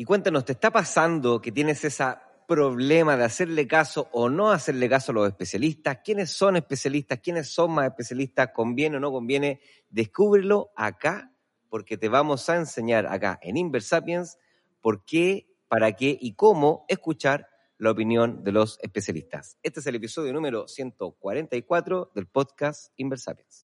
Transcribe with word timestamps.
Y 0.00 0.04
cuéntanos, 0.04 0.44
¿te 0.44 0.52
está 0.52 0.70
pasando 0.70 1.40
que 1.40 1.50
tienes 1.50 1.84
ese 1.84 2.04
problema 2.46 3.16
de 3.16 3.24
hacerle 3.24 3.66
caso 3.66 4.08
o 4.12 4.28
no 4.28 4.52
hacerle 4.52 4.88
caso 4.88 5.10
a 5.10 5.14
los 5.16 5.26
especialistas? 5.26 5.98
¿Quiénes 6.04 6.30
son 6.30 6.54
especialistas? 6.54 7.18
¿Quiénes 7.18 7.48
son 7.48 7.72
más 7.72 7.86
especialistas? 7.88 8.50
¿Conviene 8.54 8.98
o 8.98 9.00
no 9.00 9.10
conviene? 9.10 9.60
Descúbrelo 9.90 10.70
acá, 10.76 11.32
porque 11.68 11.96
te 11.96 12.08
vamos 12.08 12.48
a 12.48 12.54
enseñar 12.54 13.08
acá 13.08 13.40
en 13.42 13.56
Inversapiens 13.56 14.38
por 14.80 15.04
qué, 15.04 15.48
para 15.66 15.90
qué 15.96 16.16
y 16.20 16.34
cómo 16.34 16.84
escuchar 16.86 17.48
la 17.76 17.90
opinión 17.90 18.44
de 18.44 18.52
los 18.52 18.78
especialistas. 18.82 19.58
Este 19.64 19.80
es 19.80 19.86
el 19.88 19.96
episodio 19.96 20.32
número 20.32 20.68
144 20.68 22.12
del 22.14 22.28
podcast 22.28 22.92
Inversapiens. 22.98 23.67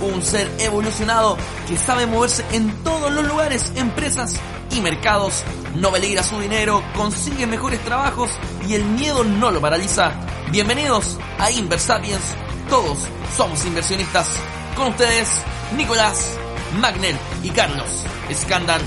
un 0.00 0.22
ser 0.22 0.50
evolucionado 0.58 1.36
que 1.68 1.76
sabe 1.76 2.06
moverse 2.06 2.44
en 2.52 2.70
todos 2.82 3.12
los 3.12 3.26
lugares, 3.26 3.72
empresas 3.76 4.34
y 4.70 4.80
mercados, 4.80 5.42
no 5.74 5.90
peligra 5.90 6.22
su 6.22 6.38
dinero, 6.40 6.82
consigue 6.94 7.46
mejores 7.46 7.80
trabajos 7.80 8.30
y 8.68 8.74
el 8.74 8.84
miedo 8.84 9.24
no 9.24 9.50
lo 9.50 9.60
paraliza. 9.60 10.12
Bienvenidos 10.50 11.18
a 11.38 11.50
Inversapiens, 11.50 12.34
todos 12.68 12.98
somos 13.36 13.64
inversionistas. 13.64 14.28
Con 14.76 14.88
ustedes, 14.88 15.42
Nicolás, 15.76 16.36
Magner 16.80 17.16
y 17.42 17.50
Carlos 17.50 18.04
Escandal. 18.28 18.80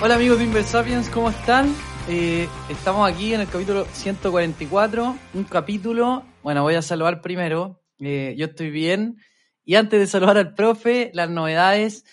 Hola 0.00 0.14
amigos 0.14 0.38
de 0.38 0.44
Inversapiens, 0.44 1.08
¿cómo 1.08 1.30
están? 1.30 1.74
Eh, 2.08 2.48
estamos 2.68 3.08
aquí 3.08 3.34
en 3.34 3.42
el 3.42 3.48
capítulo 3.48 3.86
144, 3.92 5.16
un 5.34 5.44
capítulo, 5.44 6.24
bueno, 6.42 6.62
voy 6.62 6.74
a 6.74 6.82
saludar 6.82 7.20
primero 7.22 7.81
eh, 8.02 8.34
yo 8.36 8.46
estoy 8.46 8.70
bien. 8.70 9.18
Y 9.64 9.76
antes 9.76 10.00
de 10.00 10.06
saludar 10.06 10.38
al 10.38 10.54
profe, 10.54 11.10
las 11.14 11.30
novedades, 11.30 12.04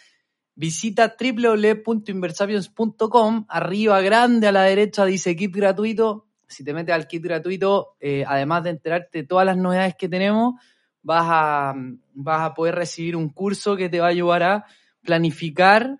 visita 0.56 1.16
www.inversapiens.com. 1.20 3.46
Arriba, 3.50 4.02
grande 4.02 4.48
a 4.48 4.52
la 4.52 4.64
derecha, 4.64 5.06
dice 5.06 5.36
kit 5.36 5.56
gratuito. 5.56 6.28
Si 6.48 6.64
te 6.64 6.74
metes 6.74 6.94
al 6.94 7.08
kit 7.08 7.24
gratuito, 7.24 7.96
eh, 8.00 8.24
además 8.28 8.64
de 8.64 8.70
enterarte 8.72 9.20
de 9.20 9.24
todas 9.26 9.46
las 9.46 9.58
novedades 9.58 9.96
que 9.98 10.10
tenemos, 10.10 10.56
vas 11.02 11.26
a, 11.28 11.74
vas 12.14 12.42
a 12.42 12.54
poder 12.54 12.76
recibir 12.76 13.16
un 13.16 13.30
curso 13.30 13.76
que 13.76 13.90
te 13.90 14.00
va 14.00 14.08
a 14.08 14.12
ayudar 14.12 14.44
a 14.44 14.66
planificar 15.02 15.98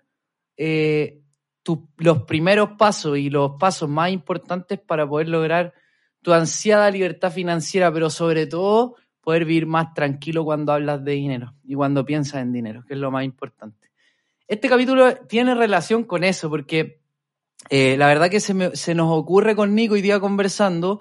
eh, 0.56 1.20
los 1.96 2.22
primeros 2.24 2.70
pasos 2.78 3.18
y 3.18 3.30
los 3.30 3.52
pasos 3.58 3.88
más 3.88 4.10
importantes 4.10 4.78
para 4.78 5.08
poder 5.08 5.28
lograr 5.28 5.72
tu 6.22 6.32
ansiada 6.32 6.90
libertad 6.90 7.32
financiera, 7.32 7.92
pero 7.92 8.10
sobre 8.10 8.46
todo 8.46 8.96
poder 9.30 9.44
vivir 9.44 9.66
más 9.66 9.94
tranquilo 9.94 10.44
cuando 10.44 10.72
hablas 10.72 11.04
de 11.04 11.12
dinero 11.12 11.54
y 11.62 11.76
cuando 11.76 12.04
piensas 12.04 12.42
en 12.42 12.52
dinero, 12.52 12.82
que 12.84 12.94
es 12.94 12.98
lo 12.98 13.12
más 13.12 13.24
importante. 13.24 13.92
Este 14.48 14.68
capítulo 14.68 15.14
tiene 15.28 15.54
relación 15.54 16.02
con 16.02 16.24
eso, 16.24 16.50
porque 16.50 17.00
eh, 17.68 17.96
la 17.96 18.08
verdad 18.08 18.28
que 18.28 18.40
se, 18.40 18.52
nos 18.52 19.16
ocurre 19.16 19.54
con 19.54 19.72
Nico 19.76 19.94
hoy 19.94 20.02
día 20.02 20.18
conversando, 20.18 21.00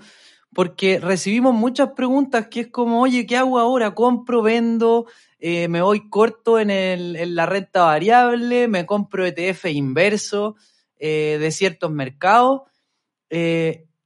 porque 0.53 0.99
recibimos 0.99 1.55
muchas 1.55 1.93
preguntas 1.93 2.49
que 2.49 2.59
es 2.59 2.67
como, 2.67 3.01
oye, 3.01 3.25
¿qué 3.25 3.35
hago 3.35 3.57
ahora? 3.57 3.95
¿Compro, 3.95 4.43
vendo? 4.43 5.07
Eh, 5.39 5.67
¿Me 5.67 5.81
voy 5.81 6.07
corto 6.07 6.59
en, 6.59 7.35
la 7.35 7.47
renta 7.47 7.85
variable? 7.85 8.67
¿Me 8.67 8.85
compro 8.85 9.25
ETF 9.25 9.65
inverso 9.71 10.55
eh, 10.99 11.39
de 11.39 11.49
ciertos 11.49 11.89
mercados? 11.89 12.61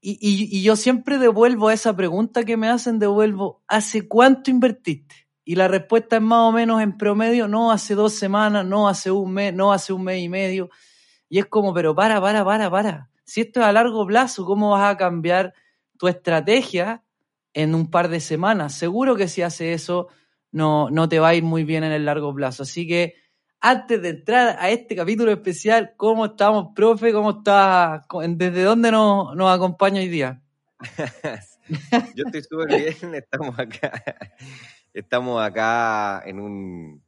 Y, 0.05 0.17
y, 0.19 0.61
yo 0.61 0.75
siempre 0.75 1.17
devuelvo 1.17 1.69
a 1.69 1.73
esa 1.73 1.95
pregunta 1.95 2.43
que 2.43 2.57
me 2.57 2.67
hacen, 2.67 2.99
devuelvo, 2.99 3.63
¿hace 3.69 4.05
cuánto 4.05 4.51
invertiste? 4.51 5.15
Y 5.45 5.55
la 5.55 5.69
respuesta 5.69 6.17
es 6.17 6.21
más 6.21 6.39
o 6.39 6.51
menos 6.51 6.81
en 6.81 6.97
promedio, 6.97 7.47
no 7.47 7.71
hace 7.71 7.95
dos 7.95 8.13
semanas, 8.13 8.65
no 8.65 8.89
hace 8.89 9.11
un 9.11 9.33
mes, 9.33 9.53
no 9.53 9.71
hace 9.71 9.93
un 9.93 10.03
mes 10.03 10.21
y 10.21 10.27
medio. 10.27 10.69
Y 11.29 11.39
es 11.39 11.45
como, 11.45 11.73
pero 11.73 11.95
para, 11.95 12.19
para, 12.19 12.43
para, 12.43 12.69
para. 12.69 13.09
Si 13.23 13.39
esto 13.39 13.61
es 13.61 13.65
a 13.65 13.71
largo 13.71 14.05
plazo, 14.05 14.43
¿cómo 14.43 14.71
vas 14.71 14.93
a 14.93 14.97
cambiar 14.97 15.53
tu 15.97 16.09
estrategia 16.09 17.01
en 17.53 17.73
un 17.73 17.89
par 17.89 18.09
de 18.09 18.19
semanas? 18.19 18.73
Seguro 18.75 19.15
que 19.15 19.29
si 19.29 19.41
haces 19.41 19.83
eso, 19.83 20.09
no, 20.51 20.89
no 20.89 21.07
te 21.07 21.19
va 21.19 21.29
a 21.29 21.35
ir 21.35 21.43
muy 21.43 21.63
bien 21.63 21.85
en 21.85 21.93
el 21.93 22.03
largo 22.03 22.35
plazo. 22.35 22.63
Así 22.63 22.85
que 22.85 23.15
antes 23.65 24.01
de 24.01 24.09
entrar 24.09 24.57
a 24.59 24.69
este 24.71 24.93
capítulo 24.93 25.31
especial, 25.31 25.93
¿cómo 25.95 26.25
estamos, 26.25 26.73
profe? 26.75 27.13
¿Cómo 27.13 27.37
está? 27.37 28.05
¿Desde 28.27 28.61
dónde 28.61 28.91
nos, 28.91 29.33
nos 29.37 29.55
acompaña 29.55 30.01
hoy 30.01 30.09
día? 30.09 30.43
Yo 32.13 32.25
estoy 32.25 32.43
súper 32.43 32.67
bien, 32.67 33.15
estamos 33.15 33.57
acá, 33.57 34.03
estamos 34.93 35.41
acá 35.41 36.21
en 36.25 36.41
un, 36.41 37.01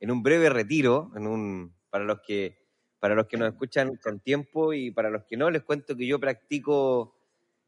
en 0.00 0.10
un 0.10 0.22
breve 0.22 0.48
retiro, 0.48 1.12
en 1.14 1.26
un, 1.26 1.74
para 1.90 2.04
los 2.04 2.20
que 2.26 2.56
para 3.00 3.14
los 3.14 3.26
que 3.26 3.36
nos 3.36 3.50
escuchan 3.50 3.94
con 4.02 4.18
tiempo 4.18 4.72
y 4.72 4.90
para 4.90 5.10
los 5.10 5.24
que 5.24 5.36
no, 5.36 5.50
les 5.50 5.62
cuento 5.62 5.94
que 5.94 6.06
yo 6.06 6.18
practico 6.18 7.14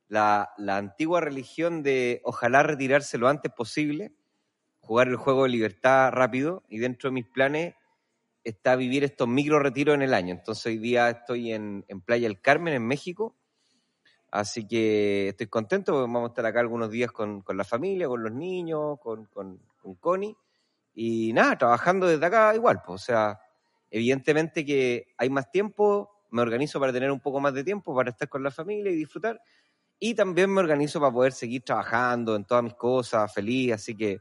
la, 0.08 0.50
la 0.56 0.78
antigua 0.78 1.20
religión 1.20 1.82
de 1.84 2.20
ojalá 2.24 2.62
retirarse 2.64 3.16
lo 3.16 3.28
antes 3.28 3.52
posible, 3.52 4.12
jugar 4.80 5.06
el 5.08 5.16
juego 5.16 5.44
de 5.44 5.50
libertad 5.50 6.10
rápido 6.10 6.64
y 6.68 6.78
dentro 6.78 7.10
de 7.10 7.14
mis 7.14 7.26
planes 7.26 7.74
está 8.44 8.76
vivir 8.76 9.04
estos 9.04 9.28
micro 9.28 9.58
retiros 9.58 9.94
en 9.94 10.02
el 10.02 10.14
año. 10.14 10.34
Entonces 10.34 10.66
hoy 10.66 10.78
día 10.78 11.10
estoy 11.10 11.52
en, 11.52 11.84
Playa 12.04 12.28
del 12.28 12.40
Carmen, 12.40 12.74
en 12.74 12.86
México. 12.86 13.36
Así 14.30 14.66
que 14.66 15.28
estoy 15.28 15.48
contento 15.48 16.00
vamos 16.00 16.24
a 16.24 16.26
estar 16.28 16.46
acá 16.46 16.60
algunos 16.60 16.90
días 16.90 17.10
con, 17.10 17.44
la 17.48 17.64
familia, 17.64 18.06
con 18.06 18.22
los 18.22 18.32
niños, 18.32 18.98
con, 19.00 19.26
con, 19.26 19.60
Connie. 19.98 20.36
Y 20.94 21.32
nada, 21.32 21.58
trabajando 21.58 22.06
desde 22.06 22.24
acá 22.24 22.54
igual. 22.54 22.80
Pues, 22.86 23.02
o 23.02 23.04
sea, 23.04 23.40
evidentemente 23.90 24.64
que 24.64 25.08
hay 25.18 25.30
más 25.30 25.50
tiempo, 25.50 26.10
me 26.30 26.42
organizo 26.42 26.78
para 26.78 26.92
tener 26.92 27.10
un 27.10 27.20
poco 27.20 27.40
más 27.40 27.54
de 27.54 27.64
tiempo 27.64 27.94
para 27.94 28.10
estar 28.10 28.28
con 28.28 28.42
la 28.42 28.50
familia 28.50 28.92
y 28.92 28.96
disfrutar. 28.96 29.40
Y 29.98 30.14
también 30.14 30.50
me 30.50 30.60
organizo 30.60 31.00
para 31.00 31.12
poder 31.12 31.32
seguir 31.32 31.62
trabajando 31.62 32.34
en 32.36 32.44
todas 32.44 32.64
mis 32.64 32.74
cosas, 32.74 33.32
feliz. 33.34 33.74
Así 33.74 33.96
que 33.96 34.20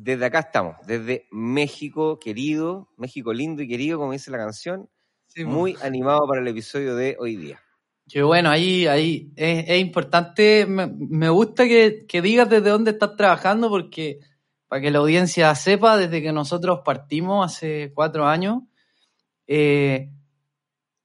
desde 0.00 0.26
acá 0.26 0.38
estamos, 0.38 0.76
desde 0.86 1.26
México 1.32 2.20
querido, 2.20 2.88
México 2.96 3.32
lindo 3.32 3.62
y 3.62 3.68
querido, 3.68 3.98
como 3.98 4.12
dice 4.12 4.30
la 4.30 4.38
canción, 4.38 4.88
muy 5.44 5.76
animado 5.82 6.20
para 6.28 6.40
el 6.40 6.46
episodio 6.46 6.94
de 6.94 7.16
hoy 7.18 7.34
día. 7.34 7.60
Qué 8.08 8.22
bueno, 8.22 8.48
ahí, 8.48 8.86
ahí 8.86 9.32
es, 9.34 9.80
importante, 9.80 10.66
me, 10.66 11.28
gusta 11.30 11.64
que, 11.66 12.06
digas 12.22 12.48
desde 12.48 12.70
dónde 12.70 12.92
estás 12.92 13.16
trabajando, 13.16 13.68
porque 13.68 14.20
para 14.68 14.80
que 14.80 14.92
la 14.92 15.00
audiencia 15.00 15.52
sepa, 15.56 15.96
desde 15.96 16.22
que 16.22 16.32
nosotros 16.32 16.80
partimos 16.84 17.44
hace 17.44 17.90
cuatro 17.92 18.24
años, 18.28 18.62
eh, 19.48 20.10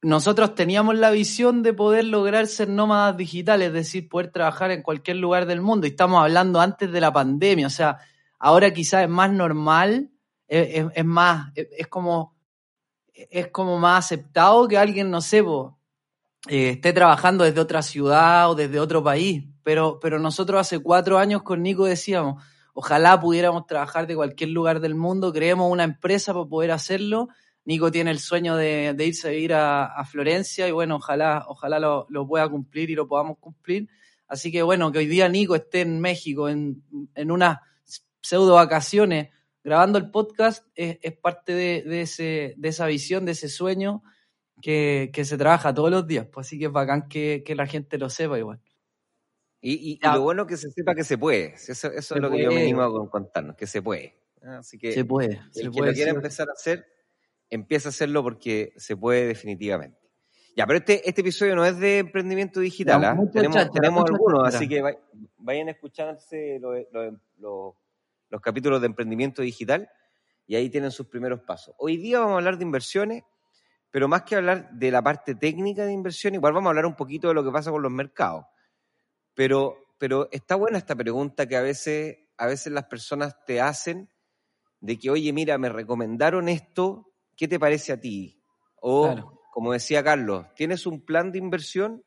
nosotros 0.03 0.53
teníamos 0.53 0.99
la 0.99 1.09
visión 1.09 1.63
de 1.63 1.73
poder 1.73 2.05
lograr 2.05 2.45
ser 2.45 2.69
nómadas 2.69 3.17
digitales, 3.17 3.69
es 3.69 3.73
decir, 3.73 4.07
poder 4.07 4.31
trabajar 4.31 4.69
en 4.69 4.83
cualquier 4.83 5.17
lugar 5.17 5.47
del 5.47 5.61
mundo. 5.61 5.87
Y 5.87 5.91
estamos 5.91 6.21
hablando 6.21 6.61
antes 6.61 6.91
de 6.91 7.01
la 7.01 7.11
pandemia, 7.11 7.67
o 7.67 7.71
sea, 7.71 7.97
Ahora 8.45 8.73
quizás 8.73 9.03
es 9.03 9.09
más 9.09 9.31
normal, 9.31 10.11
es, 10.49 11.05
más, 11.05 11.53
es, 11.55 11.87
como, 11.87 12.35
es 13.13 13.47
como 13.47 13.79
más 13.79 14.03
aceptado 14.03 14.67
que 14.67 14.77
alguien, 14.77 15.09
no 15.09 15.21
sé, 15.21 15.45
eh, 16.49 16.71
esté 16.71 16.91
trabajando 16.91 17.45
desde 17.45 17.61
otra 17.61 17.81
ciudad 17.81 18.51
o 18.51 18.55
desde 18.55 18.81
otro 18.81 19.01
país. 19.01 19.45
Pero, 19.63 19.97
pero 20.01 20.19
nosotros 20.19 20.59
hace 20.59 20.79
cuatro 20.79 21.19
años 21.19 21.41
con 21.43 21.63
Nico 21.63 21.85
decíamos, 21.85 22.43
ojalá 22.73 23.17
pudiéramos 23.17 23.65
trabajar 23.65 24.07
de 24.07 24.15
cualquier 24.17 24.49
lugar 24.49 24.81
del 24.81 24.95
mundo, 24.95 25.31
creemos 25.31 25.71
una 25.71 25.85
empresa 25.85 26.33
para 26.33 26.45
poder 26.45 26.71
hacerlo. 26.71 27.29
Nico 27.63 27.93
tiene 27.93 28.11
el 28.11 28.19
sueño 28.19 28.57
de, 28.57 28.93
irse 28.99 29.29
a 29.29 29.31
vivir 29.31 29.53
a, 29.53 30.03
Florencia 30.03 30.67
y 30.67 30.71
bueno, 30.71 30.97
ojalá, 30.97 31.45
ojalá 31.47 31.79
lo, 31.79 32.07
lo, 32.09 32.27
pueda 32.27 32.49
cumplir 32.49 32.89
y 32.89 32.95
lo 32.95 33.07
podamos 33.07 33.37
cumplir. 33.37 33.87
Así 34.27 34.51
que 34.51 34.63
bueno, 34.63 34.91
que 34.91 34.99
hoy 34.99 35.07
día 35.07 35.29
Nico 35.29 35.55
esté 35.55 35.79
en 35.79 36.01
México 36.01 36.49
en, 36.49 36.83
en 37.15 37.31
una 37.31 37.61
pseudo 38.23 38.55
vacaciones 38.55 39.29
grabando 39.63 39.99
el 39.99 40.09
podcast 40.09 40.65
es, 40.75 40.97
parte 41.17 41.53
de, 41.53 42.01
ese, 42.01 42.53
de 42.57 42.69
esa 42.69 42.87
visión, 42.87 43.25
de 43.25 43.33
ese 43.33 43.49
sueño 43.49 44.01
que, 44.61 45.11
se 45.23 45.37
trabaja 45.37 45.73
todos 45.73 45.91
los 45.91 46.07
días. 46.07 46.27
Pues 46.31 46.47
así 46.47 46.57
que 46.57 46.65
es 46.65 46.71
bacán 46.71 47.07
que, 47.07 47.43
la 47.55 47.67
gente 47.67 47.97
lo 47.97 48.09
sepa 48.09 48.39
igual. 48.39 48.59
Y, 49.61 49.99
lo 50.01 50.21
bueno 50.21 50.45
que 50.45 50.57
se 50.57 50.69
sepa 50.71 50.95
que 50.95 51.03
se 51.03 51.17
puede. 51.17 51.53
Eso, 51.55 51.91
es 51.91 52.11
lo 52.11 52.29
que 52.31 52.43
yo 52.43 52.51
me 52.51 52.61
animo 52.61 52.81
a 52.81 53.09
contarnos, 53.09 53.55
que 53.55 53.67
se 53.67 53.81
puede. 53.81 54.19
Así 54.41 54.77
que 54.77 54.91
se 54.91 55.05
puede. 55.05 55.41
El 55.55 55.71
que 55.71 55.81
lo 55.81 55.93
quiera 55.93 56.11
empezar 56.11 56.49
a 56.49 56.53
hacer, 56.53 56.85
empieza 57.49 57.89
a 57.89 57.91
hacerlo 57.91 58.23
porque 58.23 58.73
se 58.75 58.97
puede 58.97 59.27
definitivamente. 59.27 59.99
Ya, 60.55 60.67
pero 60.67 60.79
este, 60.79 61.07
este 61.09 61.21
episodio 61.21 61.55
no 61.55 61.65
es 61.65 61.79
de 61.79 61.99
emprendimiento 61.99 62.59
digital, 62.59 63.01
No, 63.01 63.07
¿ah? 63.07 63.29
tenemos, 63.31 63.71
tenemos 63.71 64.05
algunos, 64.07 64.53
así 64.53 64.67
que 64.67 64.83
vay- 64.83 64.99
vayan 65.37 65.69
a 65.69 65.71
escucharse 65.71 66.59
los, 66.59 66.75
los- 66.91 67.13
los- 67.39 67.73
los 68.33 68.41
capítulos 68.41 68.81
de 68.81 68.87
emprendimiento 68.87 69.43
digital 69.43 69.87
y 70.47 70.55
ahí 70.55 70.67
tienen 70.67 70.89
sus 70.89 71.05
primeros 71.05 71.41
pasos. 71.41 71.75
Hoy 71.77 71.97
día 71.97 72.17
vamos 72.17 72.33
a 72.33 72.37
hablar 72.37 72.57
de 72.57 72.63
inversiones, 72.63 73.23
pero 73.91 74.07
más 74.07 74.23
que 74.23 74.35
hablar 74.35 74.71
de 74.71 74.89
la 74.89 75.03
parte 75.03 75.35
técnica 75.35 75.85
de 75.85 75.93
inversión, 75.93 76.33
igual 76.33 76.51
vamos 76.51 76.67
a 76.67 76.71
hablar 76.71 76.87
un 76.87 76.95
poquito 76.95 77.27
de 77.27 77.35
lo 77.35 77.43
que 77.43 77.51
pasa 77.51 77.69
con 77.69 77.83
los 77.83 77.91
mercados. 77.91 78.45
Pero, 79.35 79.77
pero 79.99 80.29
está 80.31 80.55
buena 80.55 80.79
esta 80.79 80.95
pregunta 80.95 81.45
que 81.45 81.55
a 81.55 81.61
veces, 81.61 82.17
a 82.37 82.47
veces 82.47 82.73
las 82.73 82.85
personas 82.85 83.35
te 83.45 83.61
hacen 83.61 84.09
de 84.79 84.97
que, 84.97 85.11
oye, 85.11 85.31
mira, 85.31 85.59
me 85.59 85.69
recomendaron 85.69 86.49
esto, 86.49 87.13
¿qué 87.37 87.47
te 87.47 87.59
parece 87.59 87.93
a 87.93 87.99
ti? 87.99 88.43
O, 88.81 89.13
Claro. 89.13 89.41
como 89.51 89.73
decía 89.73 90.03
Carlos, 90.03 90.47
tienes 90.55 90.87
un 90.87 91.05
plan 91.05 91.31
de 91.31 91.37
inversión 91.37 92.03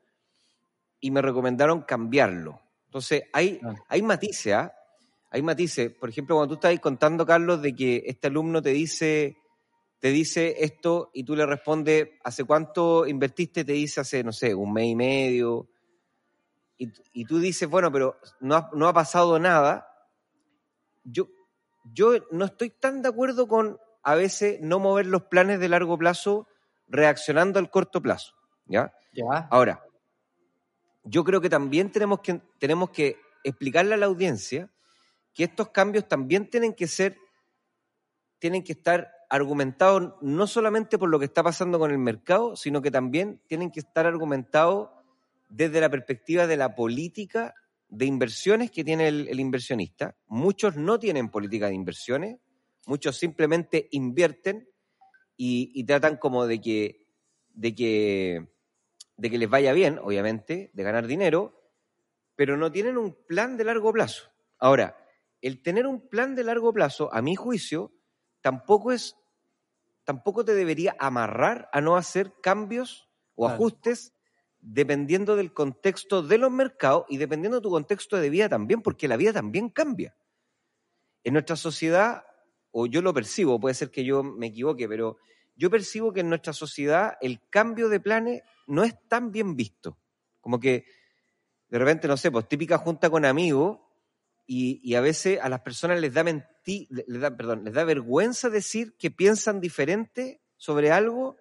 y 0.98 1.12
me 1.12 1.22
recomendaron 1.22 1.82
cambiarlo. 1.82 2.60
Entonces, 2.86 3.22
hay, 3.32 3.60
Claro. 3.60 3.76
hay 3.88 4.02
matices, 4.02 4.54
¿ah? 4.54 4.72
Hay 5.30 5.42
matices. 5.42 5.92
Por 5.92 6.08
ejemplo, 6.08 6.36
cuando 6.36 6.56
tú 6.56 6.66
estás 6.66 6.80
contando, 6.80 7.26
Carlos, 7.26 7.62
de 7.62 7.74
que 7.74 8.02
este 8.06 8.28
alumno 8.28 8.62
te 8.62 8.70
dice, 8.70 9.36
te 9.98 10.08
dice 10.08 10.56
esto 10.58 11.10
y 11.12 11.24
tú 11.24 11.34
le 11.34 11.46
respondes, 11.46 12.08
¿hace 12.24 12.44
cuánto 12.44 13.06
invertiste? 13.06 13.64
Te 13.64 13.72
dice 13.72 14.00
hace, 14.00 14.22
no 14.22 14.32
sé, 14.32 14.54
un 14.54 14.72
mes 14.72 14.86
y 14.86 14.96
medio. 14.96 15.68
Y, 16.78 16.92
y 17.12 17.24
tú 17.24 17.38
dices, 17.38 17.68
bueno, 17.68 17.90
pero 17.90 18.16
no 18.40 18.56
ha, 18.56 18.70
no 18.72 18.88
ha 18.88 18.92
pasado 18.92 19.38
nada. 19.38 19.88
Yo, 21.04 21.28
yo 21.92 22.12
no 22.30 22.44
estoy 22.44 22.70
tan 22.70 23.02
de 23.02 23.08
acuerdo 23.08 23.48
con 23.48 23.78
a 24.02 24.14
veces 24.14 24.60
no 24.60 24.78
mover 24.78 25.06
los 25.06 25.24
planes 25.24 25.58
de 25.58 25.68
largo 25.68 25.98
plazo 25.98 26.46
reaccionando 26.88 27.58
al 27.58 27.70
corto 27.70 28.00
plazo. 28.00 28.34
¿Ya? 28.66 28.92
Ya. 29.12 29.48
Ahora, 29.50 29.84
yo 31.02 31.24
creo 31.24 31.40
que 31.40 31.48
también 31.48 31.90
tenemos 31.90 32.20
que, 32.20 32.40
tenemos 32.58 32.90
que 32.90 33.16
explicarle 33.42 33.94
a 33.94 33.96
la 33.96 34.06
audiencia 34.06 34.70
que 35.36 35.44
estos 35.44 35.68
cambios 35.68 36.08
también 36.08 36.48
tienen 36.48 36.72
que 36.72 36.86
ser, 36.86 37.18
tienen 38.38 38.64
que 38.64 38.72
estar 38.72 39.12
argumentados 39.28 40.14
no 40.22 40.46
solamente 40.46 40.96
por 40.96 41.10
lo 41.10 41.18
que 41.18 41.26
está 41.26 41.42
pasando 41.42 41.78
con 41.78 41.90
el 41.90 41.98
mercado, 41.98 42.56
sino 42.56 42.80
que 42.80 42.90
también 42.90 43.42
tienen 43.46 43.70
que 43.70 43.80
estar 43.80 44.06
argumentados 44.06 44.88
desde 45.50 45.80
la 45.80 45.90
perspectiva 45.90 46.46
de 46.46 46.56
la 46.56 46.74
política 46.74 47.54
de 47.88 48.06
inversiones 48.06 48.70
que 48.70 48.82
tiene 48.82 49.08
el, 49.08 49.38
inversionista. 49.38 50.16
Muchos 50.26 50.76
no 50.76 50.98
tienen 50.98 51.28
política 51.28 51.68
de 51.68 51.74
inversiones, 51.74 52.38
muchos 52.86 53.18
simplemente 53.18 53.88
invierten 53.90 54.66
y, 55.36 55.70
y 55.74 55.84
tratan 55.84 56.16
como 56.16 56.46
de 56.46 56.62
que, 56.62 57.06
de 57.52 57.74
que 57.74 58.48
de 59.18 59.30
que 59.30 59.38
les 59.38 59.48
vaya 59.48 59.72
bien, 59.72 59.98
obviamente, 59.98 60.70
de 60.72 60.82
ganar 60.82 61.06
dinero, 61.06 61.70
pero 62.34 62.56
no 62.56 62.70
tienen 62.70 62.98
un 62.98 63.14
plan 63.26 63.56
de 63.56 63.64
largo 63.64 63.92
plazo. 63.92 64.30
Ahora, 64.58 64.96
el 65.40 65.62
tener 65.62 65.86
un 65.86 66.08
plan 66.08 66.34
de 66.34 66.44
largo 66.44 66.72
plazo, 66.72 67.12
a 67.12 67.22
mi 67.22 67.34
juicio, 67.36 67.92
tampoco 68.40 68.92
es, 68.92 69.16
tampoco 70.04 70.44
te 70.44 70.54
debería 70.54 70.96
amarrar 70.98 71.68
a 71.72 71.80
no 71.80 71.96
hacer 71.96 72.32
cambios 72.42 73.08
o 73.34 73.48
ajustes 73.48 74.14
dependiendo 74.60 75.36
del 75.36 75.52
contexto 75.52 76.22
de 76.22 76.38
los 76.38 76.50
mercados 76.50 77.04
y 77.08 77.18
dependiendo 77.18 77.58
de 77.58 77.62
tu 77.62 77.70
contexto 77.70 78.16
de 78.16 78.30
vida 78.30 78.48
también, 78.48 78.82
porque 78.82 79.08
la 79.08 79.16
vida 79.16 79.32
también 79.32 79.68
cambia. 79.68 80.16
En 81.22 81.34
nuestra 81.34 81.56
sociedad, 81.56 82.24
o 82.72 82.86
yo 82.86 83.02
lo 83.02 83.14
percibo, 83.14 83.60
puede 83.60 83.74
ser 83.74 83.90
que 83.90 84.04
yo 84.04 84.22
me 84.22 84.48
equivoque, 84.48 84.88
pero 84.88 85.18
yo 85.54 85.70
percibo 85.70 86.12
que 86.12 86.20
en 86.20 86.28
nuestra 86.28 86.52
sociedad 86.52 87.16
el 87.20 87.40
cambio 87.48 87.88
de 87.88 88.00
planes 88.00 88.42
no 88.66 88.84
es 88.84 88.94
tan 89.08 89.30
bien 89.30 89.56
visto. 89.56 89.98
Como 90.40 90.58
que 90.60 90.84
de 91.68 91.78
repente, 91.78 92.08
no 92.08 92.16
sé, 92.16 92.30
pues 92.30 92.48
típica 92.48 92.78
junta 92.78 93.10
con 93.10 93.24
amigos 93.24 93.78
y, 94.46 94.80
y 94.82 94.94
a 94.94 95.00
veces 95.00 95.38
a 95.42 95.48
las 95.48 95.60
personas 95.60 96.00
les 96.00 96.14
da 96.14 96.22
menti- 96.22 96.86
les 96.88 97.20
da, 97.20 97.36
perdón, 97.36 97.64
les 97.64 97.74
da 97.74 97.84
vergüenza 97.84 98.48
decir 98.48 98.96
que 98.96 99.10
piensan 99.10 99.60
diferente 99.60 100.40
sobre 100.56 100.90
algo 100.92 101.36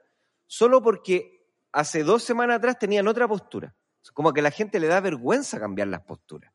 solo 0.47 0.81
porque 0.81 1.47
hace 1.71 2.03
dos 2.03 2.23
semanas 2.23 2.57
atrás 2.57 2.79
tenían 2.79 3.07
otra 3.07 3.27
postura. 3.27 3.75
Como 4.13 4.33
que 4.33 4.41
a 4.41 4.43
la 4.43 4.51
gente 4.51 4.79
le 4.79 4.87
da 4.87 4.99
vergüenza 5.01 5.59
cambiar 5.59 5.87
las 5.87 6.01
posturas. 6.01 6.53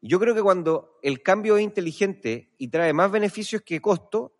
Yo 0.00 0.18
creo 0.18 0.34
que 0.34 0.42
cuando 0.42 0.98
el 1.02 1.22
cambio 1.22 1.56
es 1.56 1.62
inteligente 1.62 2.54
y 2.58 2.68
trae 2.68 2.92
más 2.92 3.10
beneficios 3.10 3.62
que 3.62 3.80
costo, 3.80 4.36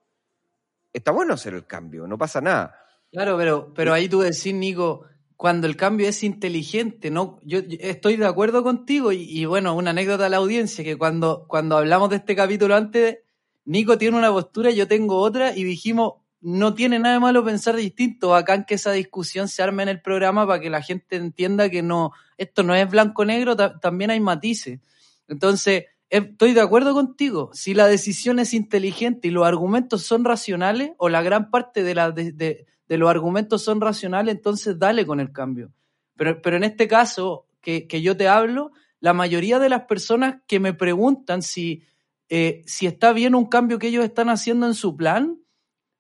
está 0.92 1.12
bueno 1.12 1.34
hacer 1.34 1.54
el 1.54 1.66
cambio, 1.66 2.06
no 2.08 2.18
pasa 2.18 2.40
nada. 2.40 2.76
Claro, 3.12 3.36
pero, 3.36 3.72
pero 3.72 3.92
ahí 3.92 4.08
tú 4.08 4.20
decís, 4.20 4.52
Nico, 4.52 5.06
cuando 5.42 5.66
el 5.66 5.74
cambio 5.74 6.06
es 6.08 6.22
inteligente, 6.22 7.10
¿no? 7.10 7.40
Yo, 7.42 7.58
yo 7.58 7.76
estoy 7.80 8.14
de 8.14 8.26
acuerdo 8.26 8.62
contigo 8.62 9.10
y, 9.10 9.44
bueno, 9.44 9.74
una 9.74 9.90
anécdota 9.90 10.26
a 10.26 10.28
la 10.28 10.36
audiencia, 10.36 10.84
que 10.84 10.96
cuando, 10.96 11.46
cuando 11.48 11.76
hablamos 11.76 12.10
de 12.10 12.16
este 12.18 12.36
capítulo 12.36 12.76
antes, 12.76 13.18
Nico 13.64 13.98
tiene 13.98 14.16
una 14.16 14.30
postura 14.30 14.70
yo 14.70 14.86
tengo 14.86 15.16
otra 15.16 15.56
y 15.56 15.64
dijimos, 15.64 16.12
no 16.42 16.74
tiene 16.74 17.00
nada 17.00 17.14
de 17.16 17.20
malo 17.20 17.44
pensar 17.44 17.74
distinto, 17.74 18.28
bacán 18.28 18.64
que 18.64 18.76
esa 18.76 18.92
discusión 18.92 19.48
se 19.48 19.64
arme 19.64 19.82
en 19.82 19.88
el 19.88 20.00
programa 20.00 20.46
para 20.46 20.60
que 20.60 20.70
la 20.70 20.80
gente 20.80 21.16
entienda 21.16 21.68
que 21.70 21.82
no, 21.82 22.12
esto 22.38 22.62
no 22.62 22.76
es 22.76 22.88
blanco-negro, 22.88 23.56
ta- 23.56 23.80
también 23.80 24.12
hay 24.12 24.20
matices. 24.20 24.78
Entonces, 25.26 25.86
eh, 26.08 26.28
estoy 26.30 26.52
de 26.52 26.60
acuerdo 26.60 26.94
contigo. 26.94 27.50
Si 27.52 27.74
la 27.74 27.88
decisión 27.88 28.38
es 28.38 28.54
inteligente 28.54 29.26
y 29.26 29.32
los 29.32 29.44
argumentos 29.44 30.04
son 30.04 30.24
racionales, 30.24 30.92
o 30.98 31.08
la 31.08 31.20
gran 31.20 31.50
parte 31.50 31.82
de, 31.82 31.94
la, 31.96 32.12
de- 32.12 32.64
de 32.92 32.98
los 32.98 33.08
argumentos 33.08 33.62
son 33.62 33.80
racionales, 33.80 34.34
entonces 34.34 34.78
dale 34.78 35.06
con 35.06 35.18
el 35.18 35.32
cambio. 35.32 35.72
Pero, 36.14 36.42
pero 36.42 36.58
en 36.58 36.64
este 36.64 36.86
caso 36.88 37.46
que, 37.62 37.86
que 37.86 38.02
yo 38.02 38.18
te 38.18 38.28
hablo, 38.28 38.72
la 39.00 39.14
mayoría 39.14 39.58
de 39.58 39.70
las 39.70 39.84
personas 39.84 40.42
que 40.46 40.60
me 40.60 40.74
preguntan 40.74 41.40
si, 41.40 41.84
eh, 42.28 42.60
si 42.66 42.86
está 42.86 43.14
bien 43.14 43.34
un 43.34 43.46
cambio 43.46 43.78
que 43.78 43.86
ellos 43.88 44.04
están 44.04 44.28
haciendo 44.28 44.66
en 44.66 44.74
su 44.74 44.94
plan, 44.94 45.38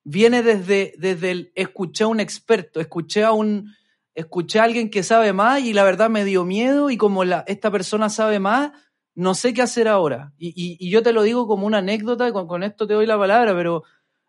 viene 0.04 0.42
desde, 0.42 0.92
desde 0.98 1.30
el 1.30 1.52
escuché 1.54 2.04
a 2.04 2.08
un 2.08 2.20
experto, 2.20 2.78
escuché 2.78 3.24
a 3.24 3.32
un, 3.32 3.72
escuché 4.14 4.60
a 4.60 4.64
alguien 4.64 4.90
que 4.90 5.02
sabe 5.02 5.32
más 5.32 5.62
y 5.62 5.72
la 5.72 5.84
verdad 5.84 6.10
me 6.10 6.26
dio 6.26 6.44
miedo 6.44 6.90
y 6.90 6.98
como 6.98 7.22
esta 7.22 7.70
persona 7.70 8.10
sabe 8.10 8.38
más, 8.38 8.72
no 9.14 9.34
sé 9.34 9.54
qué 9.54 9.62
hacer 9.62 9.88
ahora. 9.88 10.34
Y, 10.36 10.52
y- 10.78 10.90
yo 10.90 11.02
te 11.02 11.14
lo 11.14 11.22
digo 11.22 11.46
como 11.46 11.66
una 11.66 11.78
anécdota, 11.78 12.30
con, 12.34 12.46
con 12.46 12.62
esto 12.62 12.86
te 12.86 12.92
doy 12.92 13.06
la 13.06 13.16
palabra, 13.16 13.54
pero 13.54 13.82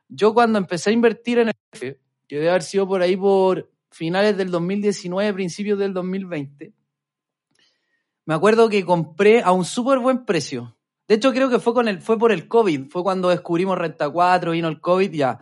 yo 0.07 0.33
cuando 0.33 0.59
empecé 0.59 0.91
a 0.91 0.93
invertir 0.93 1.39
en 1.39 1.49
el 1.49 1.97
que 2.33 2.39
debe 2.39 2.49
haber 2.49 2.63
sido 2.63 2.87
por 2.87 2.99
ahí 3.03 3.15
por 3.15 3.69
finales 3.91 4.35
del 4.35 4.49
2019, 4.49 5.35
principios 5.35 5.77
del 5.77 5.93
2020, 5.93 6.73
me 8.25 8.33
acuerdo 8.33 8.69
que 8.69 8.83
compré 8.83 9.43
a 9.43 9.51
un 9.51 9.65
súper 9.65 9.99
buen 9.99 10.25
precio. 10.25 10.75
De 11.07 11.13
hecho, 11.13 11.31
creo 11.31 11.47
que 11.47 11.59
fue, 11.59 11.75
con 11.75 11.87
el, 11.87 12.01
fue 12.01 12.17
por 12.17 12.31
el 12.31 12.47
COVID, 12.47 12.89
fue 12.89 13.03
cuando 13.03 13.29
descubrimos 13.29 13.77
Renta 13.77 14.09
4, 14.09 14.49
vino 14.49 14.67
el 14.67 14.81
COVID, 14.81 15.11
ya. 15.11 15.41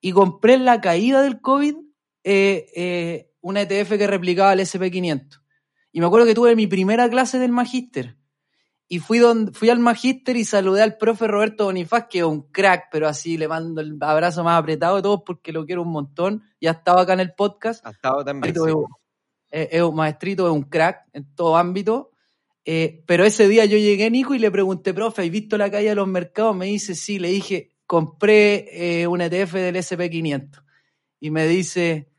Y 0.00 0.10
compré 0.10 0.54
en 0.54 0.64
la 0.64 0.80
caída 0.80 1.22
del 1.22 1.40
COVID 1.40 1.76
eh, 2.24 2.66
eh, 2.74 3.30
un 3.40 3.56
ETF 3.56 3.90
que 3.90 4.08
replicaba 4.08 4.54
el 4.54 4.58
SP500. 4.58 5.40
Y 5.92 6.00
me 6.00 6.06
acuerdo 6.06 6.26
que 6.26 6.34
tuve 6.34 6.56
mi 6.56 6.66
primera 6.66 7.08
clase 7.08 7.38
del 7.38 7.52
magíster. 7.52 8.16
Y 8.94 9.00
fui, 9.00 9.18
donde, 9.18 9.50
fui 9.50 9.70
al 9.70 9.80
magíster 9.80 10.36
y 10.36 10.44
saludé 10.44 10.80
al 10.80 10.96
profe 10.96 11.26
Roberto 11.26 11.64
Bonifaz, 11.64 12.06
que 12.08 12.18
es 12.20 12.24
un 12.24 12.42
crack, 12.52 12.90
pero 12.92 13.08
así 13.08 13.36
le 13.36 13.48
mando 13.48 13.80
el 13.80 13.98
abrazo 14.00 14.44
más 14.44 14.56
apretado 14.56 14.94
de 14.94 15.02
todos 15.02 15.22
porque 15.26 15.50
lo 15.50 15.66
quiero 15.66 15.82
un 15.82 15.90
montón. 15.90 16.44
Ya 16.60 16.70
estaba 16.70 17.02
acá 17.02 17.14
en 17.14 17.18
el 17.18 17.34
podcast. 17.34 17.84
Ha 17.84 17.90
estado 17.90 18.24
también. 18.24 18.54
Sí. 18.54 18.60
es, 19.50 19.68
es 19.72 19.82
un 19.82 19.96
maestrito, 19.96 20.46
es 20.46 20.52
un 20.52 20.62
crack 20.62 21.08
en 21.12 21.34
todo 21.34 21.56
ámbito. 21.56 22.12
Eh, 22.64 23.02
pero 23.04 23.24
ese 23.24 23.48
día 23.48 23.64
yo 23.64 23.78
llegué, 23.78 24.08
Nico, 24.12 24.32
y 24.32 24.38
le 24.38 24.52
pregunté, 24.52 24.94
profe, 24.94 25.22
¿has 25.22 25.30
visto 25.30 25.58
la 25.58 25.72
caída 25.72 25.90
de 25.90 25.96
los 25.96 26.06
mercados? 26.06 26.54
Me 26.54 26.66
dice, 26.66 26.94
sí, 26.94 27.18
le 27.18 27.30
dije, 27.30 27.72
compré 27.88 29.00
eh, 29.00 29.08
un 29.08 29.20
ETF 29.20 29.54
del 29.54 29.74
SP500. 29.74 30.62
Y 31.18 31.32
me 31.32 31.48
dice, 31.48 32.12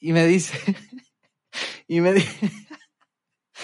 y 0.00 0.14
me 0.14 0.26
dice, 0.26 0.56
y 1.86 2.00
me 2.00 2.14
dice, 2.14 2.50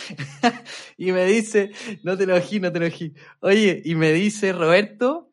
y 0.97 1.13
me 1.13 1.25
dice, 1.27 1.73
no 2.03 2.17
te 2.17 2.27
lo 2.27 2.37
ojí, 2.37 2.61
no 2.61 2.73
te 2.73 2.81
lo 2.81 2.87
ojí. 2.87 3.15
Oye, 3.41 3.83
y 3.85 3.95
me 3.95 4.13
dice 4.13 4.53
Roberto, 4.53 5.33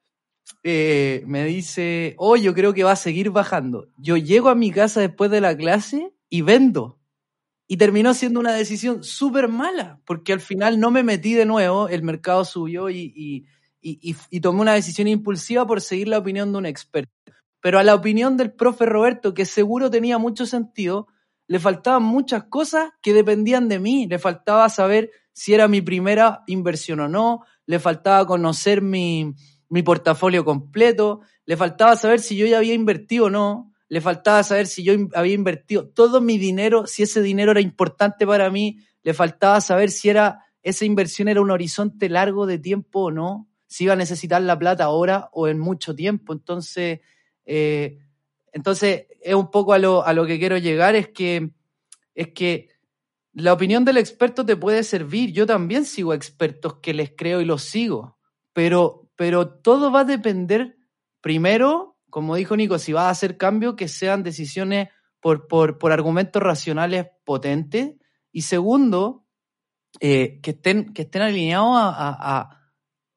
eh, 0.64 1.24
me 1.26 1.46
dice, 1.46 2.16
oh, 2.18 2.36
yo 2.36 2.54
creo 2.54 2.74
que 2.74 2.84
va 2.84 2.94
a 2.94 2.98
seguir 2.98 3.30
bajando. 3.30 3.88
Yo 3.98 4.18
llego 4.18 4.50
a 4.50 4.56
mi 4.56 4.72
casa 4.72 5.02
después 5.02 5.32
de 5.32 5.42
la 5.42 5.56
clase 5.56 6.14
y 6.30 6.42
vendo. 6.42 7.00
Y 7.68 7.78
terminó 7.78 8.14
siendo 8.14 8.40
una 8.40 8.54
decisión 8.54 9.04
súper 9.04 9.48
mala, 9.48 10.02
porque 10.06 10.34
al 10.34 10.42
final 10.42 10.80
no 10.80 10.90
me 10.90 11.04
metí 11.04 11.34
de 11.34 11.46
nuevo, 11.46 11.88
el 11.88 12.02
mercado 12.02 12.44
subió 12.44 12.90
y, 12.90 13.14
y, 13.16 13.46
y, 13.82 14.16
y 14.32 14.40
tomé 14.42 14.62
una 14.62 14.74
decisión 14.74 15.08
impulsiva 15.08 15.68
por 15.68 15.80
seguir 15.80 16.08
la 16.08 16.18
opinión 16.18 16.52
de 16.52 16.58
un 16.58 16.66
experto. 16.66 17.12
Pero 17.62 17.78
a 17.78 17.84
la 17.84 17.94
opinión 17.94 18.38
del 18.38 18.54
profe 18.54 18.86
Roberto, 18.86 19.34
que 19.34 19.46
seguro 19.46 19.92
tenía 19.92 20.18
mucho 20.18 20.48
sentido, 20.48 21.08
le 21.50 21.60
faltaban 21.60 22.04
muchas 22.04 22.44
cosas 22.44 22.92
que 23.02 23.12
dependían 23.12 23.68
de 23.70 23.80
mí. 23.80 24.06
Le 24.06 24.20
faltaba 24.20 24.70
saber 24.70 25.10
si 25.34 25.56
era 25.56 25.68
mi 25.68 25.82
primera 25.82 26.44
inversión 26.46 27.00
o 27.00 27.10
no, 27.10 27.42
le 27.66 27.80
faltaba 27.80 28.28
conocer 28.28 28.84
mi, 28.84 29.34
mi 29.68 29.82
portafolio 29.82 30.46
completo, 30.46 31.22
le 31.48 31.58
faltaba 31.58 31.96
saber 31.96 32.20
si 32.20 32.38
yo 32.38 32.46
ya 32.46 32.60
había 32.60 32.76
invertido 32.76 33.26
o 33.26 33.30
no. 33.32 33.74
le 33.88 34.00
faltaba 34.00 34.44
saber 34.44 34.68
si 34.68 34.84
yo 34.84 34.94
había 35.16 35.34
invertido 35.34 35.88
todo 35.88 36.22
mi 36.22 36.38
dinero, 36.38 36.86
si 36.86 37.02
ese 37.02 37.24
dinero 37.24 37.50
era 37.52 37.62
importante 37.62 38.28
para 38.28 38.52
mí, 38.52 38.78
le 39.02 39.16
faltaba 39.16 39.60
saber 39.60 39.90
si 39.90 40.10
era 40.10 40.46
esa 40.62 40.86
inversión 40.86 41.30
era 41.30 41.42
un 41.42 41.50
horizonte 41.50 42.10
largo 42.10 42.46
de 42.46 42.60
tiempo 42.60 43.06
o 43.06 43.12
no, 43.12 43.48
si 43.66 43.86
iba 43.86 43.94
a 43.94 43.96
necesitar 43.96 44.44
la 44.44 44.60
plata 44.60 44.84
ahora 44.84 45.30
o 45.32 45.48
en 45.48 45.58
mucho 45.58 45.96
tiempo. 45.96 46.34
Entonces, 46.34 47.00
eh, 47.46 47.98
entonces 48.54 49.08
es 49.22 49.36
un 49.36 49.52
poco 49.52 49.74
a 49.74 49.80
lo, 49.80 50.06
a 50.06 50.14
lo 50.14 50.26
que 50.26 50.40
quiero 50.40 50.58
llegar, 50.58 50.96
es 50.96 51.10
que, 51.10 51.52
es 52.16 52.30
que 52.30 52.70
la 53.34 53.54
opinión 53.54 53.86
del 53.86 53.98
experto 53.98 54.46
te 54.46 54.56
puede 54.56 54.84
servir. 54.84 55.32
Yo 55.32 55.46
también 55.46 55.86
sigo 55.86 56.14
expertos 56.14 56.78
que 56.82 56.94
les 56.94 57.12
creo 57.16 57.42
y 57.42 57.46
los 57.46 57.64
sigo, 57.64 58.18
pero, 58.54 59.10
pero 59.16 59.50
todo 59.50 59.92
va 59.92 60.02
a 60.02 60.06
depender, 60.06 60.78
primero, 61.22 61.98
como 62.10 62.36
dijo 62.36 62.56
Nico, 62.56 62.80
si 62.80 62.92
va 62.94 63.08
a 63.08 63.12
hacer 63.12 63.38
cambios, 63.38 63.76
que 63.76 63.88
sean 63.88 64.24
decisiones 64.24 64.90
por, 65.20 65.48
por, 65.48 65.78
por 65.78 65.92
argumentos 65.92 66.42
racionales 66.42 67.08
potentes. 67.24 67.96
Y 68.32 68.44
segundo, 68.44 69.26
eh, 70.00 70.40
que, 70.42 70.52
estén, 70.52 70.94
que 70.94 71.04
estén 71.04 71.22
alineados 71.22 71.76
a, 71.76 72.62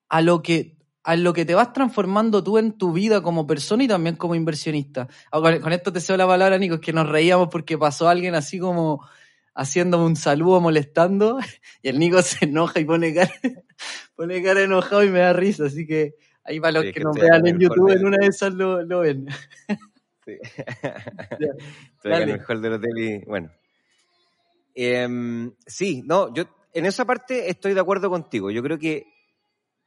a, 0.08 0.20
lo 0.20 0.42
que, 0.42 0.76
a 1.04 1.16
lo 1.16 1.32
que 1.32 1.44
te 1.44 1.54
vas 1.54 1.72
transformando 1.72 2.42
tú 2.44 2.58
en 2.58 2.72
tu 2.72 2.92
vida 2.92 3.22
como 3.22 3.46
persona 3.46 3.84
y 3.84 3.88
también 3.88 4.16
como 4.16 4.34
inversionista. 4.34 5.08
Ah, 5.30 5.40
con, 5.40 5.72
esto 5.72 5.92
te 5.92 6.00
cedo 6.00 6.16
la 6.16 6.26
palabra, 6.26 6.58
Nico, 6.58 6.76
es 6.76 6.80
que 6.80 6.92
nos 6.92 7.08
reíamos 7.08 7.48
porque 7.48 7.76
pasó 7.76 8.08
alguien 8.08 8.34
así 8.34 8.58
como 8.58 9.04
haciéndome 9.54 10.06
un 10.06 10.16
saludo, 10.16 10.60
molestando, 10.60 11.38
y 11.82 11.88
el 11.88 11.98
Nico 11.98 12.22
se 12.22 12.44
enoja 12.44 12.80
y 12.80 12.84
pone 12.84 13.14
cara, 13.14 13.32
pone 14.16 14.42
cara 14.42 14.62
enojado 14.62 15.04
y 15.04 15.10
me 15.10 15.20
da 15.20 15.32
risa, 15.32 15.66
así 15.66 15.86
que 15.86 16.14
ahí 16.44 16.60
para 16.60 16.80
los 16.80 16.92
que, 16.92 17.00
nos 17.00 17.16
vean 17.16 17.46
en 17.46 17.58
YouTube, 17.58 17.90
en 17.90 18.06
una 18.06 18.18
de 18.18 18.26
esas 18.26 18.52
lo, 18.54 18.82
lo 18.82 19.00
ven. 19.00 19.28
Sí. 20.24 20.38
Estoy 20.40 22.12
en 22.12 22.28
el 22.28 22.40
hall 22.46 22.62
del 22.62 22.74
hotel 22.74 22.96
y 22.96 23.24
bueno. 23.24 23.50
Em, 24.72 25.52
sí, 25.66 26.04
no, 26.06 26.32
yo 26.32 26.44
en 26.72 26.86
esa 26.86 27.04
parte 27.04 27.50
estoy 27.50 27.74
de 27.74 27.80
acuerdo 27.80 28.08
contigo. 28.08 28.50
Yo 28.52 28.62
creo 28.62 28.78
que, 28.78 29.11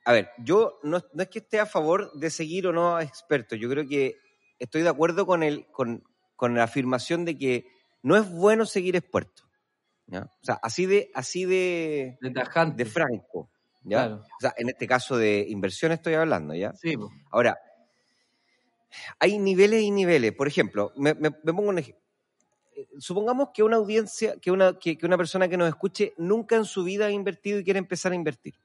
a 0.06 0.14
ver, 0.14 0.30
yo 0.38 0.80
no, 0.84 0.98
es 0.98 1.30
que 1.30 1.40
esté 1.40 1.60
a 1.60 1.66
favor 1.66 2.12
de 2.14 2.30
seguir 2.30 2.68
o 2.68 2.74
no 2.74 2.96
a 2.96 3.04
expertos. 3.04 3.60
Yo 3.60 3.70
creo 3.70 3.88
que 3.88 4.16
estoy 4.60 4.84
de 4.84 4.90
acuerdo 4.90 5.26
con, 5.26 5.44
el, 5.44 5.66
con, 5.72 6.04
la 6.40 6.64
afirmación 6.64 7.26
de 7.26 7.38
que 7.38 7.68
no 8.04 8.16
es 8.16 8.30
bueno 8.30 8.66
seguir 8.66 8.96
expertos. 8.96 9.46
O 10.12 10.28
sea, 10.44 10.60
así 10.62 10.86
de, 10.86 11.10
así 11.16 11.46
de, 11.46 12.20
de, 12.22 12.86
franco. 12.86 13.50
¿ya? 13.84 14.16
O 14.16 14.40
sea, 14.40 14.54
en 14.58 14.70
este 14.70 14.88
caso 14.88 15.18
de 15.18 15.46
inversión 15.50 15.92
estoy 15.92 16.14
hablando, 16.14 16.54
¿ya? 16.54 16.74
Sí. 16.76 16.96
Ahora, 17.32 17.60
hay 19.20 19.40
niveles 19.40 19.82
y 19.82 19.90
niveles. 19.90 20.34
Por 20.34 20.48
ejemplo, 20.48 20.94
me, 20.96 21.16
me 21.16 21.32
pongo 21.32 21.70
un 21.70 21.80
ejemplo 21.80 22.06
supongamos 23.00 23.50
que 23.54 23.64
una 23.64 23.78
audiencia, 23.78 24.38
que 24.40 24.52
una, 24.52 24.78
que, 24.78 24.98
una 25.04 25.18
persona 25.18 25.48
que 25.48 25.58
nos 25.58 25.68
escuche 25.68 26.14
nunca 26.18 26.56
en 26.56 26.66
su 26.66 26.84
vida 26.84 27.08
ha 27.08 27.12
invertido 27.12 27.60
y 27.60 27.64
quiere 27.64 27.80
empezar 27.80 28.12
a 28.12 28.16
invertir. 28.16 28.56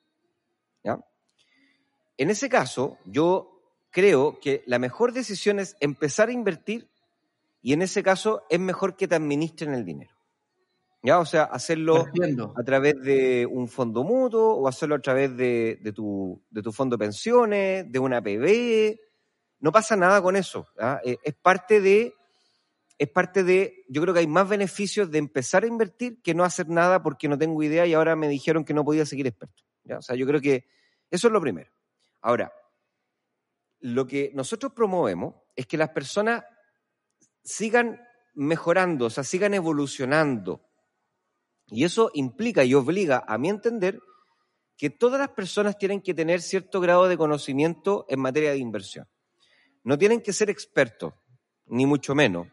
En 2.20 2.28
ese 2.28 2.50
caso, 2.50 2.98
yo 3.06 3.62
creo 3.88 4.40
que 4.40 4.62
la 4.66 4.78
mejor 4.78 5.14
decisión 5.14 5.58
es 5.58 5.74
empezar 5.80 6.28
a 6.28 6.32
invertir 6.32 6.90
y 7.62 7.72
en 7.72 7.80
ese 7.80 8.02
caso 8.02 8.42
es 8.50 8.60
mejor 8.60 8.94
que 8.94 9.08
te 9.08 9.14
administren 9.14 9.72
el 9.72 9.86
dinero. 9.86 10.14
¿Ya? 11.02 11.18
O 11.18 11.24
sea, 11.24 11.44
hacerlo 11.44 12.04
a 12.58 12.62
través 12.62 13.00
de 13.00 13.46
un 13.46 13.68
fondo 13.68 14.04
mutuo 14.04 14.52
o 14.52 14.68
hacerlo 14.68 14.96
a 14.96 15.00
través 15.00 15.34
de, 15.34 15.78
de, 15.80 15.92
tu, 15.94 16.44
de 16.50 16.60
tu 16.60 16.72
fondo 16.72 16.98
de 16.98 17.06
pensiones, 17.06 17.90
de 17.90 17.98
una 17.98 18.20
PB. 18.20 19.00
No 19.60 19.72
pasa 19.72 19.96
nada 19.96 20.20
con 20.20 20.36
eso. 20.36 20.66
Eh, 21.02 21.16
es 21.22 21.34
parte 21.36 21.80
de 21.80 22.12
es 22.98 23.08
parte 23.08 23.44
de, 23.44 23.86
yo 23.88 24.02
creo 24.02 24.12
que 24.12 24.20
hay 24.20 24.26
más 24.26 24.46
beneficios 24.46 25.10
de 25.10 25.16
empezar 25.16 25.64
a 25.64 25.68
invertir 25.68 26.20
que 26.20 26.34
no 26.34 26.44
hacer 26.44 26.68
nada 26.68 27.02
porque 27.02 27.28
no 27.28 27.38
tengo 27.38 27.62
idea 27.62 27.86
y 27.86 27.94
ahora 27.94 28.14
me 28.14 28.28
dijeron 28.28 28.62
que 28.62 28.74
no 28.74 28.84
podía 28.84 29.06
seguir 29.06 29.26
experto. 29.26 29.62
O 29.96 30.02
sea, 30.02 30.16
yo 30.16 30.26
creo 30.26 30.42
que 30.42 30.66
eso 31.10 31.28
es 31.28 31.32
lo 31.32 31.40
primero. 31.40 31.70
Ahora, 32.20 32.52
lo 33.80 34.06
que 34.06 34.30
nosotros 34.34 34.72
promovemos 34.72 35.34
es 35.56 35.66
que 35.66 35.76
las 35.76 35.90
personas 35.90 36.44
sigan 37.42 38.00
mejorando, 38.34 39.06
o 39.06 39.10
sea, 39.10 39.24
sigan 39.24 39.54
evolucionando. 39.54 40.66
Y 41.66 41.84
eso 41.84 42.10
implica 42.14 42.64
y 42.64 42.74
obliga, 42.74 43.24
a 43.26 43.38
mi 43.38 43.48
entender, 43.48 44.00
que 44.76 44.90
todas 44.90 45.20
las 45.20 45.30
personas 45.30 45.78
tienen 45.78 46.00
que 46.00 46.14
tener 46.14 46.40
cierto 46.40 46.80
grado 46.80 47.08
de 47.08 47.16
conocimiento 47.16 48.06
en 48.08 48.20
materia 48.20 48.50
de 48.50 48.58
inversión. 48.58 49.08
No 49.84 49.98
tienen 49.98 50.20
que 50.20 50.32
ser 50.32 50.50
expertos, 50.50 51.14
ni 51.66 51.86
mucho 51.86 52.14
menos, 52.14 52.48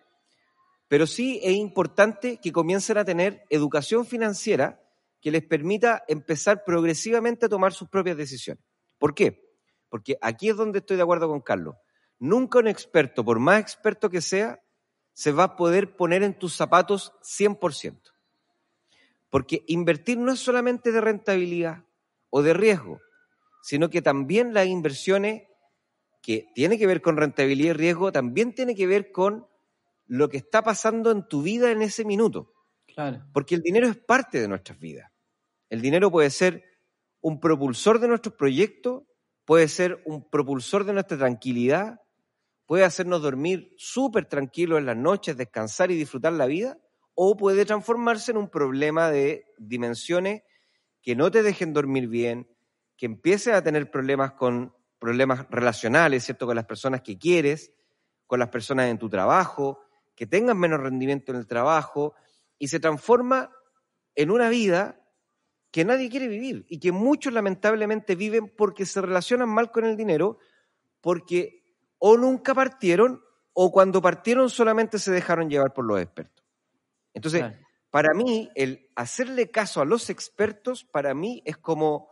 pero 0.88 1.08
sí 1.08 1.40
es 1.44 1.56
importante 1.56 2.40
que 2.42 2.52
comiencen 2.52 2.98
a 2.98 3.06
tener 3.06 3.44
educación 3.50 4.06
financiera 4.06 4.82
que 5.22 5.32
les 5.32 5.44
permita 5.44 6.04
empezar 6.08 6.64
progresivamente 6.64 7.46
a 7.46 7.50
tomar 7.50 7.74
sus 7.74 7.90
propias 7.90 8.18
decisiones. 8.18 8.64
¿Por 8.98 9.14
qué? 9.14 9.47
Porque 9.90 10.18
aquí 10.22 10.50
es 10.50 10.58
donde 10.58 10.80
estoy 10.80 10.98
de 10.98 11.04
acuerdo 11.04 11.28
con 11.28 11.42
Carlos. 11.42 11.76
Nunca 12.20 12.60
un 12.60 12.68
experto, 12.68 13.24
por 13.24 13.40
más 13.40 13.60
experto 13.60 14.10
que 14.10 14.22
sea, 14.22 14.62
se 15.14 15.32
va 15.32 15.44
a 15.44 15.56
poder 15.56 15.96
poner 15.96 16.24
en 16.24 16.38
tus 16.38 16.56
zapatos 16.56 17.14
100%. 17.24 18.02
Porque 19.30 19.64
invertir 19.68 20.18
no 20.18 20.32
es 20.32 20.40
solamente 20.40 20.92
de 20.92 21.02
rentabilidad 21.02 21.86
o 22.30 22.42
de 22.42 22.54
riesgo, 22.54 23.00
sino 23.62 23.90
que 23.90 24.02
también 24.02 24.54
las 24.54 24.68
inversiones 24.68 25.44
que 26.22 26.52
tienen 26.54 26.78
que 26.78 26.88
ver 26.88 27.02
con 27.02 27.18
rentabilidad 27.18 27.70
y 27.70 27.74
riesgo, 27.74 28.12
también 28.12 28.54
tiene 28.54 28.76
que 28.76 28.88
ver 28.88 29.12
con 29.12 29.48
lo 30.06 30.30
que 30.30 30.38
está 30.38 30.64
pasando 30.64 31.12
en 31.12 31.28
tu 31.28 31.42
vida 31.42 31.72
en 31.72 31.82
ese 31.82 32.06
minuto. 32.06 32.54
Claro. 32.86 33.26
Porque 33.34 33.56
el 33.56 33.62
dinero 33.62 33.88
es 33.88 33.98
parte 33.98 34.40
de 34.40 34.48
nuestras 34.48 34.80
vidas. 34.80 35.12
El 35.70 35.82
dinero 35.82 36.12
puede 36.12 36.30
ser 36.30 36.64
un 37.22 37.40
propulsor 37.40 38.00
de 38.00 38.08
nuestros 38.08 38.36
proyectos, 38.36 39.04
puede 39.48 39.70
ser 39.70 40.04
un 40.06 40.30
propulsor 40.30 40.84
de 40.84 40.92
nuestra 40.92 41.18
tranquilidad, 41.18 42.02
puede 42.66 42.84
hacernos 42.84 43.22
dormir 43.22 43.74
súper 43.78 44.26
tranquilos 44.26 44.78
en 44.78 44.86
las 44.86 44.98
noches, 44.98 45.38
descansar 45.38 45.90
y 45.90 45.96
disfrutar 45.96 46.34
la 46.34 46.48
vida, 46.48 46.78
o 47.16 47.38
puede 47.38 47.64
transformarse 47.64 48.32
en 48.32 48.38
un 48.38 48.50
problema 48.50 49.10
de 49.10 49.46
dimensiones 49.58 50.42
que 51.02 51.16
no 51.16 51.32
te 51.32 51.44
dejen 51.44 51.72
dormir 51.72 52.10
bien, 52.10 52.54
que 52.98 53.06
empieces 53.06 53.54
a 53.54 53.64
tener 53.64 53.90
problemas 53.90 54.34
con 54.34 54.76
problemas 55.00 55.48
relacionales, 55.50 56.26
¿cierto? 56.26 56.46
Con 56.46 56.58
las 56.58 56.66
personas 56.66 57.02
que 57.02 57.18
quieres, 57.18 57.72
con 58.26 58.40
las 58.40 58.50
personas 58.50 58.88
en 58.88 59.00
tu 59.00 59.08
trabajo, 59.08 59.80
que 60.14 60.28
tengan 60.28 60.60
menos 60.60 60.82
rendimiento 60.82 61.32
en 61.32 61.38
el 61.38 61.48
trabajo 61.48 62.16
y 62.60 62.68
se 62.68 62.82
transforma 62.82 63.50
en 64.14 64.30
una 64.30 64.50
vida 64.50 65.07
que 65.72 65.86
nadie 65.86 66.10
quiere 66.10 66.28
vivir 66.28 66.66
y 66.70 66.80
que 66.80 66.92
muchos 66.92 67.34
lamentablemente 67.34 68.16
viven 68.16 68.54
porque 68.56 68.86
se 68.86 69.02
relacionan 69.02 69.50
mal 69.50 69.72
con 69.72 69.86
el 69.86 69.98
dinero, 69.98 70.40
porque 71.02 71.64
o 72.00 72.18
nunca 72.18 72.54
partieron 72.54 73.22
o 73.54 73.72
cuando 73.72 74.02
partieron 74.02 74.50
solamente 74.50 75.00
se 75.00 75.12
dejaron 75.12 75.50
llevar 75.50 75.74
por 75.74 75.86
los 75.86 76.00
expertos. 76.00 76.46
Entonces, 77.14 77.44
para 77.90 78.14
mí, 78.14 78.52
el 78.56 78.92
hacerle 78.96 79.50
caso 79.50 79.82
a 79.82 79.86
los 79.86 80.10
expertos, 80.10 80.84
para 80.84 81.14
mí 81.14 81.42
es 81.46 81.58
como, 81.58 82.10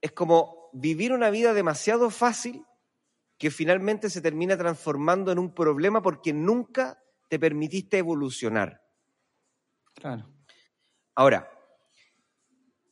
es 0.00 0.12
como 0.12 0.70
vivir 0.72 1.12
una 1.12 1.30
vida 1.30 1.52
demasiado 1.52 2.10
fácil 2.10 2.64
que 3.38 3.50
finalmente 3.50 4.08
se 4.08 4.22
termina 4.22 4.56
transformando 4.56 5.30
en 5.32 5.38
un 5.38 5.54
problema 5.54 6.00
porque 6.00 6.32
nunca 6.32 7.02
te 7.28 7.38
permitiste 7.38 7.98
evolucionar. 7.98 8.82
Claro. 9.94 10.32
Ahora, 11.14 11.53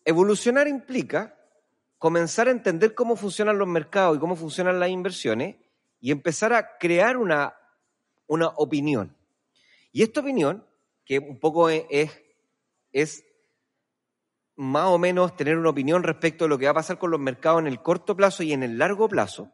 evolucionar 0.04 0.68
implica 0.68 1.38
comenzar 1.98 2.48
a 2.48 2.50
entender 2.50 2.94
cómo 2.94 3.16
funcionan 3.16 3.58
los 3.58 3.68
mercados 3.68 4.16
y 4.16 4.20
cómo 4.20 4.34
funcionan 4.34 4.80
las 4.80 4.90
inversiones 4.90 5.56
y 6.00 6.10
empezar 6.10 6.52
a 6.52 6.76
crear 6.78 7.16
una, 7.16 7.54
una 8.26 8.48
opinión. 8.48 9.16
Y 9.92 10.02
esta 10.02 10.20
opinión, 10.20 10.66
que 11.04 11.18
un 11.18 11.38
poco 11.38 11.68
es, 11.68 12.10
es 12.92 13.24
más 14.56 14.88
o 14.88 14.98
menos 14.98 15.36
tener 15.36 15.56
una 15.56 15.70
opinión 15.70 16.02
respecto 16.02 16.44
a 16.44 16.48
lo 16.48 16.58
que 16.58 16.64
va 16.64 16.72
a 16.72 16.74
pasar 16.74 16.98
con 16.98 17.10
los 17.10 17.20
mercados 17.20 17.60
en 17.60 17.68
el 17.68 17.82
corto 17.82 18.16
plazo 18.16 18.42
y 18.42 18.52
en 18.52 18.62
el 18.62 18.78
largo 18.78 19.08
plazo, 19.08 19.52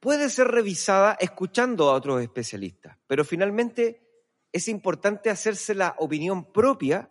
puede 0.00 0.28
ser 0.30 0.48
revisada 0.48 1.16
escuchando 1.20 1.90
a 1.90 1.94
otros 1.94 2.22
especialistas, 2.22 2.96
pero 3.06 3.24
finalmente 3.24 4.02
es 4.52 4.68
importante 4.68 5.30
hacerse 5.30 5.74
la 5.74 5.94
opinión 5.98 6.52
propia 6.52 7.10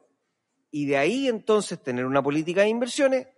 y 0.75 0.87
de 0.87 0.97
ahí 0.97 1.29
entonces 1.29 1.81
tener 1.81 2.05
una 2.05 2.21
política 2.21 2.63
de 2.63 2.67
inversiones 2.67 3.29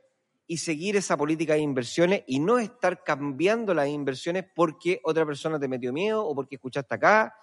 y 0.48 0.58
seguir 0.58 0.96
esa 0.96 1.15
política 1.15 1.53
de 1.53 1.60
inversiones 1.60 2.24
y 2.25 2.39
no 2.39 2.58
estar 2.58 3.03
cambiando 3.03 3.75
las 3.75 3.89
inversiones 3.89 4.44
porque 4.56 5.00
otra 5.03 5.24
persona 5.24 5.60
te 5.60 5.67
metió 5.67 5.94
miedo 5.94 6.25
o 6.25 6.34
porque 6.34 6.56
escuchaste 6.56 6.96
acá 6.96 7.36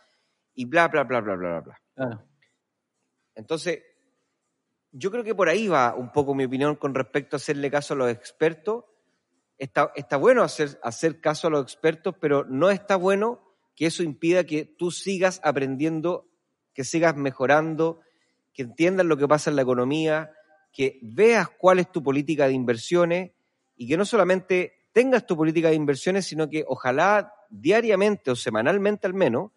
y 0.52 0.64
bla, 0.64 0.88
bla, 0.88 1.04
bla, 1.04 1.20
bla, 1.20 1.36
bla, 1.36 1.60
bla. 1.60 2.26
Entonces, 3.36 3.84
yo 4.90 5.12
creo 5.12 5.22
que 5.22 5.36
por 5.36 5.48
ahí 5.48 5.68
va 5.68 5.94
un 5.94 6.10
poco 6.10 6.34
mi 6.34 6.46
opinión 6.46 6.74
con 6.74 6.92
respecto 6.92 7.36
a 7.36 7.38
hacerle 7.38 7.70
caso 7.70 7.94
a 7.94 7.98
los 7.98 8.10
expertos 8.10 8.86
está, 9.58 9.92
está 9.94 10.16
bueno 10.16 10.42
hacer, 10.42 10.76
hacer 10.82 11.20
caso 11.20 11.46
a 11.46 11.50
los 11.50 11.62
expertos, 11.62 12.16
pero 12.20 12.44
no 12.46 12.70
está 12.70 12.96
bueno 12.96 13.54
que 13.76 13.86
eso 13.86 14.02
impida 14.02 14.42
que 14.42 14.64
tú 14.64 14.90
sigas 14.90 15.40
aprendiendo, 15.44 16.28
que 16.72 16.82
sigas 16.82 17.14
mejorando, 17.14 18.00
que 18.54 18.62
entiendas 18.62 19.04
lo 19.04 19.16
que 19.16 19.28
pasa 19.28 19.50
en 19.50 19.56
la 19.56 19.62
economía, 19.62 20.30
que 20.72 20.98
veas 21.02 21.48
cuál 21.50 21.80
es 21.80 21.90
tu 21.90 22.02
política 22.02 22.46
de 22.46 22.54
inversiones 22.54 23.32
y 23.76 23.88
que 23.88 23.96
no 23.96 24.04
solamente 24.04 24.88
tengas 24.92 25.26
tu 25.26 25.36
política 25.36 25.68
de 25.68 25.74
inversiones, 25.74 26.24
sino 26.24 26.48
que 26.48 26.64
ojalá 26.66 27.34
diariamente 27.50 28.30
o 28.30 28.36
semanalmente 28.36 29.06
al 29.06 29.14
menos, 29.14 29.50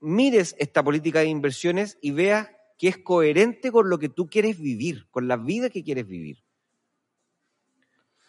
mires 0.00 0.54
esta 0.58 0.82
política 0.82 1.20
de 1.20 1.26
inversiones 1.26 1.98
y 2.00 2.10
veas 2.10 2.50
que 2.76 2.88
es 2.88 2.98
coherente 2.98 3.72
con 3.72 3.88
lo 3.88 3.98
que 3.98 4.08
tú 4.08 4.28
quieres 4.28 4.58
vivir, 4.60 5.08
con 5.10 5.26
la 5.26 5.36
vida 5.36 5.70
que 5.70 5.82
quieres 5.82 6.06
vivir. 6.06 6.38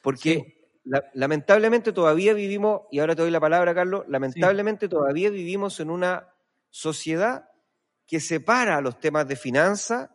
Porque 0.01 0.71
lamentablemente 1.13 1.91
todavía 1.91 2.33
vivimos, 2.33 2.81
y 2.91 2.99
ahora 2.99 3.15
te 3.15 3.21
doy 3.21 3.31
la 3.31 3.39
palabra, 3.39 3.75
Carlos, 3.75 4.05
lamentablemente 4.07 4.87
todavía 4.87 5.29
vivimos 5.29 5.79
en 5.79 5.91
una 5.91 6.29
sociedad 6.69 7.49
que 8.09 8.19
separa 8.19 8.81
los 8.81 8.99
temas 8.99 9.27
de 9.27 9.35
finanzas 9.35 10.09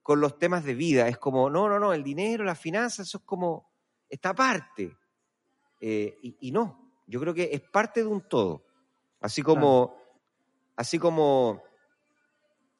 con 0.00 0.20
los 0.20 0.38
temas 0.38 0.64
de 0.64 0.74
vida. 0.74 1.08
Es 1.08 1.18
como, 1.18 1.50
no, 1.50 1.68
no, 1.68 1.80
no, 1.80 1.92
el 1.92 2.04
dinero, 2.04 2.44
las 2.44 2.60
finanzas, 2.60 3.08
eso 3.08 3.18
es 3.18 3.24
como 3.24 3.68
esta 4.08 4.28
aparte. 4.28 4.96
Eh, 5.80 6.16
y, 6.22 6.52
no, 6.52 6.92
yo 7.08 7.18
creo 7.18 7.34
que 7.34 7.50
es 7.52 7.60
parte 7.60 8.00
de 8.00 8.06
un 8.06 8.20
todo. 8.28 8.64
Así 9.20 9.42
como, 9.42 9.96
así 10.76 11.00
como 11.00 11.64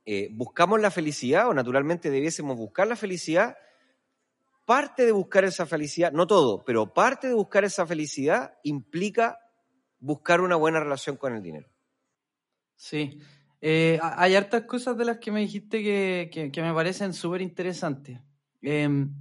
eh, 0.06 0.28
buscamos 0.30 0.80
la 0.80 0.92
felicidad, 0.92 1.48
o 1.48 1.54
naturalmente 1.54 2.08
debiésemos 2.08 2.56
buscar 2.56 2.86
la 2.86 2.94
felicidad, 2.94 3.56
parte 4.64 5.04
de 5.04 5.10
buscar 5.10 5.42
esa 5.42 5.66
felicidad, 5.66 6.12
no 6.12 6.28
todo, 6.28 6.64
pero 6.64 6.94
parte 6.94 7.26
de 7.26 7.34
buscar 7.34 7.64
esa 7.64 7.84
felicidad 7.84 8.54
implica 8.62 9.40
buscar 9.98 10.40
una 10.40 10.54
buena 10.54 10.78
relación 10.78 11.16
con 11.16 11.34
el 11.34 11.42
dinero. 11.42 11.68
Sí, 12.76 13.20
eh, 13.64 14.00
hay 14.02 14.34
hartas 14.34 14.62
cosas 14.62 14.98
de 14.98 15.04
las 15.04 15.18
que 15.18 15.30
me 15.30 15.38
dijiste 15.38 15.82
que, 15.82 16.50
me 16.56 16.74
parecen 16.74 17.14
súper 17.14 17.42
interesantes. 17.42 18.18
Em, 18.60 19.14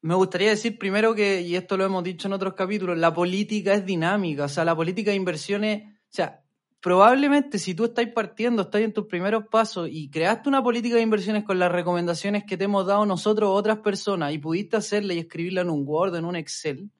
me 0.00 0.14
gustaría 0.14 0.48
decir 0.48 0.78
primero 0.78 1.14
que, 1.14 1.42
y 1.42 1.56
esto 1.56 1.76
lo 1.76 1.84
hemos 1.84 2.02
dicho 2.02 2.26
en 2.26 2.32
otros 2.32 2.54
capítulos, 2.54 2.96
la 2.96 3.12
política 3.12 3.74
es 3.74 3.84
dinámica, 3.84 4.44
o 4.44 4.48
sea, 4.48 4.64
la 4.64 4.74
política 4.74 5.10
de 5.10 5.18
inversiones, 5.18 5.82
o 5.84 6.08
sea, 6.08 6.42
probablemente 6.80 7.58
si 7.58 7.74
tú 7.74 7.84
estás 7.84 8.06
partiendo, 8.14 8.62
estás 8.62 8.80
en 8.80 8.94
tus 8.94 9.06
primeros 9.06 9.48
pasos 9.48 9.86
y 9.92 10.08
creaste 10.08 10.48
una 10.48 10.62
política 10.62 10.96
de 10.96 11.02
inversiones 11.02 11.44
con 11.44 11.58
las 11.58 11.70
recomendaciones 11.70 12.44
que 12.44 12.56
te 12.56 12.64
hemos 12.64 12.86
dado 12.86 13.04
nosotros 13.04 13.50
o 13.50 13.52
otras 13.52 13.80
personas 13.80 14.32
y 14.32 14.38
pudiste 14.38 14.78
hacerla 14.78 15.12
y 15.12 15.18
escribirla 15.18 15.60
en 15.60 15.68
un 15.68 15.84
Word, 15.86 16.16
en 16.16 16.24
un 16.24 16.36
Excel, 16.36 16.90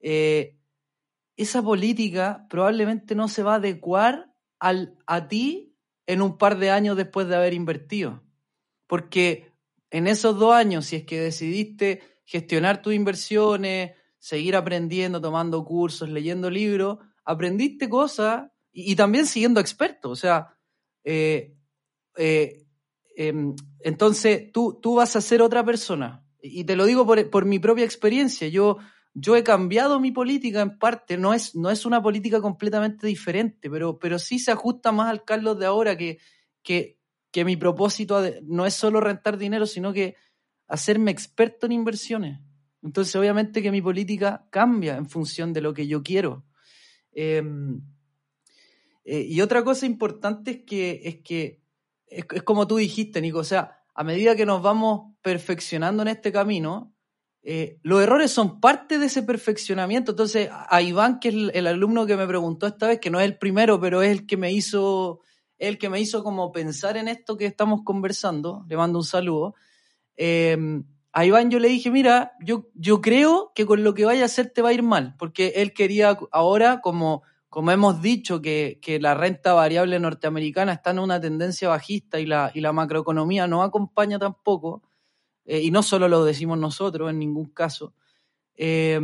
eh, 0.00 0.54
esa 1.36 1.62
política 1.62 2.46
probablemente 2.48 3.14
no 3.14 3.28
se 3.28 3.42
va 3.42 3.52
a 3.52 3.56
adecuar 3.56 4.27
al, 4.58 4.96
a 5.06 5.28
ti 5.28 5.76
en 6.06 6.22
un 6.22 6.38
par 6.38 6.58
de 6.58 6.70
años 6.70 6.96
después 6.96 7.28
de 7.28 7.36
haber 7.36 7.52
invertido. 7.52 8.22
Porque 8.86 9.52
en 9.90 10.06
esos 10.06 10.38
dos 10.38 10.54
años, 10.54 10.86
si 10.86 10.96
es 10.96 11.04
que 11.04 11.20
decidiste 11.20 12.02
gestionar 12.24 12.82
tus 12.82 12.94
inversiones, 12.94 13.92
seguir 14.18 14.56
aprendiendo, 14.56 15.20
tomando 15.20 15.64
cursos, 15.64 16.08
leyendo 16.08 16.50
libros, 16.50 16.98
aprendiste 17.24 17.88
cosas 17.88 18.50
y, 18.72 18.96
también 18.96 19.26
siguiendo 19.26 19.60
expertos. 19.60 20.10
O 20.12 20.16
sea, 20.16 20.56
eh, 21.04 21.56
eh, 22.16 22.64
em, 23.16 23.54
entonces 23.80 24.52
tú, 24.52 24.78
tú 24.80 24.96
vas 24.96 25.16
a 25.16 25.20
ser 25.20 25.42
otra 25.42 25.64
persona. 25.64 26.24
Y 26.40 26.64
te 26.64 26.76
lo 26.76 26.84
digo 26.84 27.04
por, 27.04 27.30
por 27.30 27.44
mi 27.44 27.58
propia 27.58 27.84
experiencia. 27.84 28.48
Yo 28.48 28.78
yo 29.14 29.36
he 29.36 29.42
cambiado 29.42 30.00
mi 30.00 30.12
política 30.12 30.60
en 30.60 30.78
parte, 30.78 31.16
no 31.16 31.34
es, 31.34 31.54
no 31.54 31.70
es 31.70 31.86
una 31.86 32.02
política 32.02 32.40
completamente 32.40 33.06
diferente, 33.06 33.70
pero, 33.70 33.98
pero 33.98 34.18
sí 34.18 34.38
se 34.38 34.52
ajusta 34.52 34.92
más 34.92 35.08
al 35.08 35.24
Carlos 35.24 35.58
de 35.58 35.66
ahora 35.66 35.96
que, 35.96 36.18
que, 36.62 36.98
que 37.30 37.44
mi 37.44 37.56
propósito 37.56 38.22
no 38.44 38.66
es 38.66 38.74
solo 38.74 39.00
rentar 39.00 39.38
dinero, 39.38 39.66
sino 39.66 39.92
que 39.92 40.16
hacerme 40.68 41.10
experto 41.10 41.66
en 41.66 41.72
inversiones. 41.72 42.40
Entonces, 42.82 43.14
obviamente 43.16 43.62
que 43.62 43.72
mi 43.72 43.82
política 43.82 44.46
cambia 44.50 44.96
en 44.96 45.08
función 45.08 45.52
de 45.52 45.62
lo 45.62 45.74
que 45.74 45.86
yo 45.86 46.02
quiero. 46.02 46.44
Em, 47.12 47.80
eh, 49.04 49.26
y 49.28 49.40
otra 49.40 49.64
cosa 49.64 49.86
importante 49.86 50.50
es 50.52 50.62
que, 50.64 51.00
es 51.04 51.16
que 51.22 51.62
es, 52.06 52.24
es, 52.32 52.42
como 52.42 52.66
tú 52.66 52.76
dijiste, 52.76 53.20
Nico, 53.20 53.38
o 53.38 53.44
sea, 53.44 53.82
a 53.94 54.04
medida 54.04 54.36
que 54.36 54.46
nos 54.46 54.62
vamos 54.62 55.14
perfeccionando 55.22 56.02
en 56.02 56.08
este 56.08 56.30
camino, 56.30 56.94
eh, 57.42 57.78
los 57.82 58.02
errores 58.02 58.30
son 58.30 58.60
parte 58.60 58.98
de 58.98 59.06
ese 59.06 59.22
perfeccionamiento. 59.22 60.12
Entonces, 60.12 60.50
a 60.52 60.82
Iván, 60.82 61.20
que 61.20 61.28
es 61.28 61.34
el, 61.54 61.66
alumno 61.66 62.06
que 62.06 62.16
me 62.16 62.26
preguntó 62.26 62.66
esta 62.66 62.88
vez, 62.88 63.00
que 63.00 63.10
no 63.10 63.20
es 63.20 63.26
el 63.26 63.38
primero, 63.38 63.80
pero 63.80 64.02
es 64.02 64.10
el 64.10 64.26
que 64.26 64.36
me 64.36 64.52
hizo, 64.52 65.20
el 65.58 65.78
que 65.78 65.88
me 65.88 66.00
hizo 66.00 66.22
como 66.22 66.52
pensar 66.52 66.96
en 66.96 67.08
esto 67.08 67.36
que 67.36 67.46
estamos 67.46 67.82
conversando, 67.84 68.64
le 68.68 68.76
mando 68.76 68.98
un 68.98 69.04
saludo. 69.04 69.54
Em, 70.16 70.84
a 71.12 71.24
Iván 71.24 71.50
yo 71.50 71.58
le 71.58 71.68
dije, 71.68 71.90
mira, 71.90 72.32
yo, 72.40 72.68
yo 72.74 73.00
creo 73.00 73.52
que 73.54 73.66
con 73.66 73.82
lo 73.82 73.94
que 73.94 74.04
vaya 74.04 74.22
a 74.22 74.26
hacer 74.26 74.50
te 74.50 74.62
va 74.62 74.70
a 74.70 74.74
ir 74.74 74.82
mal, 74.82 75.14
porque 75.18 75.54
él 75.56 75.72
quería 75.72 76.18
ahora, 76.32 76.80
como, 76.80 77.22
como 77.48 77.70
hemos 77.70 78.02
dicho, 78.02 78.42
que, 78.42 78.78
que 78.82 79.00
la 79.00 79.14
renta 79.14 79.54
variable 79.54 79.98
norteamericana 80.00 80.72
está 80.72 80.90
en 80.90 80.98
una 80.98 81.20
tendencia 81.20 81.68
bajista 81.68 82.20
y 82.20 82.26
la, 82.26 82.50
y 82.52 82.60
la 82.60 82.72
macroeconomía 82.72 83.46
no 83.46 83.62
acompaña 83.62 84.18
tampoco, 84.18 84.82
eh, 85.48 85.62
y 85.62 85.70
no 85.70 85.82
solo 85.82 86.08
lo 86.08 86.24
decimos 86.26 86.58
nosotros 86.58 87.08
en 87.08 87.18
ningún 87.18 87.46
caso, 87.46 87.94
eh, 88.54 89.00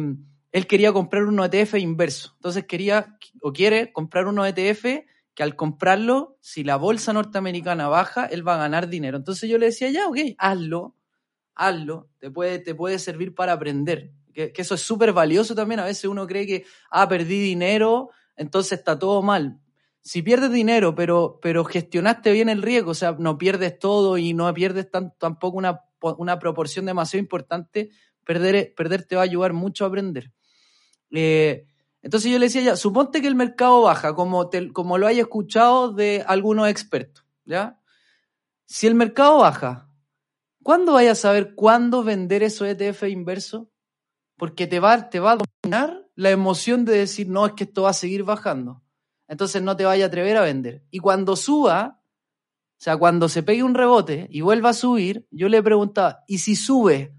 él 0.52 0.66
quería 0.66 0.92
comprar 0.92 1.24
un 1.24 1.40
ETF 1.40 1.74
inverso. 1.78 2.32
Entonces 2.36 2.66
quería 2.66 3.16
o 3.40 3.52
quiere 3.52 3.92
comprar 3.92 4.26
un 4.26 4.38
ETF 4.38 5.04
que 5.34 5.42
al 5.42 5.56
comprarlo, 5.56 6.36
si 6.40 6.62
la 6.62 6.76
bolsa 6.76 7.14
norteamericana 7.14 7.88
baja, 7.88 8.26
él 8.26 8.46
va 8.46 8.54
a 8.54 8.58
ganar 8.58 8.88
dinero. 8.88 9.16
Entonces 9.16 9.48
yo 9.48 9.56
le 9.58 9.66
decía, 9.66 9.90
ya, 9.90 10.06
ok, 10.06 10.18
hazlo, 10.38 10.94
hazlo, 11.54 12.10
te 12.18 12.30
puede, 12.30 12.58
te 12.58 12.74
puede 12.74 12.98
servir 12.98 13.34
para 13.34 13.54
aprender. 13.54 14.12
Que, 14.34 14.52
eso 14.54 14.74
es 14.74 14.82
súper 14.82 15.14
valioso 15.14 15.54
también. 15.54 15.80
A 15.80 15.86
veces 15.86 16.04
uno 16.04 16.26
cree 16.26 16.46
que, 16.46 16.66
ah, 16.90 17.08
perdí 17.08 17.40
dinero, 17.40 18.10
entonces 18.36 18.78
está 18.78 18.98
todo 18.98 19.22
mal. 19.22 19.58
Si 20.02 20.20
pierdes 20.20 20.52
dinero, 20.52 20.94
pero, 20.94 21.38
pero 21.40 21.64
gestionaste 21.64 22.32
bien 22.32 22.50
el 22.50 22.60
riesgo, 22.60 22.90
o 22.90 22.94
sea, 22.94 23.16
no 23.18 23.38
pierdes 23.38 23.78
todo 23.78 24.18
y 24.18 24.34
no 24.34 24.52
pierdes 24.52 24.88
tampoco 24.90 25.56
una 25.56 25.80
una 26.18 26.38
proporción 26.38 26.86
demasiado 26.86 27.20
importante, 27.20 27.90
perder, 28.24 28.74
perder 28.74 29.04
te 29.04 29.16
va 29.16 29.22
a 29.22 29.24
ayudar 29.24 29.52
mucho 29.52 29.84
a 29.84 29.88
aprender. 29.88 30.32
Eh, 31.10 31.66
entonces 32.02 32.30
yo 32.30 32.38
le 32.38 32.46
decía 32.46 32.62
ya, 32.62 32.76
suponte 32.76 33.22
que 33.22 33.28
el 33.28 33.34
mercado 33.34 33.82
baja, 33.82 34.14
como, 34.14 34.50
como 34.72 34.98
lo 34.98 35.06
hay 35.06 35.20
escuchado 35.20 35.92
de 35.92 36.22
algunos 36.26 36.68
expertos, 36.68 37.24
¿ya? 37.44 37.80
Si 38.66 38.86
el 38.86 38.94
mercado 38.94 39.38
baja, 39.38 39.88
¿cuándo 40.62 40.92
vayas 40.92 41.18
a 41.18 41.22
saber 41.22 41.54
cuándo 41.54 42.02
vender 42.02 42.42
esos 42.42 42.68
ETF 42.68 43.04
inverso? 43.04 43.70
Porque 44.36 44.66
te 44.66 44.80
va, 44.80 45.08
te 45.08 45.20
va 45.20 45.32
a 45.32 45.38
dominar 45.62 46.06
la 46.14 46.30
emoción 46.30 46.84
de 46.84 46.98
decir, 46.98 47.28
no, 47.28 47.46
es 47.46 47.52
que 47.52 47.64
esto 47.64 47.82
va 47.82 47.90
a 47.90 47.94
seguir 47.94 48.24
bajando. 48.24 48.82
Entonces 49.28 49.62
no 49.62 49.76
te 49.76 49.84
vayas 49.84 50.04
a 50.04 50.08
atrever 50.08 50.36
a 50.36 50.42
vender. 50.42 50.84
Y 50.90 50.98
cuando 50.98 51.36
suba, 51.36 52.02
o 52.76 52.82
sea, 52.84 52.96
cuando 52.96 53.28
se 53.28 53.42
pegue 53.42 53.62
un 53.62 53.74
rebote 53.74 54.26
y 54.30 54.40
vuelva 54.40 54.70
a 54.70 54.74
subir, 54.74 55.26
yo 55.30 55.48
le 55.48 55.62
preguntaba, 55.62 56.24
¿y 56.26 56.38
si 56.38 56.56
sube 56.56 57.14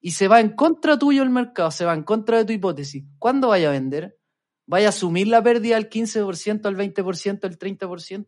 y 0.00 0.12
se 0.12 0.28
va 0.28 0.40
en 0.40 0.50
contra 0.50 0.98
tuyo 0.98 1.22
el 1.22 1.30
mercado, 1.30 1.70
se 1.70 1.84
va 1.84 1.94
en 1.94 2.02
contra 2.02 2.38
de 2.38 2.44
tu 2.44 2.52
hipótesis, 2.52 3.04
¿cuándo 3.18 3.48
vaya 3.48 3.68
a 3.68 3.72
vender? 3.72 4.18
¿Vaya 4.66 4.86
a 4.86 4.88
asumir 4.90 5.28
la 5.28 5.42
pérdida 5.42 5.76
al 5.76 5.88
15%, 5.88 6.66
al 6.66 6.76
20%, 6.76 7.44
al 7.44 7.58
30%? 7.58 8.26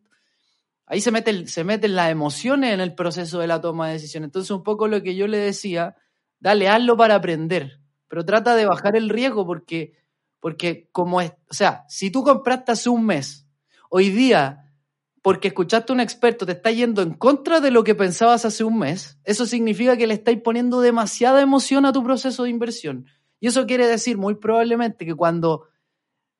Ahí 0.86 1.00
se, 1.00 1.10
mete 1.10 1.46
se 1.46 1.64
meten 1.64 1.94
las 1.94 2.10
emociones 2.10 2.72
en 2.72 2.80
el 2.80 2.94
proceso 2.94 3.40
de 3.40 3.46
la 3.46 3.60
toma 3.60 3.88
de 3.88 3.94
decisión. 3.94 4.24
Entonces, 4.24 4.50
un 4.50 4.62
poco 4.62 4.88
lo 4.88 5.02
que 5.02 5.16
yo 5.16 5.26
le 5.26 5.38
decía, 5.38 5.96
dale, 6.40 6.68
hazlo 6.68 6.96
para 6.96 7.16
aprender, 7.16 7.80
pero 8.08 8.24
trata 8.24 8.54
de 8.54 8.66
bajar 8.66 8.96
el 8.96 9.08
riesgo 9.08 9.46
porque, 9.46 9.94
porque 10.40 10.88
como 10.92 11.20
es, 11.20 11.32
o 11.50 11.54
sea, 11.54 11.84
si 11.88 12.10
tú 12.10 12.22
compraste 12.22 12.72
hace 12.72 12.88
un 12.88 13.04
mes, 13.04 13.46
hoy 13.90 14.10
día 14.10 14.65
porque 15.26 15.48
escuchaste 15.48 15.90
a 15.90 15.94
un 15.94 15.98
experto, 15.98 16.46
te 16.46 16.52
está 16.52 16.70
yendo 16.70 17.02
en 17.02 17.12
contra 17.12 17.58
de 17.58 17.72
lo 17.72 17.82
que 17.82 17.96
pensabas 17.96 18.44
hace 18.44 18.62
un 18.62 18.78
mes, 18.78 19.18
eso 19.24 19.44
significa 19.44 19.96
que 19.96 20.06
le 20.06 20.14
estáis 20.14 20.40
poniendo 20.40 20.80
demasiada 20.80 21.42
emoción 21.42 21.84
a 21.84 21.92
tu 21.92 22.04
proceso 22.04 22.44
de 22.44 22.50
inversión. 22.50 23.06
Y 23.40 23.48
eso 23.48 23.66
quiere 23.66 23.88
decir 23.88 24.18
muy 24.18 24.36
probablemente 24.36 25.04
que 25.04 25.16
cuando, 25.16 25.66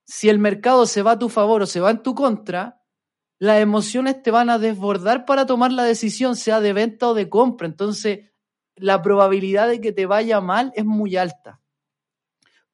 si 0.05 0.29
el 0.29 0.39
mercado 0.39 0.87
se 0.87 1.03
va 1.03 1.11
a 1.11 1.19
tu 1.19 1.29
favor 1.29 1.63
o 1.63 1.67
se 1.67 1.81
va 1.81 1.91
en 1.91 2.01
tu 2.05 2.15
contra, 2.15 2.81
las 3.41 3.61
emociones 3.61 4.23
te 4.23 4.31
van 4.31 4.51
a 4.51 4.59
desbordar 4.61 5.25
para 5.25 5.47
tomar 5.47 5.73
la 5.73 5.83
decisión, 5.83 6.37
sea 6.37 6.61
de 6.61 6.73
venta 6.73 7.09
o 7.09 7.15
de 7.15 7.29
compra. 7.29 7.67
Entonces, 7.67 8.31
la 8.77 9.03
probabilidad 9.03 9.67
de 9.67 9.81
que 9.81 9.91
te 9.91 10.07
vaya 10.07 10.41
mal 10.41 10.71
es 10.77 10.85
muy 10.85 11.17
alta. 11.17 11.61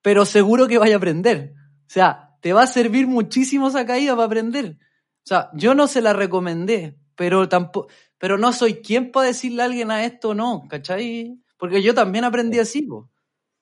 Pero 0.02 0.26
seguro 0.26 0.68
que 0.68 0.76
vaya 0.76 0.96
a 0.96 0.98
aprender. 0.98 1.54
O 1.56 1.90
sea, 1.90 2.36
te 2.42 2.52
va 2.52 2.64
a 2.64 2.66
servir 2.66 3.06
muchísimo 3.06 3.68
esa 3.68 3.86
caída 3.86 4.14
para 4.14 4.26
aprender. 4.26 4.76
O 5.24 5.26
sea, 5.26 5.50
yo 5.54 5.74
no 5.74 5.86
se 5.86 6.00
la 6.00 6.12
recomendé, 6.12 6.98
pero 7.14 7.48
tampoco, 7.48 7.88
pero 8.18 8.38
no 8.38 8.52
soy 8.52 8.74
quien 8.82 9.12
para 9.12 9.28
decirle 9.28 9.62
a 9.62 9.66
alguien 9.66 9.90
a 9.90 10.04
esto 10.04 10.30
o 10.30 10.34
no, 10.34 10.64
¿cachai? 10.68 11.40
Porque 11.56 11.80
yo 11.80 11.94
también 11.94 12.24
aprendí 12.24 12.58
así, 12.58 12.88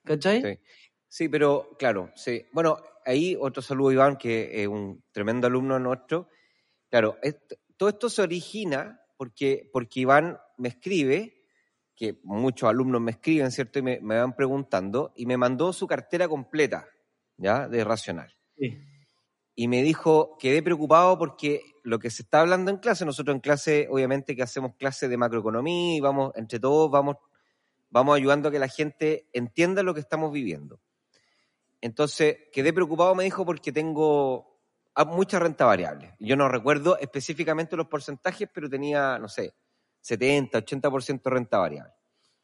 ¿cachai? 0.05 0.43
Sí. 0.43 0.59
sí. 1.09 1.29
pero 1.29 1.69
claro, 1.79 2.11
sí. 2.15 2.47
Bueno, 2.53 2.79
ahí 3.05 3.37
otro 3.39 3.63
saludo 3.63 3.93
Iván, 3.93 4.17
que 4.17 4.63
es 4.63 4.69
un 4.69 5.05
tremendo 5.13 5.47
alumno 5.47 5.79
nuestro. 5.79 6.29
Claro, 6.89 7.19
todo 7.77 7.91
esto 7.91 8.09
se 8.09 8.23
origina 8.23 9.03
porque, 9.19 9.69
porque 9.71 10.01
Iván 10.01 10.39
me 10.57 10.71
escribe, 10.71 11.43
que 11.95 12.19
muchos 12.23 12.71
alumnos 12.71 13.03
me 13.03 13.11
escriben, 13.11 13.51
¿cierto? 13.51 13.81
Y 13.81 13.83
me, 13.83 14.01
me 14.01 14.19
van 14.19 14.35
preguntando, 14.35 15.13
y 15.15 15.27
me 15.27 15.37
mandó 15.37 15.75
su 15.75 15.87
cartera 15.87 16.27
completa, 16.27 16.89
¿ya? 17.37 17.69
De 17.69 17.85
Racional. 17.85 18.35
Sí. 18.57 18.79
Y 19.55 19.69
me 19.69 19.83
dijo, 19.83 20.37
quedé 20.39 20.63
preocupado 20.63 21.19
porque 21.19 21.63
lo 21.83 21.99
que 21.99 22.11
se 22.11 22.23
está 22.23 22.41
hablando 22.41 22.71
en 22.71 22.79
clase, 22.79 23.05
nosotros 23.05 23.35
en 23.35 23.41
clase, 23.41 23.89
obviamente 23.91 24.37
que 24.37 24.43
hacemos 24.43 24.75
clases 24.77 25.11
de 25.11 25.17
macroeconomía 25.17 25.97
y 25.97 26.01
vamos, 26.01 26.33
entre 26.37 26.59
todos, 26.61 26.91
vamos, 26.91 27.17
vamos 27.91 28.17
ayudando 28.17 28.49
a 28.49 28.53
que 28.53 28.59
la 28.59 28.69
gente 28.69 29.29
entienda 29.33 29.83
lo 29.83 29.95
que 29.95 30.01
estamos 30.01 30.33
viviendo. 30.33 30.81
Entonces, 31.81 32.37
quedé 32.53 32.73
preocupado, 32.73 33.15
me 33.15 33.25
dijo, 33.25 33.45
porque 33.45 33.73
tengo 33.73 34.51
mucha 35.07 35.39
renta 35.39 35.65
variable. 35.65 36.15
Yo 36.19 36.37
no 36.37 36.49
recuerdo 36.49 36.99
específicamente 36.99 37.77
los 37.77 37.87
porcentajes, 37.87 38.49
pero 38.53 38.69
tenía, 38.69 39.19
no 39.19 39.29
sé, 39.29 39.55
70, 40.01 40.59
80% 40.59 41.23
renta 41.25 41.59
variable. 41.59 41.93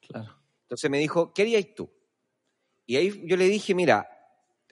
Claro. 0.01 0.37
Entonces 0.63 0.91
me 0.91 0.99
dijo, 0.99 1.33
¿qué 1.33 1.43
haríais 1.43 1.75
tú? 1.75 1.91
Y 2.87 2.97
ahí 2.97 3.23
yo 3.27 3.37
le 3.37 3.47
dije, 3.47 3.75
mira, 3.75 4.09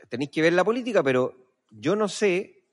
tenéis 0.09 0.31
que 0.31 0.43
ver 0.43 0.53
la 0.53 0.65
política, 0.65 1.03
pero 1.03 1.44
yo 1.79 1.97
no 1.97 2.09
sé 2.09 2.65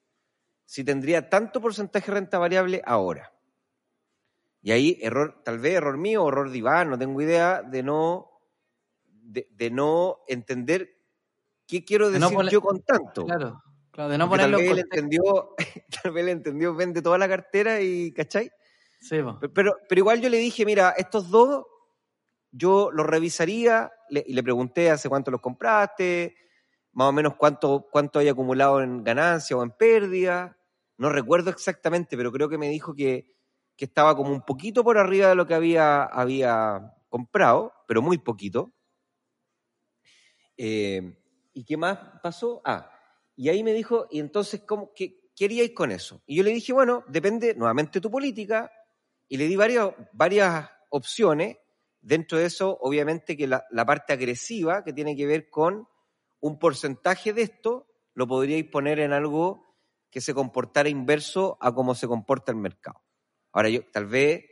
si 0.65 0.83
tendría 0.83 1.29
tanto 1.29 1.61
porcentaje 1.61 2.07
de 2.07 2.15
renta 2.15 2.39
variable 2.39 2.81
ahora. 2.85 3.33
Y 4.61 4.71
ahí, 4.71 4.97
error, 5.01 5.41
tal 5.43 5.59
vez 5.59 5.73
error 5.75 5.97
mío, 5.97 6.27
error 6.27 6.49
de 6.49 6.57
Iván, 6.57 6.89
no 6.89 6.97
tengo 6.97 7.21
idea 7.21 7.61
de 7.61 7.83
no, 7.83 8.31
de 9.23 9.69
no 9.71 10.19
entender 10.27 11.01
¿qué 11.71 11.85
quiero 11.85 12.11
decir 12.11 12.49
yo 12.51 12.61
con 12.61 12.81
tanto? 12.81 13.25
Claro, 13.25 13.63
claro 13.91 14.09
de 14.09 14.17
no 14.17 14.29
ponerlo 14.29 14.57
tal 14.57 14.67
vez, 14.67 14.71
él 14.73 14.79
entendió, 14.79 15.55
tal 16.03 16.11
vez 16.11 16.23
él 16.23 16.29
entendió, 16.29 16.75
vende 16.75 17.01
toda 17.01 17.17
la 17.17 17.29
cartera 17.29 17.79
y, 17.79 18.11
¿cachai? 18.11 18.51
Sí, 18.99 19.17
pero, 19.53 19.77
pero 19.87 19.99
igual 19.99 20.19
yo 20.19 20.29
le 20.29 20.37
dije, 20.37 20.65
mira, 20.65 20.93
estos 20.97 21.29
dos 21.29 21.65
yo 22.51 22.91
los 22.91 23.05
revisaría 23.05 23.89
y 24.09 24.33
le 24.33 24.43
pregunté 24.43 24.91
hace 24.91 25.07
cuánto 25.07 25.31
los 25.31 25.39
compraste, 25.39 26.35
más 26.93 27.07
o 27.07 27.11
menos 27.11 27.35
cuánto, 27.35 27.87
cuánto 27.91 28.19
hay 28.19 28.27
acumulado 28.27 28.81
en 28.81 29.03
ganancia 29.03 29.55
o 29.55 29.63
en 29.63 29.71
pérdida. 29.71 30.57
No 30.97 31.09
recuerdo 31.09 31.49
exactamente, 31.49 32.17
pero 32.17 32.31
creo 32.31 32.49
que 32.49 32.57
me 32.57 32.69
dijo 32.69 32.93
que, 32.93 33.35
que 33.75 33.85
estaba 33.85 34.15
como 34.15 34.31
un 34.31 34.41
poquito 34.41 34.83
por 34.83 34.97
arriba 34.97 35.29
de 35.29 35.35
lo 35.35 35.47
que 35.47 35.53
había, 35.53 36.03
había 36.03 36.95
comprado, 37.09 37.73
pero 37.87 38.01
muy 38.01 38.17
poquito. 38.17 38.73
Eh, 40.57 41.17
¿Y 41.53 41.63
qué 41.65 41.77
más 41.77 41.97
pasó? 42.21 42.61
Ah, 42.65 42.91
y 43.35 43.49
ahí 43.49 43.63
me 43.63 43.73
dijo, 43.73 44.07
y 44.11 44.19
entonces, 44.19 44.61
¿cómo, 44.61 44.91
qué, 44.93 45.31
queríais 45.35 45.71
con 45.71 45.91
eso? 45.91 46.21
Y 46.25 46.35
yo 46.35 46.43
le 46.43 46.51
dije, 46.51 46.73
bueno, 46.73 47.03
depende 47.07 47.55
nuevamente 47.55 47.93
de 47.93 48.01
tu 48.01 48.11
política, 48.11 48.71
y 49.27 49.37
le 49.37 49.47
di 49.47 49.55
varias, 49.55 49.89
varias 50.11 50.69
opciones. 50.89 51.57
Dentro 52.01 52.37
de 52.37 52.45
eso, 52.45 52.77
obviamente, 52.81 53.37
que 53.37 53.47
la 53.47 53.85
parte 53.85 54.11
agresiva, 54.11 54.83
que 54.83 54.91
tiene 54.91 55.15
que 55.15 55.25
ver 55.25 55.49
con 55.49 55.87
un 56.41 56.59
porcentaje 56.59 57.33
de 57.33 57.43
esto, 57.43 57.87
lo 58.13 58.27
podríais 58.27 58.65
poner 58.65 58.99
en 58.99 59.13
algo 59.13 59.77
que 60.09 60.21
se 60.21 60.33
comportara 60.33 60.89
inverso 60.89 61.57
a 61.61 61.73
cómo 61.73 61.95
se 61.95 62.07
comporta 62.07 62.51
el 62.51 62.57
mercado. 62.57 63.01
Ahora, 63.53 63.69
yo 63.69 63.81
tal 63.91 64.07
vez, 64.07 64.45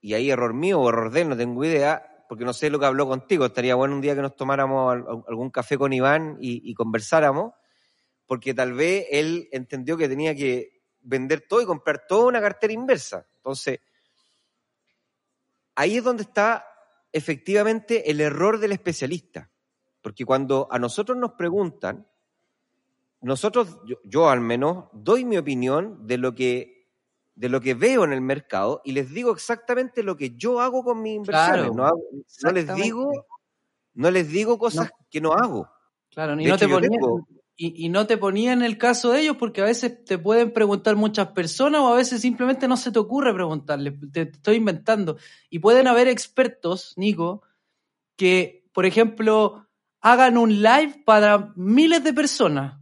y 0.00 0.14
ahí 0.14 0.30
error 0.30 0.54
mío 0.54 0.80
o 0.80 0.88
error 0.88 1.10
de 1.10 1.22
él, 1.22 1.28
no 1.28 1.36
tengo 1.36 1.64
idea, 1.64 2.24
porque 2.28 2.44
no 2.44 2.52
sé 2.52 2.70
lo 2.70 2.78
que 2.78 2.86
habló 2.86 3.08
contigo, 3.08 3.46
estaría 3.46 3.74
bueno 3.74 3.94
un 3.94 4.00
día 4.00 4.14
que 4.14 4.22
nos 4.22 4.36
tomáramos 4.36 4.94
algún 5.28 5.50
café 5.50 5.76
con 5.76 5.92
Iván 5.92 6.38
y, 6.40 6.72
conversáramos, 6.74 7.54
porque 8.26 8.54
tal 8.54 8.72
vez 8.74 9.06
él 9.10 9.48
entendió 9.52 9.96
que 9.96 10.08
tenía 10.08 10.34
que 10.34 10.82
vender 11.00 11.46
todo 11.48 11.62
y 11.62 11.66
comprar 11.66 12.06
toda 12.06 12.26
una 12.26 12.40
cartera 12.40 12.72
inversa. 12.72 13.26
Entonces, 13.36 13.80
ahí 15.74 15.96
es 15.96 16.04
donde 16.04 16.24
está 16.24 16.66
efectivamente 17.12 18.10
el 18.10 18.20
error 18.20 18.58
del 18.58 18.72
especialista, 18.72 19.50
porque 20.06 20.24
cuando 20.24 20.68
a 20.70 20.78
nosotros 20.78 21.18
nos 21.18 21.32
preguntan, 21.32 22.06
nosotros, 23.22 23.80
yo, 23.84 23.96
yo 24.04 24.28
al 24.28 24.40
menos, 24.40 24.84
doy 24.92 25.24
mi 25.24 25.36
opinión 25.36 26.06
de 26.06 26.16
lo 26.16 26.32
que 26.32 26.86
de 27.34 27.48
lo 27.48 27.60
que 27.60 27.74
veo 27.74 28.04
en 28.04 28.12
el 28.12 28.20
mercado 28.20 28.82
y 28.84 28.92
les 28.92 29.10
digo 29.10 29.32
exactamente 29.32 30.04
lo 30.04 30.16
que 30.16 30.36
yo 30.36 30.60
hago 30.60 30.84
con 30.84 31.02
mis 31.02 31.16
inversiones. 31.16 31.72
no, 31.74 32.52
les 32.52 32.72
digo, 32.76 33.10
no 33.94 34.12
les 34.12 34.28
digo 34.28 34.58
cosas 34.58 34.92
que 35.10 35.20
no 35.20 35.32
hago. 35.32 35.68
Claro, 36.10 36.40
y 36.40 36.46
no, 36.46 36.56
te 36.56 36.68
ponía, 36.68 37.00
y, 37.56 37.88
no 37.88 38.06
te 38.06 38.16
ponía 38.16 38.52
en 38.52 38.62
el 38.62 38.78
caso 38.78 39.10
de 39.10 39.22
ellos 39.22 39.36
porque 39.36 39.60
a 39.60 39.64
veces 39.64 40.04
te 40.04 40.18
pueden 40.18 40.52
preguntar 40.52 40.94
muchas 40.94 41.32
personas 41.32 41.80
o 41.80 41.88
a 41.88 41.96
veces 41.96 42.20
simplemente 42.20 42.68
no 42.68 42.76
se 42.76 42.92
te 42.92 43.00
ocurre 43.00 43.34
preguntarles. 43.34 43.94
Te, 44.12 44.26
te 44.26 44.36
estoy 44.36 44.54
inventando. 44.54 45.16
Y 45.50 45.58
pueden 45.58 45.88
haber 45.88 46.06
expertos, 46.06 46.94
Nico, 46.96 47.42
que, 48.14 48.70
por 48.72 48.86
ejemplo, 48.86 49.65
hagan 50.00 50.38
un 50.38 50.62
live 50.62 51.02
para 51.04 51.52
miles 51.56 52.04
de 52.04 52.12
personas 52.12 52.78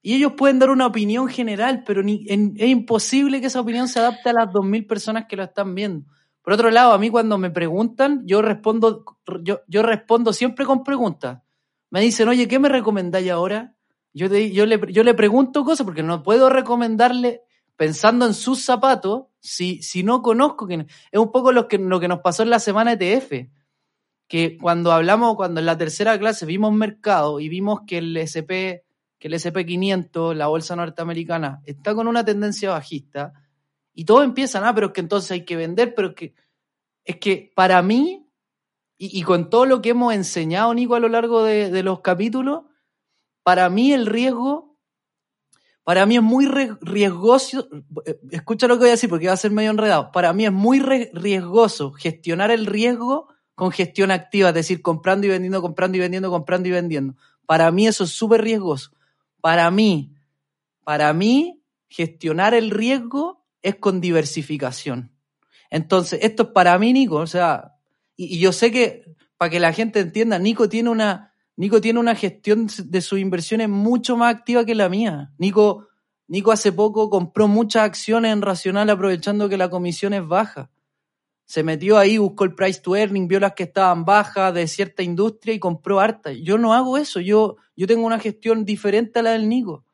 y 0.00 0.14
ellos 0.14 0.32
pueden 0.36 0.58
dar 0.58 0.70
una 0.70 0.86
opinión 0.86 1.28
general, 1.28 1.82
pero 1.84 2.02
ni, 2.02 2.24
es 2.26 2.68
imposible 2.68 3.40
que 3.40 3.48
esa 3.48 3.60
opinión 3.60 3.88
se 3.88 3.98
adapte 3.98 4.30
a 4.30 4.32
las 4.32 4.48
2.000 4.48 4.86
personas 4.86 5.26
que 5.28 5.36
lo 5.36 5.42
están 5.42 5.74
viendo. 5.74 6.06
Por 6.42 6.54
otro 6.54 6.70
lado, 6.70 6.92
a 6.92 6.98
mí 6.98 7.10
cuando 7.10 7.36
me 7.36 7.50
preguntan, 7.50 8.22
yo 8.24 8.40
respondo, 8.40 9.04
yo, 9.42 9.60
yo 9.66 9.82
respondo 9.82 10.32
siempre 10.32 10.64
con 10.64 10.82
preguntas. 10.82 11.42
Me 11.90 12.00
dicen, 12.00 12.28
oye, 12.28 12.48
¿qué 12.48 12.58
me 12.58 12.68
recomendáis 12.68 13.30
ahora? 13.30 13.74
Yo, 14.14 14.28
yo, 14.28 14.66
le, 14.66 14.80
yo 14.90 15.02
le 15.04 15.14
pregunto 15.14 15.64
cosas 15.64 15.84
porque 15.84 16.02
no 16.02 16.22
puedo 16.22 16.48
recomendarle 16.48 17.42
pensando 17.76 18.26
en 18.26 18.34
sus 18.34 18.64
zapatos 18.64 19.24
si, 19.40 19.82
si 19.82 20.02
no 20.02 20.22
conozco 20.22 20.66
quién 20.66 20.86
es. 21.10 21.20
un 21.20 21.30
poco 21.30 21.52
lo 21.52 21.68
que, 21.68 21.78
lo 21.78 22.00
que 22.00 22.08
nos 22.08 22.20
pasó 22.20 22.42
en 22.42 22.50
la 22.50 22.60
semana 22.60 22.92
ETF, 22.92 23.48
que 24.28 24.58
cuando 24.58 24.92
hablamos, 24.92 25.36
cuando 25.36 25.60
en 25.60 25.66
la 25.66 25.78
tercera 25.78 26.18
clase 26.18 26.46
vimos 26.46 26.72
mercado 26.72 27.40
y 27.40 27.48
vimos 27.48 27.80
que 27.86 27.98
el 27.98 28.16
SP 28.16 28.84
que 29.18 29.28
el 29.28 29.34
SP500, 29.34 30.34
la 30.34 30.46
bolsa 30.46 30.76
norteamericana, 30.76 31.60
está 31.64 31.94
con 31.94 32.06
una 32.06 32.24
tendencia 32.24 32.70
bajista 32.70 33.32
y 33.92 34.04
todos 34.04 34.24
empiezan, 34.24 34.64
ah, 34.64 34.74
pero 34.74 34.88
es 34.88 34.92
que 34.92 35.00
entonces 35.00 35.30
hay 35.32 35.44
que 35.44 35.56
vender, 35.56 35.94
pero 35.94 36.08
es 36.08 36.14
que, 36.14 36.34
es 37.04 37.16
que 37.16 37.52
para 37.54 37.82
mí, 37.82 38.30
y, 38.96 39.22
con 39.22 39.50
todo 39.50 39.66
lo 39.66 39.82
que 39.82 39.90
hemos 39.90 40.14
enseñado, 40.14 40.72
Nico, 40.74 40.94
a 40.94 41.00
lo 41.00 41.08
largo 41.08 41.42
de, 41.42 41.82
los 41.82 42.00
capítulos, 42.00 42.64
para 43.42 43.68
mí 43.70 43.92
el 43.92 44.06
riesgo, 44.06 44.76
para 45.82 46.04
mí 46.04 46.16
es 46.16 46.22
muy 46.22 46.46
riesgoso, 46.46 47.68
escucha 48.30 48.68
lo 48.68 48.74
que 48.74 48.80
voy 48.80 48.88
a 48.88 48.92
decir 48.92 49.08
porque 49.08 49.28
va 49.28 49.32
a 49.32 49.36
ser 49.36 49.50
medio 49.50 49.70
enredado, 49.70 50.12
para 50.12 50.32
mí 50.32 50.46
es 50.46 50.52
muy 50.52 50.80
riesgoso 50.80 51.92
gestionar 51.92 52.50
el 52.50 52.66
riesgo 52.66 53.28
con 53.58 53.72
gestión 53.72 54.12
activa, 54.12 54.50
es 54.50 54.54
decir, 54.54 54.82
comprando 54.82 55.26
y 55.26 55.30
vendiendo, 55.30 55.60
comprando 55.60 55.96
y 55.98 56.00
vendiendo, 56.00 56.30
comprando 56.30 56.68
y 56.68 56.70
vendiendo. 56.70 57.16
Para 57.44 57.72
mí 57.72 57.88
eso 57.88 58.04
es 58.04 58.10
súper 58.10 58.40
riesgoso. 58.40 58.92
Para 59.40 59.68
mí, 59.72 60.14
para 60.84 61.12
mí, 61.12 61.60
gestionar 61.88 62.54
el 62.54 62.70
riesgo 62.70 63.44
es 63.60 63.74
con 63.74 64.00
diversificación. 64.00 65.10
Entonces, 65.70 66.20
esto 66.22 66.44
es 66.44 66.48
para 66.50 66.78
mí, 66.78 66.92
Nico, 66.92 67.16
o 67.16 67.26
sea, 67.26 67.74
y, 68.14 68.38
yo 68.38 68.52
sé 68.52 68.70
que, 68.70 69.16
para 69.36 69.50
que 69.50 69.58
la 69.58 69.72
gente 69.72 69.98
entienda, 69.98 70.38
Nico 70.38 70.68
tiene 70.68 70.90
una, 70.90 71.34
Nico 71.56 71.80
tiene 71.80 71.98
una 71.98 72.14
gestión 72.14 72.68
de 72.84 73.00
sus 73.00 73.18
inversiones 73.18 73.68
mucho 73.68 74.16
más 74.16 74.36
activa 74.36 74.64
que 74.64 74.76
la 74.76 74.88
mía. 74.88 75.32
Nico, 75.36 75.88
Nico 76.28 76.52
hace 76.52 76.70
poco 76.70 77.10
compró 77.10 77.48
muchas 77.48 77.82
acciones 77.82 78.32
en 78.32 78.40
Racional 78.40 78.88
aprovechando 78.88 79.48
que 79.48 79.56
la 79.56 79.68
comisión 79.68 80.14
es 80.14 80.24
baja. 80.24 80.70
Se 81.48 81.62
metió 81.62 81.96
ahí, 81.96 82.18
buscó 82.18 82.44
el 82.44 82.54
price 82.54 82.78
to 82.82 82.94
earning, 82.94 83.26
vio 83.26 83.40
las 83.40 83.54
que 83.54 83.62
estaban 83.62 84.04
bajas 84.04 84.52
de 84.52 84.68
cierta 84.68 85.02
industria 85.02 85.54
y 85.54 85.58
compró 85.58 85.98
harta. 85.98 86.30
Yo 86.30 86.58
no 86.58 86.74
hago 86.74 86.98
eso, 86.98 87.20
yo, 87.20 87.56
yo 87.74 87.86
tengo 87.86 88.04
una 88.06 88.18
gestión 88.18 88.66
diferente 88.66 89.20
a 89.20 89.22
la 89.22 89.30
del 89.30 89.48
Nico. 89.48 89.86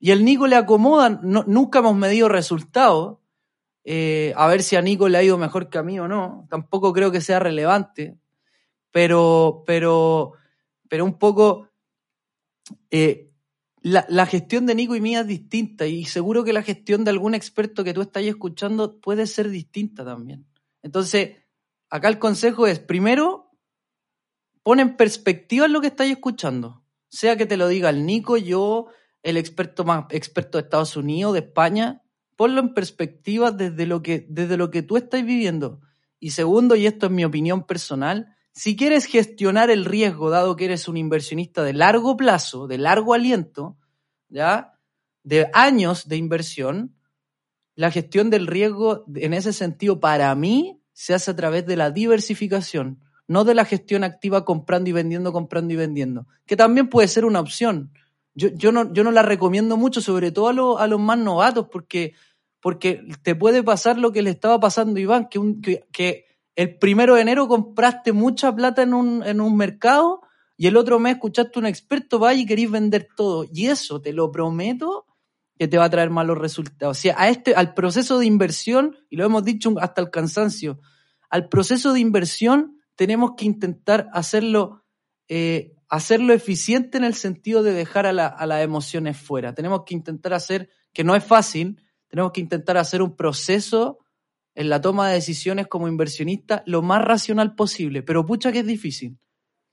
Y 0.00 0.10
el 0.10 0.24
Nico 0.24 0.48
le 0.48 0.56
acomoda, 0.56 1.20
nunca 1.22 1.78
hemos 1.78 1.94
medido 1.94 2.28
resultados, 2.28 3.18
eh, 3.84 4.32
a 4.36 4.48
ver 4.48 4.64
si 4.64 4.74
a 4.74 4.82
Nico 4.82 5.08
le 5.08 5.18
ha 5.18 5.22
ido 5.22 5.38
mejor 5.38 5.70
que 5.70 5.78
a 5.78 5.84
mí 5.84 6.00
o 6.00 6.08
no. 6.08 6.48
Tampoco 6.50 6.92
creo 6.92 7.12
que 7.12 7.20
sea 7.20 7.38
relevante, 7.38 8.18
pero, 8.90 9.62
pero, 9.64 10.32
pero 10.88 11.04
un 11.04 11.16
poco 11.16 11.68
eh, 12.90 13.30
la, 13.82 14.04
la, 14.08 14.26
gestión 14.26 14.66
de 14.66 14.74
Nico 14.74 14.96
y 14.96 15.00
mía 15.00 15.20
es 15.20 15.28
distinta 15.28 15.86
y 15.86 16.06
seguro 16.06 16.42
que 16.42 16.52
la 16.52 16.64
gestión 16.64 17.04
de 17.04 17.10
algún 17.10 17.36
experto 17.36 17.84
que 17.84 17.94
tú 17.94 18.00
estás 18.00 18.24
escuchando 18.24 18.98
puede 19.00 19.28
ser 19.28 19.48
distinta 19.48 20.04
también. 20.04 20.44
Entonces, 20.82 21.36
acá 21.90 22.08
el 22.08 22.18
consejo 22.18 22.66
es, 22.66 22.78
primero, 22.78 23.50
pon 24.62 24.80
en 24.80 24.96
perspectiva 24.96 25.68
lo 25.68 25.80
que 25.80 25.88
estáis 25.88 26.12
escuchando. 26.12 26.84
Sea 27.08 27.36
que 27.36 27.46
te 27.46 27.56
lo 27.56 27.68
diga 27.68 27.90
el 27.90 28.06
Nico, 28.06 28.36
yo, 28.36 28.88
el 29.22 29.36
experto 29.36 29.84
más 29.84 30.06
experto 30.10 30.58
de 30.58 30.62
Estados 30.62 30.96
Unidos, 30.96 31.34
de 31.34 31.40
España, 31.40 32.02
ponlo 32.36 32.60
en 32.60 32.74
perspectiva 32.74 33.50
desde 33.50 33.86
lo 33.86 34.02
que, 34.02 34.26
desde 34.28 34.56
lo 34.56 34.70
que 34.70 34.82
tú 34.82 34.96
estás 34.96 35.24
viviendo. 35.24 35.80
Y 36.18 36.30
segundo, 36.30 36.74
y 36.76 36.86
esto 36.86 37.06
es 37.06 37.12
mi 37.12 37.24
opinión 37.24 37.66
personal, 37.66 38.36
si 38.52 38.76
quieres 38.76 39.06
gestionar 39.06 39.70
el 39.70 39.84
riesgo, 39.84 40.30
dado 40.30 40.56
que 40.56 40.66
eres 40.66 40.86
un 40.86 40.96
inversionista 40.96 41.62
de 41.62 41.72
largo 41.72 42.16
plazo, 42.16 42.66
de 42.66 42.78
largo 42.78 43.14
aliento, 43.14 43.78
¿ya? 44.28 44.78
De 45.22 45.48
años 45.54 46.08
de 46.08 46.16
inversión, 46.16 46.96
la 47.74 47.90
gestión 47.90 48.30
del 48.30 48.46
riesgo 48.46 49.04
en 49.14 49.34
ese 49.34 49.52
sentido 49.52 50.00
para 50.00 50.34
mí 50.34 50.80
se 50.92 51.14
hace 51.14 51.30
a 51.30 51.36
través 51.36 51.66
de 51.66 51.76
la 51.76 51.90
diversificación, 51.90 53.00
no 53.26 53.44
de 53.44 53.54
la 53.54 53.64
gestión 53.64 54.04
activa 54.04 54.44
comprando 54.44 54.90
y 54.90 54.92
vendiendo, 54.92 55.32
comprando 55.32 55.72
y 55.72 55.76
vendiendo, 55.76 56.26
que 56.46 56.56
también 56.56 56.88
puede 56.88 57.08
ser 57.08 57.24
una 57.24 57.40
opción. 57.40 57.92
Yo, 58.34 58.48
yo, 58.48 58.72
no, 58.72 58.92
yo 58.92 59.04
no 59.04 59.10
la 59.10 59.22
recomiendo 59.22 59.76
mucho, 59.76 60.00
sobre 60.00 60.32
todo 60.32 60.76
a, 60.76 60.82
a 60.82 60.86
los 60.86 61.00
más 61.00 61.18
novatos, 61.18 61.68
porque, 61.70 62.14
porque 62.60 63.02
te 63.22 63.34
puede 63.34 63.62
pasar 63.62 63.98
lo 63.98 64.12
que 64.12 64.22
le 64.22 64.30
estaba 64.30 64.60
pasando 64.60 64.98
a 64.98 65.00
Iván, 65.02 65.28
que, 65.28 66.26
el 66.54 66.78
primero 66.78 67.14
de 67.14 67.22
enero 67.22 67.48
compraste 67.48 68.12
mucha 68.12 68.54
plata 68.54 68.82
en 68.82 68.92
un, 68.92 69.22
en 69.24 69.40
un 69.40 69.56
mercado 69.56 70.20
y 70.58 70.66
el 70.66 70.76
otro 70.76 70.98
mes 70.98 71.14
escuchaste 71.14 71.58
a 71.58 71.60
un 71.60 71.66
experto, 71.66 72.18
vaya 72.18 72.42
y 72.42 72.46
querís 72.46 72.70
vender 72.70 73.08
todo. 73.16 73.46
Y 73.50 73.68
eso, 73.68 74.02
te 74.02 74.12
lo 74.12 74.30
prometo, 74.30 75.06
que 75.62 75.68
te 75.68 75.78
va 75.78 75.84
a 75.84 75.90
traer 75.90 76.10
malos 76.10 76.38
resultados. 76.38 76.98
O 76.98 77.00
sea, 77.00 77.14
a 77.16 77.28
este, 77.28 77.54
al 77.54 77.72
proceso 77.72 78.18
de 78.18 78.26
inversión, 78.26 78.96
y 79.08 79.14
lo 79.16 79.24
hemos 79.24 79.44
dicho 79.44 79.72
hasta 79.80 80.00
el 80.02 80.10
cansancio, 80.10 80.80
al 81.30 81.48
proceso 81.48 81.92
de 81.92 82.00
inversión 82.00 82.80
tenemos 82.96 83.34
que 83.36 83.44
intentar 83.44 84.08
hacerlo, 84.12 84.84
eh, 85.28 85.76
hacerlo 85.88 86.32
eficiente 86.32 86.98
en 86.98 87.04
el 87.04 87.14
sentido 87.14 87.62
de 87.62 87.74
dejar 87.74 88.06
a, 88.06 88.12
la- 88.12 88.26
a 88.26 88.44
las 88.44 88.64
emociones 88.64 89.16
fuera. 89.16 89.54
Tenemos 89.54 89.84
que 89.86 89.94
intentar 89.94 90.32
hacer, 90.34 90.68
que 90.92 91.04
no 91.04 91.14
es 91.14 91.22
fácil, 91.22 91.80
tenemos 92.08 92.32
que 92.32 92.40
intentar 92.40 92.76
hacer 92.76 93.00
un 93.00 93.14
proceso 93.14 94.00
en 94.56 94.68
la 94.68 94.80
toma 94.80 95.06
de 95.08 95.14
decisiones 95.14 95.68
como 95.68 95.86
inversionista 95.86 96.64
lo 96.66 96.82
más 96.82 97.04
racional 97.04 97.54
posible, 97.54 98.02
pero 98.02 98.26
pucha 98.26 98.50
que 98.50 98.58
es 98.58 98.66
difícil. 98.66 99.16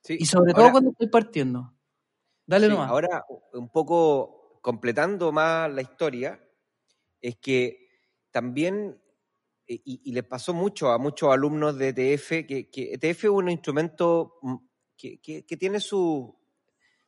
Sí, 0.03 0.17
Y 0.19 0.25
sobre 0.27 0.51
ahora- 0.51 0.63
todo 0.65 0.71
cuando 0.71 0.91
estoy 0.91 1.07
partiendo. 1.09 1.73
Dale 2.45 2.67
Sí, 2.67 2.73
nomás. 2.73 2.91
Ahora, 2.91 3.25
un 3.53 3.69
poco 3.69 4.35
completando 4.69 5.31
más 5.31 5.73
la 5.73 5.81
historia, 5.81 6.39
es 7.19 7.37
que 7.37 7.89
también, 8.29 9.01
eh, 9.65 9.81
y, 9.83 10.01
y 10.05 10.11
le 10.11 10.21
pasó 10.21 10.53
mucho 10.53 10.91
a 10.91 10.99
muchos 10.99 11.33
alumnos 11.33 11.75
de 11.75 11.89
ETF, 11.89 12.45
que, 12.45 12.69
que 12.69 12.93
ETF 12.93 13.23
es 13.23 13.29
un 13.31 13.49
instrumento 13.49 14.35
mm, 14.43 14.55
que, 14.95 15.57
tiene, 15.57 15.79
su, 15.79 16.37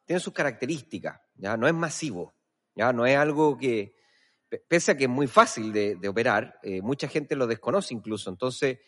tiene 0.06 0.20
sus 0.20 0.34
características, 0.34 1.22
¿ya? 1.36 1.56
no 1.56 1.68
es 1.68 1.74
masivo, 1.76 2.34
¿ya? 2.74 2.92
no 2.94 3.06
es 3.06 3.16
algo 3.16 3.56
que, 3.60 3.94
pe- 4.50 4.64
pese 4.68 4.94
a 4.94 4.98
que 4.98 5.04
es 5.04 5.10
muy 5.12 5.28
fácil 5.28 5.72
de, 5.72 6.08
operar, 6.08 6.58
eh, 6.64 6.82
mucha 6.82 7.08
gente 7.08 7.36
lo 7.36 7.46
desconoce 7.46 7.94
incluso. 7.94 8.32
Entonces, 8.32 8.80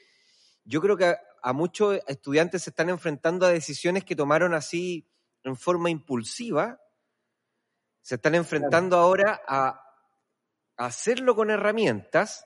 yo 0.65 0.81
creo 0.81 0.97
que 0.97 1.15
a 1.43 1.53
muchos 1.53 1.99
estudiantes 2.07 2.63
se 2.63 2.71
están 2.71 2.89
enfrentando 2.89 3.45
a 3.45 3.49
decisiones 3.51 4.03
que 4.03 4.15
tomaron 4.15 4.55
así 4.55 5.07
en 5.43 5.55
forma 5.57 5.91
impulsiva, 5.91 6.79
se 8.03 8.15
están 8.15 8.35
enfrentando 8.35 8.97
ahora 8.97 9.41
a, 9.47 9.79
hacerlo 10.77 11.35
con 11.35 11.49
herramientas 11.49 12.45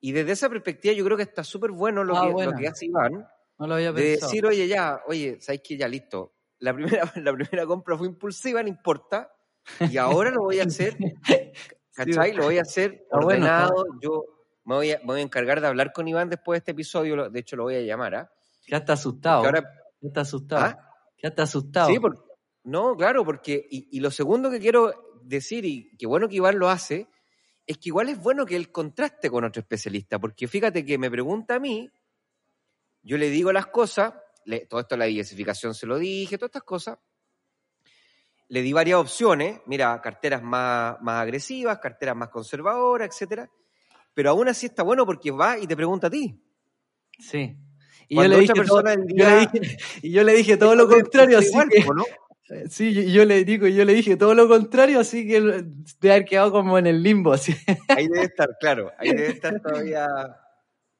y 0.00 0.12
desde 0.12 0.32
esa 0.32 0.48
perspectiva 0.50 0.92
yo 0.94 1.04
creo 1.04 1.16
que 1.16 1.22
está 1.22 1.44
súper 1.44 1.70
bueno 1.70 2.02
lo, 2.02 2.16
Ah, 2.16 2.32
que, 2.36 2.44
lo 2.44 2.52
que 2.54 2.68
hace 2.68 2.86
Iván, 2.86 3.26
No 3.58 3.66
lo 3.66 3.74
había 3.74 3.92
de 3.92 4.02
pensado. 4.02 4.30
decir, 4.30 4.46
oye, 4.46 4.68
ya, 4.68 5.00
oye, 5.06 5.38
¿sabes 5.40 5.60
qué? 5.64 5.76
Ya, 5.76 5.86
listo. 5.88 6.34
La 6.58 6.74
primera, 6.74 7.04
la 7.16 7.32
primera 7.32 7.66
compra 7.66 7.96
fue 7.96 8.06
impulsiva, 8.08 8.62
no 8.62 8.68
importa, 8.68 9.32
y 9.88 9.96
ahora 9.96 10.30
lo 10.30 10.42
voy 10.42 10.60
a 10.60 10.64
hacer 10.64 10.96
¿Cachai? 11.94 12.32
Lo 12.32 12.44
voy 12.44 12.58
a 12.58 12.62
hacer 12.62 13.06
bueno, 13.10 13.26
ordenado. 13.26 13.84
Yo 14.00 14.24
me 14.64 14.76
voy, 14.76 14.92
a, 14.92 14.98
me 15.00 15.04
voy 15.04 15.20
a 15.20 15.22
encargar 15.24 15.60
de 15.60 15.66
hablar 15.66 15.92
con 15.92 16.08
Iván 16.08 16.30
después 16.30 16.56
de 16.56 16.58
este 16.58 16.70
episodio. 16.72 17.28
De 17.28 17.40
hecho, 17.40 17.54
lo 17.56 17.64
voy 17.64 17.74
a 17.76 17.80
llamar. 17.82 18.14
¿ah? 18.14 18.32
Ya 18.66 18.78
está 18.78 18.94
asustado. 18.94 19.42
Porque 19.42 19.58
ahora, 19.58 19.70
Ya 20.00 20.08
está 20.08 20.20
asustado. 20.22 20.62
¿Ah? 20.64 20.90
Ya 21.22 21.28
está 21.28 21.42
asustado. 21.42 21.88
Sí, 21.90 21.98
por- 22.00 22.31
no, 22.64 22.96
claro, 22.96 23.24
porque. 23.24 23.66
Y, 23.70 23.88
y 23.96 24.00
lo 24.00 24.10
segundo 24.10 24.50
que 24.50 24.60
quiero 24.60 25.18
decir, 25.22 25.64
y 25.64 25.96
qué 25.96 26.06
bueno 26.06 26.28
que 26.28 26.36
Iván 26.36 26.58
lo 26.58 26.68
hace, 26.68 27.08
es 27.66 27.78
que 27.78 27.88
igual 27.90 28.08
es 28.08 28.18
bueno 28.20 28.44
que 28.46 28.56
él 28.56 28.70
contraste 28.70 29.30
con 29.30 29.44
otro 29.44 29.60
especialista. 29.60 30.18
Porque 30.18 30.46
fíjate 30.48 30.84
que 30.84 30.98
me 30.98 31.10
pregunta 31.10 31.56
a 31.56 31.58
mí, 31.60 31.90
yo 33.02 33.16
le 33.18 33.30
digo 33.30 33.52
las 33.52 33.66
cosas, 33.66 34.14
le- 34.44 34.66
todo 34.66 34.80
esto 34.80 34.96
la 34.96 35.04
diversificación 35.06 35.74
se 35.74 35.86
lo 35.86 35.98
dije, 35.98 36.38
todas 36.38 36.50
estas 36.50 36.62
cosas. 36.64 36.98
Le 38.48 38.60
di 38.62 38.72
varias 38.72 38.98
opciones, 38.98 39.60
mira, 39.66 40.00
carteras 40.02 40.42
más, 40.42 41.00
más 41.00 41.22
agresivas, 41.22 41.78
carteras 41.78 42.14
más 42.16 42.28
conservadoras, 42.28 43.08
etcétera. 43.08 43.50
Pero 44.12 44.30
aún 44.30 44.48
así 44.48 44.66
está 44.66 44.82
bueno 44.82 45.06
porque 45.06 45.30
va 45.30 45.58
y 45.58 45.66
te 45.66 45.74
pregunta 45.74 46.08
a 46.08 46.10
ti. 46.10 46.38
Sí. 47.18 47.56
Y 48.08 48.16
yo, 48.16 48.28
le 48.28 48.38
dije 48.40 48.52
todo, 48.66 48.82
yo 48.84 49.28
le 49.30 49.36
dije- 49.46 49.78
y 50.02 50.10
yo 50.12 50.22
le 50.22 50.32
dije 50.34 50.56
todo 50.58 50.74
lo 50.74 50.86
contrario, 50.88 51.38
así 51.38 51.48
Igual, 51.48 51.68
que, 51.70 51.80
¿no? 51.82 52.04
Sí, 52.68 52.88
y 52.88 53.12
yo 53.12 53.24
le 53.24 53.44
digo, 53.44 53.66
yo 53.66 53.84
le 53.84 53.94
dije 53.94 54.16
todo 54.16 54.34
lo 54.34 54.48
contrario, 54.48 55.00
así 55.00 55.26
que 55.26 55.40
debe 55.40 56.14
haber 56.14 56.24
quedado 56.24 56.52
como 56.52 56.78
en 56.78 56.86
el 56.86 57.02
limbo, 57.02 57.32
así. 57.32 57.54
Ahí 57.88 58.08
debe 58.08 58.24
estar, 58.24 58.56
claro. 58.60 58.90
Ahí 58.98 59.10
debe 59.10 59.28
estar 59.28 59.60
todavía. 59.60 60.08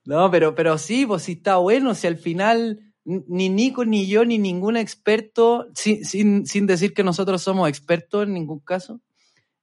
No, 0.04 0.30
pero, 0.30 0.54
pero 0.54 0.78
sí, 0.78 1.06
pues 1.06 1.22
sí 1.22 1.32
está 1.32 1.56
bueno, 1.56 1.94
si 1.94 2.06
al 2.06 2.16
final 2.16 2.92
ni 3.04 3.48
Nico, 3.48 3.84
ni 3.84 4.06
yo, 4.06 4.24
ni 4.24 4.38
ningún 4.38 4.76
experto, 4.76 5.68
sin, 5.74 6.04
sin, 6.04 6.46
sin 6.46 6.66
decir 6.66 6.94
que 6.94 7.02
nosotros 7.02 7.42
somos 7.42 7.68
expertos 7.68 8.24
en 8.24 8.34
ningún 8.34 8.60
caso, 8.60 9.00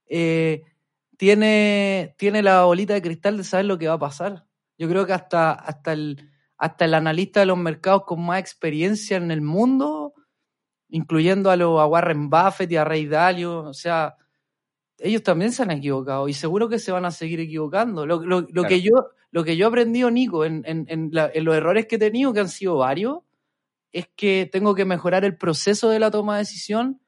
eh, 0.06 0.62
tiene, 1.16 2.14
tiene 2.18 2.42
la 2.42 2.64
bolita 2.64 2.94
de 2.94 3.02
cristal 3.02 3.36
de 3.36 3.44
saber 3.44 3.66
lo 3.66 3.78
que 3.78 3.88
va 3.88 3.94
a 3.94 3.98
pasar. 3.98 4.46
Yo 4.78 4.88
creo 4.88 5.06
que 5.06 5.12
hasta, 5.12 5.52
hasta, 5.52 5.92
el, 5.92 6.30
hasta 6.56 6.84
el 6.84 6.94
analista 6.94 7.40
de 7.40 7.46
los 7.46 7.58
mercados 7.58 8.04
con 8.06 8.24
más 8.24 8.40
experiencia 8.40 9.16
en 9.16 9.30
el 9.30 9.42
mundo, 9.42 9.99
incluyendo 10.90 11.50
a, 11.50 11.56
los, 11.56 11.80
a 11.80 11.86
Warren 11.86 12.28
Buffett 12.30 12.70
y 12.72 12.76
a 12.76 12.84
Ray 12.84 13.06
Dalio, 13.06 13.60
o 13.64 13.74
sea, 13.74 14.16
ellos 14.98 15.22
también 15.22 15.52
se 15.52 15.62
han 15.62 15.70
equivocado 15.70 16.28
y 16.28 16.34
seguro 16.34 16.68
que 16.68 16.78
se 16.78 16.92
van 16.92 17.04
a 17.04 17.10
seguir 17.10 17.40
equivocando. 17.40 18.06
Lo, 18.06 18.22
lo- 18.22 18.40
lo 18.42 18.46
Claro. 18.48 18.68
que 18.68 18.82
yo, 18.82 18.90
lo 19.30 19.44
que 19.44 19.56
yo 19.56 19.66
he 19.66 19.68
aprendido, 19.68 20.10
Nico, 20.10 20.44
en, 20.44 20.62
en- 20.66 20.86
en 20.88 21.10
la- 21.12 21.30
en 21.32 21.44
los 21.44 21.54
errores 21.54 21.86
que 21.86 21.96
he 21.96 21.98
tenido, 21.98 22.32
que 22.32 22.40
han 22.40 22.48
sido 22.48 22.76
varios, 22.76 23.18
es 23.92 24.08
que 24.14 24.48
tengo 24.52 24.74
que 24.74 24.84
mejorar 24.84 25.24
el 25.24 25.36
proceso 25.36 25.88
de 25.88 25.98
la 26.00 26.10
toma 26.10 26.34
de 26.34 26.40
decisión 26.40 27.00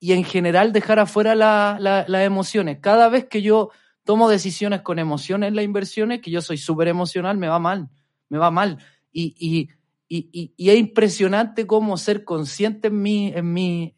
y 0.00 0.12
en 0.12 0.22
general 0.24 0.72
dejar 0.72 0.98
afuera 0.98 1.34
la- 1.34 1.78
la- 1.80 2.04
las 2.08 2.22
emociones. 2.26 2.78
Cada 2.80 3.08
vez 3.08 3.24
que 3.26 3.42
yo 3.42 3.70
tomo 4.04 4.28
decisiones 4.28 4.82
con 4.82 4.98
emociones 4.98 5.48
en 5.48 5.56
las 5.56 5.64
inversiones, 5.64 6.20
que 6.20 6.30
yo 6.30 6.40
soy 6.40 6.56
súper 6.58 6.88
emocional, 6.88 7.36
me 7.36 7.48
va 7.48 7.58
mal, 7.58 7.88
me 8.28 8.38
va 8.38 8.50
mal. 8.50 8.78
Y, 9.12 9.34
y, 9.38 9.68
y, 10.08 10.28
y- 10.32 10.54
y 10.56 10.70
es 10.70 10.78
impresionante 10.78 11.66
cómo 11.66 11.96
ser 11.96 12.24
consciente 12.24 12.88
en 12.88 13.02
mí, 13.02 13.32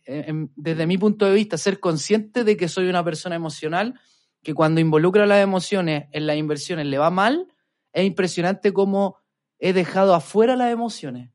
en 0.04 0.50
desde 0.56 0.86
mi 0.86 0.98
punto 0.98 1.26
de 1.26 1.34
vista, 1.34 1.56
ser 1.56 1.80
consciente 1.80 2.44
de 2.44 2.56
que 2.56 2.68
soy 2.68 2.88
una 2.88 3.04
persona 3.04 3.36
emocional, 3.36 3.98
que 4.42 4.54
cuando 4.54 4.80
involucra 4.80 5.26
las 5.26 5.42
emociones 5.42 6.06
en 6.12 6.26
las 6.26 6.36
inversiones 6.36 6.86
le 6.86 6.98
va 6.98 7.10
mal, 7.10 7.46
es 7.92 8.04
impresionante 8.04 8.72
cómo 8.72 9.16
he 9.58 9.72
dejado 9.72 10.14
afuera 10.14 10.56
las 10.56 10.72
emociones. 10.72 11.30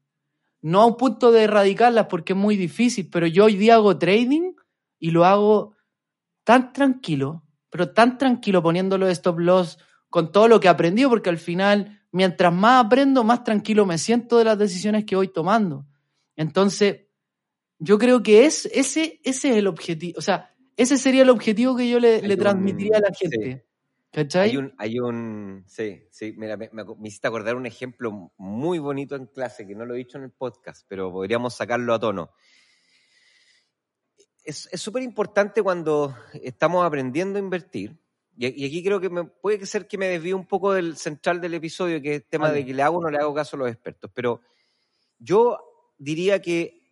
No 0.62 0.82
a 0.82 0.86
un 0.88 0.98
punto 0.98 1.32
de 1.32 1.44
erradicarlas 1.44 2.08
porque 2.08 2.34
es 2.34 2.40
muy 2.40 2.58
difícil, 2.58 3.10
pero 3.12 3.28
yo 3.28 3.46
hoy 3.46 3.56
día 3.56 3.76
hago 3.76 3.98
trading 3.98 4.54
y 5.00 5.12
lo 5.12 5.26
hago 5.26 5.76
tan 6.44 6.74
tranquilo, 6.74 7.44
pero 7.70 7.92
tan 7.92 8.18
tranquilo 8.18 8.64
poniendo 8.64 8.98
los 8.98 9.10
stop 9.10 9.40
loss 9.40 9.78
con 10.10 10.32
todo 10.32 10.48
lo 10.48 10.60
que 10.60 10.68
he 10.68 10.72
aprendido, 10.72 11.10
porque 11.10 11.30
al 11.30 11.38
final, 11.38 12.02
mientras 12.16 12.54
más 12.54 12.86
aprendo, 12.86 13.26
más 13.26 13.44
tranquilo 13.44 13.86
me 13.86 13.98
siento 13.98 14.38
de 14.38 14.46
las 14.46 14.58
decisiones 14.58 15.04
que 15.04 15.18
voy 15.18 15.28
tomando. 15.28 15.86
Entonces, 16.38 17.02
yo 17.78 17.98
creo 17.98 18.24
que 18.24 18.46
es, 18.46 18.68
ese, 18.68 19.20
ese 19.26 19.50
es 19.52 19.58
el 19.58 19.68
objetivo, 19.68 20.18
o 20.18 20.22
sea, 20.22 20.56
ese 20.78 20.98
sería 20.98 21.24
el 21.24 21.30
objetivo 21.30 21.76
que 21.76 21.90
yo 21.90 22.00
le, 22.00 22.22
un- 22.22 22.38
transmitiría 22.40 22.98
a 22.98 23.02
la 23.02 23.14
sí. 23.14 23.28
gente. 23.30 23.66
¿Cachai? 24.12 24.50
Hay 24.52 24.56
un, 24.58 24.74
hay 24.78 24.98
un, 25.00 25.66
sí, 25.68 26.04
sí, 26.10 26.34
mira, 26.38 26.56
me, 26.56 26.70
me, 26.72 26.84
aco- 26.84 26.96
me 26.96 27.10
hiciste 27.10 27.28
acordar 27.28 27.58
un 27.58 27.66
ejemplo 27.66 28.32
muy 28.38 28.80
bonito 28.80 29.18
en 29.18 29.26
clase, 29.26 29.68
que 29.68 29.76
no 29.76 29.86
lo 29.86 29.94
he 29.94 29.98
dicho 29.98 30.18
en 30.18 30.24
el 30.24 30.32
podcast, 30.32 30.86
pero 30.88 31.12
podríamos 31.12 31.54
sacarlo 31.54 31.94
a 31.94 32.00
tono. 32.00 32.30
Es 34.46 34.70
es 34.72 34.80
súper 34.80 35.04
importante 35.04 35.62
cuando 35.62 36.16
estamos 36.34 36.86
aprendiendo 36.86 37.40
a 37.40 37.42
invertir, 37.42 37.98
y, 38.38 38.66
aquí 38.66 38.84
creo 38.84 39.00
que 39.00 39.10
me, 39.10 39.24
puede 39.24 39.66
ser 39.66 39.88
que 39.88 39.98
me 39.98 40.08
desvíe 40.08 40.34
un 40.34 40.46
poco 40.46 40.74
del 40.74 40.98
central 40.98 41.40
del 41.40 41.54
episodio, 41.54 42.02
que 42.02 42.16
es 42.16 42.16
el 42.22 42.28
tema 42.28 42.48
Vale. 42.48 42.60
de 42.60 42.66
que 42.66 42.74
le 42.74 42.82
hago 42.84 42.98
o 42.98 43.02
no 43.02 43.10
le 43.10 43.18
hago 43.18 43.34
caso 43.34 43.56
a 43.56 43.60
los 43.60 43.70
expertos, 43.72 44.12
pero 44.14 44.42
yo 45.18 45.60
diría 45.98 46.42
que 46.42 46.84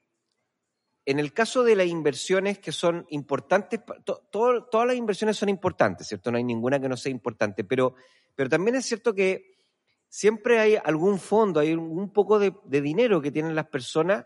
en 1.05 1.19
el 1.19 1.33
caso 1.33 1.63
de 1.63 1.75
las 1.75 1.87
inversiones 1.87 2.59
que 2.59 2.71
son 2.71 3.05
importantes, 3.09 3.81
to- 4.05 4.25
todas 4.31 4.87
las 4.87 4.95
inversiones 4.95 5.35
son 5.35 5.49
importantes, 5.49 6.07
¿cierto? 6.07 6.31
No 6.31 6.37
hay 6.37 6.45
ninguna 6.45 6.79
que 6.79 6.87
no 6.87 6.95
sea 6.95 7.11
importante, 7.11 7.65
pero, 7.65 7.95
pero 8.35 8.49
también 8.49 8.75
es 8.75 8.85
cierto 8.85 9.13
que 9.13 9.57
siempre 10.07 10.59
hay 10.59 10.77
algún 10.81 11.19
fondo, 11.19 11.59
hay 11.59 11.73
un 11.73 12.13
poco 12.13 12.39
de, 12.39 12.53
de 12.63 12.79
dinero 12.81 13.21
que 13.21 13.31
tienen 13.31 13.53
las 13.53 13.67
personas 13.67 14.25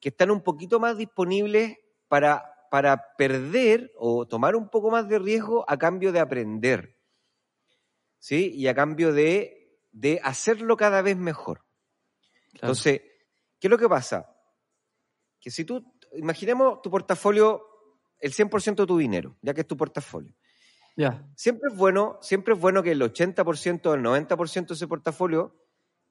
que 0.00 0.08
están 0.08 0.32
un 0.32 0.40
poquito 0.40 0.80
más 0.80 0.96
disponibles 0.96 1.78
para, 2.08 2.44
para 2.70 3.14
perder 3.18 3.92
o 3.96 4.26
tomar 4.26 4.56
un 4.56 4.68
poco 4.68 4.90
más 4.90 5.08
de 5.08 5.18
riesgo 5.18 5.64
a 5.68 5.76
cambio 5.76 6.12
de 6.12 6.20
aprender, 6.20 6.96
¿sí? 8.18 8.52
Y 8.54 8.68
a 8.68 8.74
cambio 8.74 9.12
de, 9.12 9.76
de 9.90 10.20
hacerlo 10.22 10.76
cada 10.76 11.02
vez 11.02 11.16
mejor. 11.16 11.66
Claro. 12.52 12.68
Entonces, 12.68 13.02
¿qué 13.58 13.66
es 13.66 13.70
lo 13.70 13.76
que 13.76 13.88
pasa? 13.88 14.34
Que 15.40 15.50
si 15.50 15.64
tú, 15.64 15.84
imaginemos 16.14 16.80
tu 16.80 16.90
portafolio 16.90 17.60
el 18.20 18.32
100% 18.32 18.76
de 18.76 18.86
tu 18.86 18.98
dinero, 18.98 19.36
ya 19.42 19.52
que 19.52 19.62
es 19.62 19.66
tu 19.66 19.76
portafolio. 19.76 20.34
Ya. 20.96 21.28
Siempre 21.34 21.70
es 21.72 21.76
bueno, 21.76 22.18
siempre 22.22 22.54
es 22.54 22.60
bueno 22.60 22.84
que 22.84 22.92
el 22.92 23.02
80% 23.02 23.86
o 23.86 23.94
el 23.94 24.02
90% 24.02 24.66
de 24.68 24.74
ese 24.74 24.86
portafolio 24.86 25.56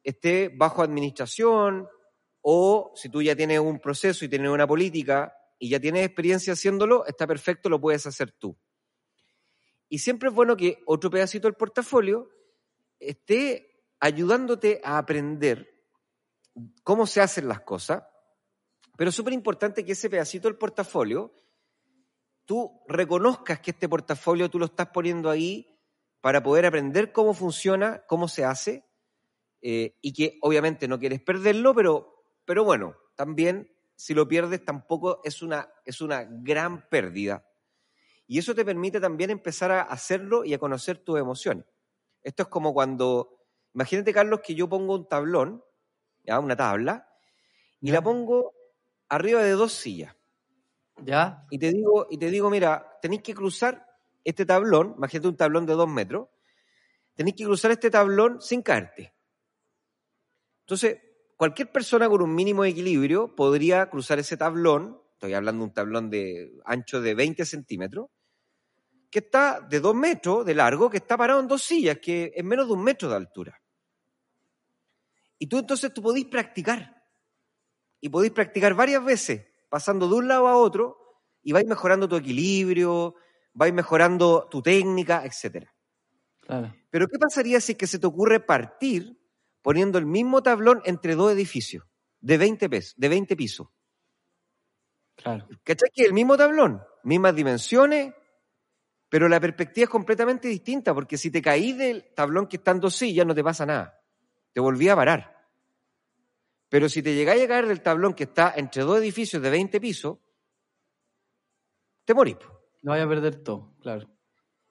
esté 0.04 0.50
bajo 0.50 0.82
administración 0.82 1.88
o 2.41 2.91
si 2.95 3.08
tú 3.08 3.22
ya 3.22 3.36
tienes 3.36 3.60
un 3.60 3.80
proceso 3.80 4.26
y 4.26 4.30
tienes 4.30 4.50
una 4.50 4.67
política 4.67 5.38
y 5.60 5.69
ya 5.69 5.80
tienes 5.80 6.06
experiencia 6.06 6.54
haciéndolo, 6.54 7.06
está 7.06 7.28
perfecto, 7.28 7.69
lo 7.69 7.80
puedes 7.80 8.08
hacer 8.08 8.32
tú. 8.32 8.58
Y 9.89 10.00
siempre 10.00 10.30
es 10.30 10.36
bueno 10.36 10.56
que 10.56 10.82
otro 10.86 11.10
pedacito 11.10 11.48
del 11.48 11.56
portafolio 11.56 12.30
esté 13.00 13.86
ayudándote 14.00 14.80
a 14.84 14.98
aprender 14.98 15.69
cómo 16.84 17.06
se 17.06 17.22
hacen 17.22 17.48
las 17.48 17.62
cosas, 17.62 18.04
pero 18.98 19.10
es 19.10 19.15
súper 19.15 19.34
importante 19.34 19.84
que 19.84 19.91
ese 19.91 20.10
pedacito 20.10 20.48
del 20.48 20.58
portafolio, 20.58 21.34
tú 22.45 22.82
reconozcas 22.88 23.60
que 23.60 23.72
este 23.72 23.89
portafolio 23.89 24.50
tú 24.50 24.60
lo 24.60 24.65
estás 24.65 24.88
poniendo 24.88 25.30
ahí 25.30 25.80
para 26.22 26.41
poder 26.41 26.65
aprender 26.65 27.12
cómo 27.12 27.34
funciona, 27.34 28.04
cómo 28.08 28.28
se 28.28 28.45
hace, 28.45 28.86
eh, 29.62 29.98
y 30.02 30.13
que 30.13 30.38
obviamente 30.41 30.88
no 30.88 31.00
quieres 31.00 31.22
perderlo, 31.22 31.74
pero, 31.74 32.24
pero 32.45 32.63
bueno, 32.63 32.95
también 33.15 33.69
si 33.99 34.13
lo 34.13 34.29
pierdes 34.29 34.63
tampoco 34.63 35.19
es 35.25 35.41
una, 35.41 35.73
es 35.83 35.99
una 35.99 36.23
gran 36.23 36.88
pérdida. 36.88 37.45
Y 38.27 38.39
eso 38.39 38.55
te 38.55 38.63
permite 38.63 39.01
también 39.01 39.29
empezar 39.29 39.71
a 39.71 39.81
hacerlo 39.81 40.45
y 40.45 40.53
a 40.53 40.57
conocer 40.57 40.99
tus 40.99 41.19
emociones. 41.19 41.65
Esto 42.23 42.43
es 42.43 42.49
como 42.49 42.73
cuando, 42.73 43.43
imagínate 43.73 44.13
Carlos 44.13 44.39
que 44.41 44.55
yo 44.55 44.69
pongo 44.69 44.95
un 44.95 45.09
tablón, 45.09 45.65
¿ya? 46.23 46.39
una 46.39 46.55
tabla, 46.55 47.09
y 47.81 47.91
la 47.91 48.01
pongo 48.01 48.53
arriba 49.09 49.43
de 49.43 49.51
dos 49.51 49.73
sillas. 49.73 50.15
¿Ya? 51.03 51.45
Y 51.49 51.59
te 51.59 51.73
digo, 51.73 52.07
y 52.09 52.17
te 52.17 52.29
digo, 52.31 52.49
mira, 52.49 52.99
tenéis 53.01 53.21
que 53.21 53.33
cruzar 53.33 53.85
este 54.23 54.45
tablón, 54.45 54.93
imagínate 54.95 55.27
un 55.27 55.35
tablón 55.35 55.65
de 55.65 55.73
dos 55.73 55.89
metros, 55.89 56.29
tenéis 57.15 57.35
que 57.35 57.43
cruzar 57.43 57.71
este 57.71 57.89
tablón 57.89 58.41
sin 58.41 58.62
caerte. 58.62 59.13
Entonces, 60.62 60.99
cualquier 61.39 61.71
persona 61.71 62.10
con 62.10 62.21
un 62.21 62.36
mínimo 62.36 62.63
de 62.63 62.71
equilibrio 62.71 63.34
podría 63.34 63.89
cruzar 63.89 64.19
ese 64.19 64.36
tablón, 64.36 65.02
estoy 65.13 65.34
hablando 65.34 65.62
de 65.62 65.67
un 65.69 65.73
tablón 65.73 66.10
de 66.10 66.52
ancho 66.65 66.99
de 66.99 67.15
20 67.15 67.45
centímetros, 67.45 68.08
que 69.10 69.19
está 69.19 69.62
de 69.62 69.80
dos 69.80 69.95
metros 69.95 70.45
de 70.45 70.54
largo, 70.54 70.89
que 70.89 70.97
está 70.97 71.15
parado 71.15 71.39
en 71.39 71.47
dos 71.47 71.63
sillas, 71.63 71.99
que 71.99 72.34
es 72.36 72.43
menos 72.43 72.67
de 72.67 72.73
un 72.73 72.84
metro 72.84 73.08
de 73.08 73.15
altura. 73.15 73.58
Y 75.38 75.47
tú 75.47 75.60
entonces 75.60 75.93
tú 75.93 76.02
podéis 76.02 76.25
practicar. 76.25 77.06
Y 78.02 78.10
podéis 78.10 78.34
practicar 78.34 78.73
varias 78.73 79.02
veces, 79.06 79.47
pasando 79.69 80.10
de 80.10 80.15
un 80.15 80.28
lado 80.28 80.45
a 80.45 80.58
otro, 80.58 80.97
y 81.41 81.54
vais 81.54 81.65
mejorando 81.65 82.10
tu 82.10 82.17
equilibrio, 82.17 83.15
vais 83.54 83.73
mejorando 83.73 84.49
tu 84.52 84.62
técnica, 84.62 85.23
etc. 85.23 85.69
Claro. 86.41 86.75
Pero 86.89 87.08
¿qué 87.08 87.17
pasaría 87.17 87.62
si 87.62 87.71
es 87.71 87.78
que 87.78 87.88
se 87.88 87.97
te 87.97 88.08
ocurre 88.08 88.41
partir 88.41 89.18
poniendo 89.69 89.99
el 89.99 90.08
mismo 90.08 90.41
tablón 90.41 90.82
entre 90.84 91.13
dos 91.13 91.32
edificios 91.32 91.86
de 92.21 92.39
20, 92.39 92.67
pes- 92.71 92.95
de 92.97 93.08
20 93.08 93.36
pisos? 93.36 93.67
Claro. 95.13 95.47
¿Cachai? 95.63 95.91
Que 95.93 96.05
el 96.05 96.13
mismo 96.13 96.36
tablón, 96.36 96.82
mismas 97.03 97.36
dimensiones, 97.36 98.12
pero 99.10 99.29
la 99.29 99.39
perspectiva 99.39 99.84
es 99.84 99.89
completamente 99.91 100.47
distinta, 100.47 100.91
porque 100.95 101.19
si 101.19 101.29
te 101.29 101.39
caís 101.39 101.77
del 101.77 102.12
tablón 102.15 102.47
que 102.47 102.58
está 102.58 102.71
en 102.71 102.79
dos 102.79 102.95
sillas, 102.95 103.27
no 103.27 103.36
te 103.36 103.43
pasa 103.43 103.63
nada. 103.63 104.01
Te 104.53 104.60
volví 104.60 104.89
a 104.89 104.95
parar. 104.95 105.47
Pero 106.69 106.89
si 106.89 107.03
te 107.03 107.13
llegáis 107.13 107.43
a 107.43 107.47
caer 107.47 107.67
del 107.67 107.84
tablón 107.84 108.15
que 108.15 108.23
está 108.23 108.55
entre 108.58 108.82
dos 108.82 108.97
edificios 108.97 109.39
de 109.39 109.51
20 109.51 109.79
pisos, 109.79 110.17
te 112.05 112.15
morís. 112.15 112.38
No 112.82 112.93
vaya 112.93 113.03
a 113.03 113.08
perder 113.08 113.43
todo, 113.43 113.75
claro. 113.82 114.10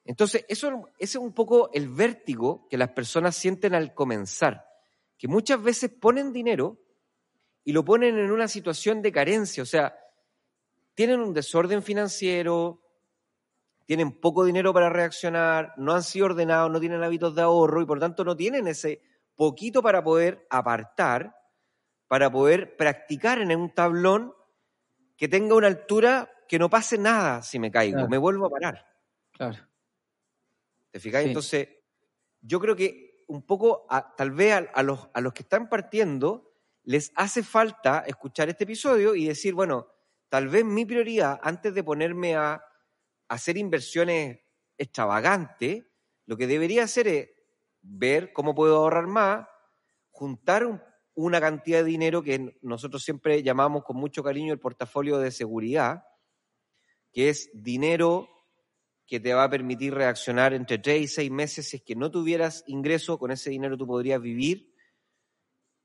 Entonces, 0.04 0.44
eso, 0.48 0.88
ese 0.98 1.18
es 1.18 1.22
un 1.22 1.32
poco 1.34 1.70
el 1.72 1.88
vértigo 1.88 2.66
que 2.68 2.76
las 2.76 2.90
personas 2.90 3.36
sienten 3.36 3.76
al 3.76 3.94
comenzar, 3.94 4.67
que 5.18 5.28
muchas 5.28 5.62
veces 5.62 5.90
ponen 5.90 6.32
dinero 6.32 6.78
y 7.64 7.72
lo 7.72 7.84
ponen 7.84 8.16
en 8.18 8.30
una 8.30 8.48
situación 8.48 9.02
de 9.02 9.12
carencia, 9.12 9.62
o 9.62 9.66
sea, 9.66 9.98
tienen 10.94 11.20
un 11.20 11.34
desorden 11.34 11.82
financiero, 11.82 12.82
tienen 13.84 14.12
poco 14.20 14.44
dinero 14.44 14.72
para 14.72 14.88
reaccionar, 14.88 15.74
no 15.76 15.92
han 15.94 16.02
sido 16.02 16.26
ordenados, 16.26 16.70
no 16.70 16.80
tienen 16.80 17.02
hábitos 17.02 17.34
de 17.34 17.42
ahorro 17.42 17.82
y 17.82 17.86
por 17.86 17.98
tanto 18.00 18.24
no 18.24 18.36
tienen 18.36 18.68
ese 18.68 19.02
poquito 19.34 19.82
para 19.82 20.02
poder 20.02 20.46
apartar, 20.50 21.34
para 22.06 22.30
poder 22.30 22.76
practicar 22.76 23.40
en 23.40 23.54
un 23.56 23.74
tablón 23.74 24.32
que 25.16 25.28
tenga 25.28 25.54
una 25.54 25.66
altura 25.66 26.30
que 26.48 26.58
no 26.58 26.70
pase 26.70 26.96
nada 26.96 27.42
si 27.42 27.58
me 27.58 27.70
caigo, 27.70 27.96
Claro. 27.96 28.08
me 28.08 28.18
vuelvo 28.18 28.46
a 28.46 28.50
parar. 28.50 28.86
Claro. 29.32 29.58
¿Te 30.90 31.00
fijáis? 31.00 31.24
Sí. 31.24 31.30
Entonces, 31.30 31.68
yo 32.40 32.60
creo 32.60 32.74
que 32.74 33.07
un 33.28 33.42
poco, 33.42 33.86
a- 33.88 34.14
tal 34.16 34.32
vez 34.32 34.68
a, 34.74 34.82
los, 34.82 35.08
a 35.14 35.20
los 35.20 35.32
que 35.32 35.42
están 35.42 35.68
partiendo, 35.68 36.52
les 36.84 37.12
hace 37.14 37.42
falta 37.42 38.00
escuchar 38.06 38.48
este 38.48 38.64
episodio 38.64 39.14
y 39.14 39.26
decir, 39.26 39.54
bueno, 39.54 39.86
tal 40.28 40.48
vez 40.48 40.64
mi 40.64 40.84
prioridad, 40.84 41.38
antes 41.42 41.74
de 41.74 41.84
ponerme 41.84 42.34
a, 42.36 42.62
hacer 43.28 43.58
inversiones 43.58 44.40
extravagantes, 44.78 45.84
lo 46.26 46.36
que 46.38 46.46
debería 46.46 46.84
hacer 46.84 47.06
es 47.08 47.28
ver 47.82 48.32
cómo 48.32 48.54
puedo 48.54 48.76
ahorrar 48.78 49.06
más, 49.06 49.46
juntar 50.10 50.64
un- 50.64 50.82
una 51.14 51.40
cantidad 51.40 51.80
de 51.80 51.84
dinero 51.84 52.22
que 52.22 52.58
nosotros 52.62 53.02
siempre 53.04 53.42
llamamos 53.42 53.84
con 53.84 53.96
mucho 53.96 54.22
cariño 54.22 54.52
el 54.52 54.60
portafolio 54.60 55.18
de 55.18 55.30
seguridad, 55.30 56.04
que 57.12 57.28
es 57.28 57.50
dinero 57.52 58.28
que 59.08 59.18
te 59.18 59.32
va 59.32 59.44
a 59.44 59.50
permitir 59.50 59.94
reaccionar 59.94 60.52
entre 60.52 60.78
3 60.78 61.00
y 61.00 61.08
6 61.08 61.30
meses. 61.30 61.68
Si 61.68 61.78
es 61.78 61.82
que 61.82 61.96
no 61.96 62.10
tuvieras 62.10 62.62
ingreso, 62.66 63.18
con 63.18 63.30
ese 63.30 63.48
dinero 63.48 63.78
tú 63.78 63.86
podrías 63.86 64.20
vivir 64.20 64.70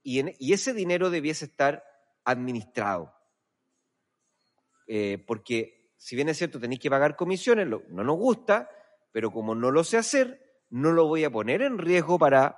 y, 0.03 0.51
ese 0.51 0.73
dinero 0.73 1.09
debiese 1.09 1.45
estar 1.45 1.83
administrado. 2.25 3.15
Eh, 4.87 5.23
porque 5.25 5.93
si 5.95 6.17
bien 6.17 6.27
es 6.27 6.37
cierto, 6.37 6.59
tenéis 6.59 6.81
que 6.81 6.89
pagar 6.89 7.15
comisiones, 7.15 7.65
no 7.67 8.03
nos 8.03 8.17
gusta, 8.17 8.69
pero 9.13 9.31
como 9.31 9.55
no 9.55 9.71
lo 9.71 9.85
sé 9.85 9.97
hacer, 9.97 10.41
no 10.69 10.91
lo 10.91 11.07
voy 11.07 11.23
a 11.23 11.31
poner 11.31 11.61
en 11.61 11.77
riesgo 11.77 12.19
para 12.19 12.57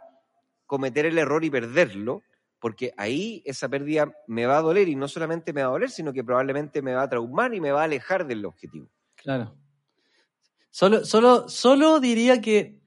cometer 0.66 1.06
el 1.06 1.20
error 1.20 1.46
y 1.46 1.52
perderlo, 1.52 2.24
porque 2.60 2.92
ahí 2.98 3.44
esa 3.46 3.70
pérdida 3.70 4.12
me 4.26 4.48
va 4.48 4.58
a 4.58 4.62
doler 4.64 4.88
y 4.88 4.96
no 4.96 5.08
solamente 5.08 5.54
me 5.54 5.62
va 5.62 5.68
a 5.68 5.74
doler, 5.74 5.92
sino 5.92 6.12
que 6.12 6.24
probablemente 6.24 6.82
me 6.82 6.96
va 6.96 7.04
a 7.04 7.10
traumar 7.10 7.54
y 7.54 7.62
me 7.62 7.72
va 7.72 7.82
a 7.82 7.84
alejar 7.84 8.26
del 8.26 8.46
objetivo. 8.46 8.90
Claro. 9.16 9.56
Solo, 10.76 11.06
solo, 11.06 11.48
solo 11.48 12.02
diría 12.02 12.42
que 12.42 12.82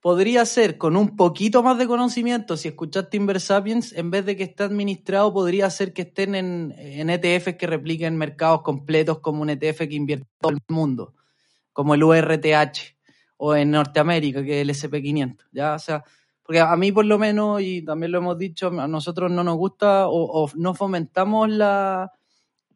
podría 0.00 0.46
ser 0.46 0.78
con 0.78 0.96
un 0.96 1.14
poquito 1.14 1.62
más 1.62 1.76
de 1.76 1.86
conocimiento, 1.86 2.56
si 2.56 2.68
escuchaste 2.68 3.18
Inversapiens, 3.18 3.92
en 3.92 4.10
vez 4.10 4.24
de 4.24 4.34
que 4.34 4.44
esté 4.44 4.62
administrado, 4.62 5.30
podría 5.30 5.68
ser 5.68 5.92
que 5.92 6.00
estén 6.00 6.34
en, 6.36 6.74
en 6.78 7.10
ETFs 7.10 7.56
que 7.56 7.66
repliquen 7.66 8.16
mercados 8.16 8.62
completos 8.62 9.18
como 9.18 9.42
un 9.42 9.50
ETF 9.50 9.80
que 9.80 9.94
invierte 9.94 10.26
todo 10.40 10.52
el 10.52 10.58
mundo, 10.68 11.12
como 11.74 11.92
el 11.92 12.04
URTH, 12.04 12.96
o 13.36 13.54
en 13.54 13.72
Norteamérica, 13.72 14.42
que 14.42 14.62
es 14.62 14.66
el 14.66 14.70
SP500, 14.70 15.44
¿ya? 15.52 15.74
O 15.74 15.78
sea, 15.78 16.02
porque 16.42 16.60
a 16.60 16.74
mí 16.76 16.92
por 16.92 17.04
lo 17.04 17.18
menos, 17.18 17.60
y 17.60 17.82
también 17.82 18.12
lo 18.12 18.18
hemos 18.20 18.38
dicho, 18.38 18.68
a 18.68 18.88
nosotros 18.88 19.30
no 19.30 19.44
nos 19.44 19.58
gusta 19.58 20.08
o 20.08 20.50
no 20.54 20.72
fomentamos 20.72 21.50
la, 21.50 22.10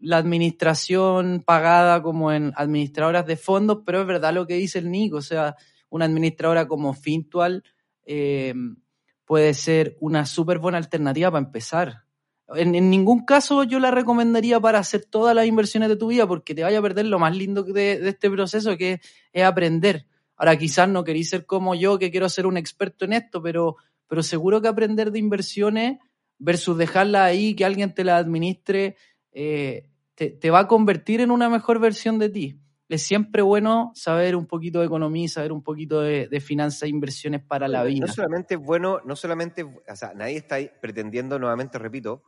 la 0.01 0.19
administración 0.19 1.43
pagada 1.45 2.03
como 2.03 2.33
en 2.33 2.53
administradoras 2.57 3.27
de 3.27 3.37
fondos, 3.37 3.81
pero 3.85 4.01
es 4.01 4.07
verdad 4.07 4.33
lo 4.33 4.47
que 4.47 4.55
dice 4.55 4.79
el 4.79 4.91
Nico, 4.91 5.17
o 5.17 5.23
sea, 5.23 5.57
una 5.91 6.05
administradora 6.05 6.69
como 6.69 6.95
Fintual 6.95 7.65
eh, 8.05 8.55
puede 9.25 9.55
ser 9.55 9.97
una 10.01 10.27
súper 10.27 10.59
buena 10.59 10.79
alternativa 10.79 11.31
para 11.31 11.45
empezar. 11.45 12.05
En, 12.55 12.73
ningún 12.91 13.27
caso 13.27 13.63
yo 13.63 13.79
la 13.79 13.91
recomendaría 13.91 14.59
para 14.59 14.79
hacer 14.79 15.05
todas 15.05 15.35
las 15.35 15.47
inversiones 15.47 15.91
de 15.91 15.97
tu 15.97 16.09
vida 16.09 16.27
porque 16.27 16.55
te 16.55 16.63
vaya 16.63 16.79
a 16.79 16.83
perder 16.83 17.07
lo 17.07 17.19
más 17.19 17.37
lindo 17.37 17.63
de, 17.63 18.09
este 18.09 18.31
proceso 18.31 18.77
que 18.79 18.93
es, 18.93 19.01
es 19.33 19.45
aprender. 19.45 20.07
Ahora 20.37 20.57
quizás 20.57 20.89
no 20.89 21.05
queréis 21.05 21.29
ser 21.29 21.45
como 21.45 21.75
yo 21.75 21.99
que 21.99 22.11
quiero 22.11 22.29
ser 22.29 22.47
un 22.47 22.57
experto 22.57 23.05
en 23.05 23.13
esto, 23.13 23.43
pero, 23.43 23.77
pero 24.07 24.23
seguro 24.23 24.63
que 24.63 24.69
aprender 24.69 25.11
de 25.11 25.19
inversiones 25.19 25.99
versus 26.39 26.79
dejarla 26.79 27.25
ahí, 27.25 27.55
que 27.55 27.65
alguien 27.65 27.93
te 27.93 28.05
la 28.05 28.17
administre, 28.17 28.97
eh, 29.33 29.88
te, 30.19 30.31
te, 30.31 30.51
va 30.51 30.59
a 30.59 30.67
convertir 30.67 31.21
en 31.21 31.31
una 31.31 31.49
mejor 31.49 31.79
versión 31.79 32.19
de 32.19 32.29
ti. 32.29 32.61
Es 32.89 33.03
siempre 33.03 33.41
bueno 33.41 33.93
saber 33.95 34.35
un 34.35 34.47
poquito 34.47 34.81
de 34.81 34.87
economía, 34.87 35.29
saber 35.29 35.53
un 35.53 35.63
poquito 35.63 36.01
de, 36.01 36.27
de 36.27 36.41
finanzas 36.41 36.83
e 36.83 36.89
inversiones 36.89 37.45
para 37.45 37.69
la 37.69 37.85
vida. 37.85 38.05
No 38.05 38.13
solamente 38.13 38.55
es 38.55 38.61
bueno, 38.61 39.01
no 39.05 39.15
solamente, 39.15 39.63
o 39.63 39.97
sea, 39.97 40.15
nadie 40.15 40.39
está 40.39 40.57
pretendiendo, 40.83 41.39
nuevamente 41.39 41.79
repito, 41.79 42.25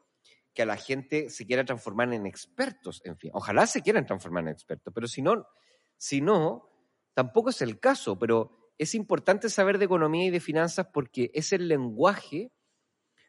que 0.54 0.62
a 0.62 0.66
la 0.66 0.76
gente 0.76 1.30
se 1.30 1.46
quiera 1.46 1.64
transformar 1.64 2.14
en 2.14 2.26
expertos, 2.26 3.02
en 3.04 3.16
fin. 3.16 3.32
Ojalá 3.34 3.66
se 3.66 3.82
quieran 3.82 4.06
transformar 4.06 4.44
en 4.44 4.50
expertos, 4.50 4.92
pero 4.94 5.08
si 5.08 5.20
no, 5.20 5.48
si 5.96 6.20
no, 6.20 6.70
tampoco 7.14 7.50
es 7.50 7.60
el 7.60 7.80
caso, 7.80 8.20
pero 8.20 8.70
es 8.78 8.94
importante 8.94 9.48
saber 9.48 9.78
de 9.78 9.86
economía 9.86 10.26
y 10.26 10.30
de 10.30 10.38
finanzas 10.38 10.86
porque 10.92 11.32
es 11.34 11.52
el 11.52 11.66
lenguaje 11.66 12.52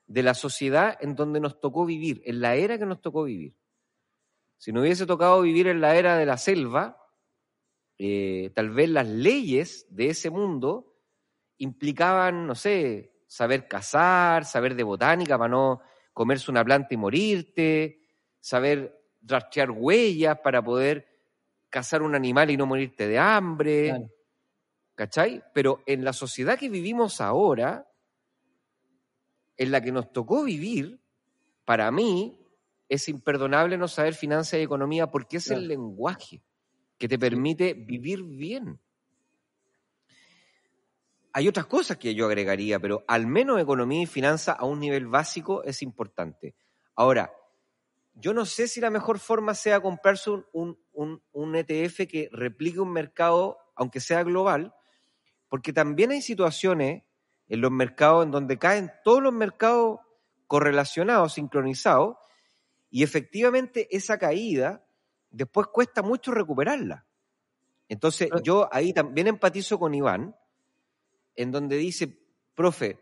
de 0.05 0.21
la 0.21 0.35
sociedad 0.35 0.97
en 1.01 1.15
donde 1.15 1.39
nos 1.39 1.59
tocó 1.59 1.83
vivir, 1.83 2.21
en 2.25 2.41
la 2.41 2.53
era 2.53 2.77
que 2.77 2.85
nos 2.85 3.01
tocó 3.01 3.23
vivir. 3.23 3.55
Si 4.61 4.71
no 4.71 4.81
hubiese 4.81 5.07
tocado 5.07 5.41
vivir 5.41 5.65
en 5.65 5.81
la 5.81 5.95
era 5.95 6.17
de 6.17 6.25
la 6.27 6.37
selva, 6.37 7.03
eh, 7.97 8.51
tal 8.53 8.69
vez 8.69 8.89
las 8.89 9.07
leyes 9.07 9.87
de 9.89 10.09
ese 10.09 10.29
mundo 10.29 10.99
implicaban, 11.57 12.45
no 12.45 12.53
sé, 12.53 13.23
saber 13.25 13.67
cazar, 13.67 14.45
saber 14.45 14.75
de 14.75 14.83
botánica 14.83 15.35
para 15.35 15.49
no 15.49 15.81
comerse 16.13 16.51
una 16.51 16.63
planta 16.63 16.93
y 16.93 16.97
morirte, 16.97 18.03
saber 18.39 19.03
rastrear 19.23 19.71
huellas 19.71 20.37
para 20.41 20.63
poder 20.63 21.07
cazar 21.71 22.03
un 22.03 22.13
animal 22.13 22.51
y 22.51 22.57
no 22.57 22.67
morirte 22.67 23.07
de 23.07 23.17
hambre. 23.17 23.87
Claro. 23.87 24.11
¿Cachai? 24.93 25.43
Pero 25.55 25.81
en 25.87 26.05
la 26.05 26.13
sociedad 26.13 26.59
que 26.59 26.69
vivimos 26.69 27.19
ahora, 27.19 27.91
en 29.57 29.71
la 29.71 29.81
que 29.81 29.91
nos 29.91 30.13
tocó 30.13 30.43
vivir, 30.43 31.01
para 31.65 31.89
mí 31.89 32.37
es 32.93 33.07
imperdonable 33.07 33.77
no 33.77 33.87
saber 33.87 34.13
finanzas 34.13 34.59
y 34.59 34.63
economía 34.63 35.07
porque 35.07 35.37
es 35.37 35.45
Claro. 35.45 35.61
el 35.61 35.67
lenguaje 35.69 36.43
que 36.97 37.07
te 37.07 37.17
permite 37.17 37.73
vivir 37.73 38.21
bien. 38.21 38.79
Hay 41.33 41.47
otras 41.47 41.65
cosas 41.67 41.97
que 41.97 42.13
yo 42.13 42.25
agregaría, 42.25 42.79
pero 42.79 43.03
al 43.07 43.25
menos 43.25 43.59
economía 43.61 44.01
y 44.01 44.05
finanzas 44.05 44.57
a 44.59 44.65
un 44.65 44.79
nivel 44.79 45.07
básico 45.07 45.63
es 45.63 45.81
importante. 45.81 46.55
Ahora, 46.95 47.31
yo 48.13 48.33
no 48.33 48.45
sé 48.45 48.67
si 48.67 48.81
la 48.81 48.89
mejor 48.89 49.19
forma 49.19 49.55
sea 49.55 49.79
comprarse 49.79 50.29
un, 50.29 50.45
un- 50.51 50.77
un- 50.91 51.23
un 51.31 51.55
ETF 51.55 52.05
que 52.07 52.27
replique 52.33 52.81
un 52.81 52.91
mercado, 52.91 53.57
aunque 53.75 54.01
sea 54.01 54.23
global, 54.23 54.73
porque 55.47 55.71
también 55.71 56.11
hay 56.11 56.21
situaciones 56.21 57.03
en 57.47 57.61
los 57.61 57.71
mercados 57.71 58.25
en 58.25 58.31
donde 58.31 58.59
caen 58.59 58.91
todos 59.05 59.23
los 59.23 59.33
mercados 59.33 59.99
correlacionados, 60.47 61.33
sincronizados, 61.33 62.17
y 62.91 63.03
efectivamente 63.03 63.87
esa 63.89 64.19
caída 64.19 64.85
después 65.31 65.67
cuesta 65.67 66.03
mucho 66.03 66.31
recuperarla. 66.31 67.07
Entonces 67.87 68.29
yo 68.43 68.69
ahí 68.71 68.93
también 68.93 69.27
empatizo 69.27 69.79
con 69.79 69.95
Iván, 69.95 70.35
en 71.35 71.51
donde 71.51 71.77
dice, 71.77 72.19
profe, 72.53 72.99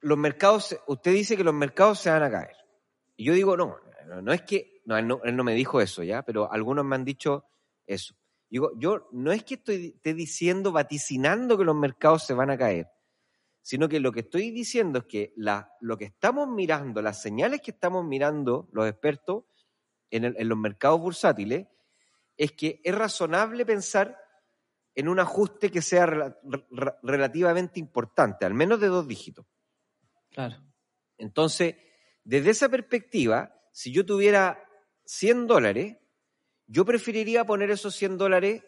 los 0.00 0.18
mercados, 0.18 0.76
usted 0.88 1.12
dice 1.12 1.36
que 1.36 1.44
los 1.44 1.54
mercados 1.54 2.00
se 2.00 2.10
van 2.10 2.22
a 2.24 2.30
caer. 2.30 2.56
Y 3.16 3.24
yo 3.24 3.34
digo, 3.34 3.56
no, 3.56 3.76
no, 4.06 4.20
no 4.20 4.32
es 4.32 4.42
que, 4.42 4.82
no 4.84 4.96
él, 4.98 5.06
no, 5.06 5.20
él 5.24 5.36
no 5.36 5.44
me 5.44 5.54
dijo 5.54 5.80
eso 5.80 6.02
ya, 6.02 6.22
pero 6.22 6.50
algunos 6.52 6.84
me 6.84 6.96
han 6.96 7.04
dicho 7.04 7.44
eso. 7.86 8.14
Digo, 8.48 8.72
yo 8.76 9.08
no 9.12 9.30
es 9.30 9.44
que 9.44 9.54
estoy 9.54 9.94
esté 9.94 10.12
diciendo, 10.12 10.72
vaticinando 10.72 11.56
que 11.56 11.64
los 11.64 11.76
mercados 11.76 12.26
se 12.26 12.34
van 12.34 12.50
a 12.50 12.58
caer, 12.58 12.88
sino 13.70 13.88
que 13.88 14.00
lo 14.00 14.10
que 14.10 14.18
estoy 14.20 14.50
diciendo 14.50 14.98
es 14.98 15.04
que 15.04 15.32
la, 15.36 15.72
lo 15.80 15.96
que 15.96 16.06
estamos 16.06 16.48
mirando, 16.48 17.00
las 17.02 17.22
señales 17.22 17.60
que 17.60 17.70
estamos 17.70 18.04
mirando 18.04 18.68
los 18.72 18.88
expertos 18.88 19.44
en, 20.10 20.24
el- 20.24 20.34
en 20.36 20.48
los 20.48 20.58
mercados 20.58 20.98
bursátiles, 21.00 21.68
es 22.36 22.50
que 22.50 22.80
es 22.82 22.92
razonable 22.92 23.64
pensar 23.64 24.18
en 24.96 25.06
un 25.06 25.20
ajuste 25.20 25.70
que 25.70 25.82
sea 25.82 26.04
rela- 26.04 26.36
re- 26.72 26.94
relativamente 27.04 27.78
importante, 27.78 28.44
al 28.44 28.54
menos 28.54 28.80
de 28.80 28.88
dos 28.88 29.06
dígitos. 29.06 29.46
Claro. 30.30 30.56
Entonces, 31.16 31.76
desde 32.24 32.50
esa 32.50 32.68
perspectiva, 32.68 33.54
si 33.72 33.92
yo 33.92 34.04
tuviera 34.04 34.64
100 35.04 35.46
dólares, 35.46 35.96
yo 36.66 36.84
preferiría 36.84 37.44
poner 37.46 37.70
esos 37.70 37.94
100 37.94 38.18
dólares 38.18 38.64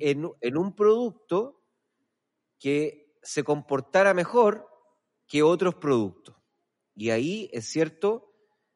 en, 0.00 0.30
en 0.42 0.56
un 0.58 0.74
producto 0.74 1.62
que 2.58 3.07
se 3.22 3.44
comportara 3.44 4.14
mejor 4.14 4.66
que 5.26 5.42
otros 5.42 5.74
productos. 5.74 6.36
Y 6.94 7.10
ahí 7.10 7.48
es 7.52 7.66
cierto 7.66 8.32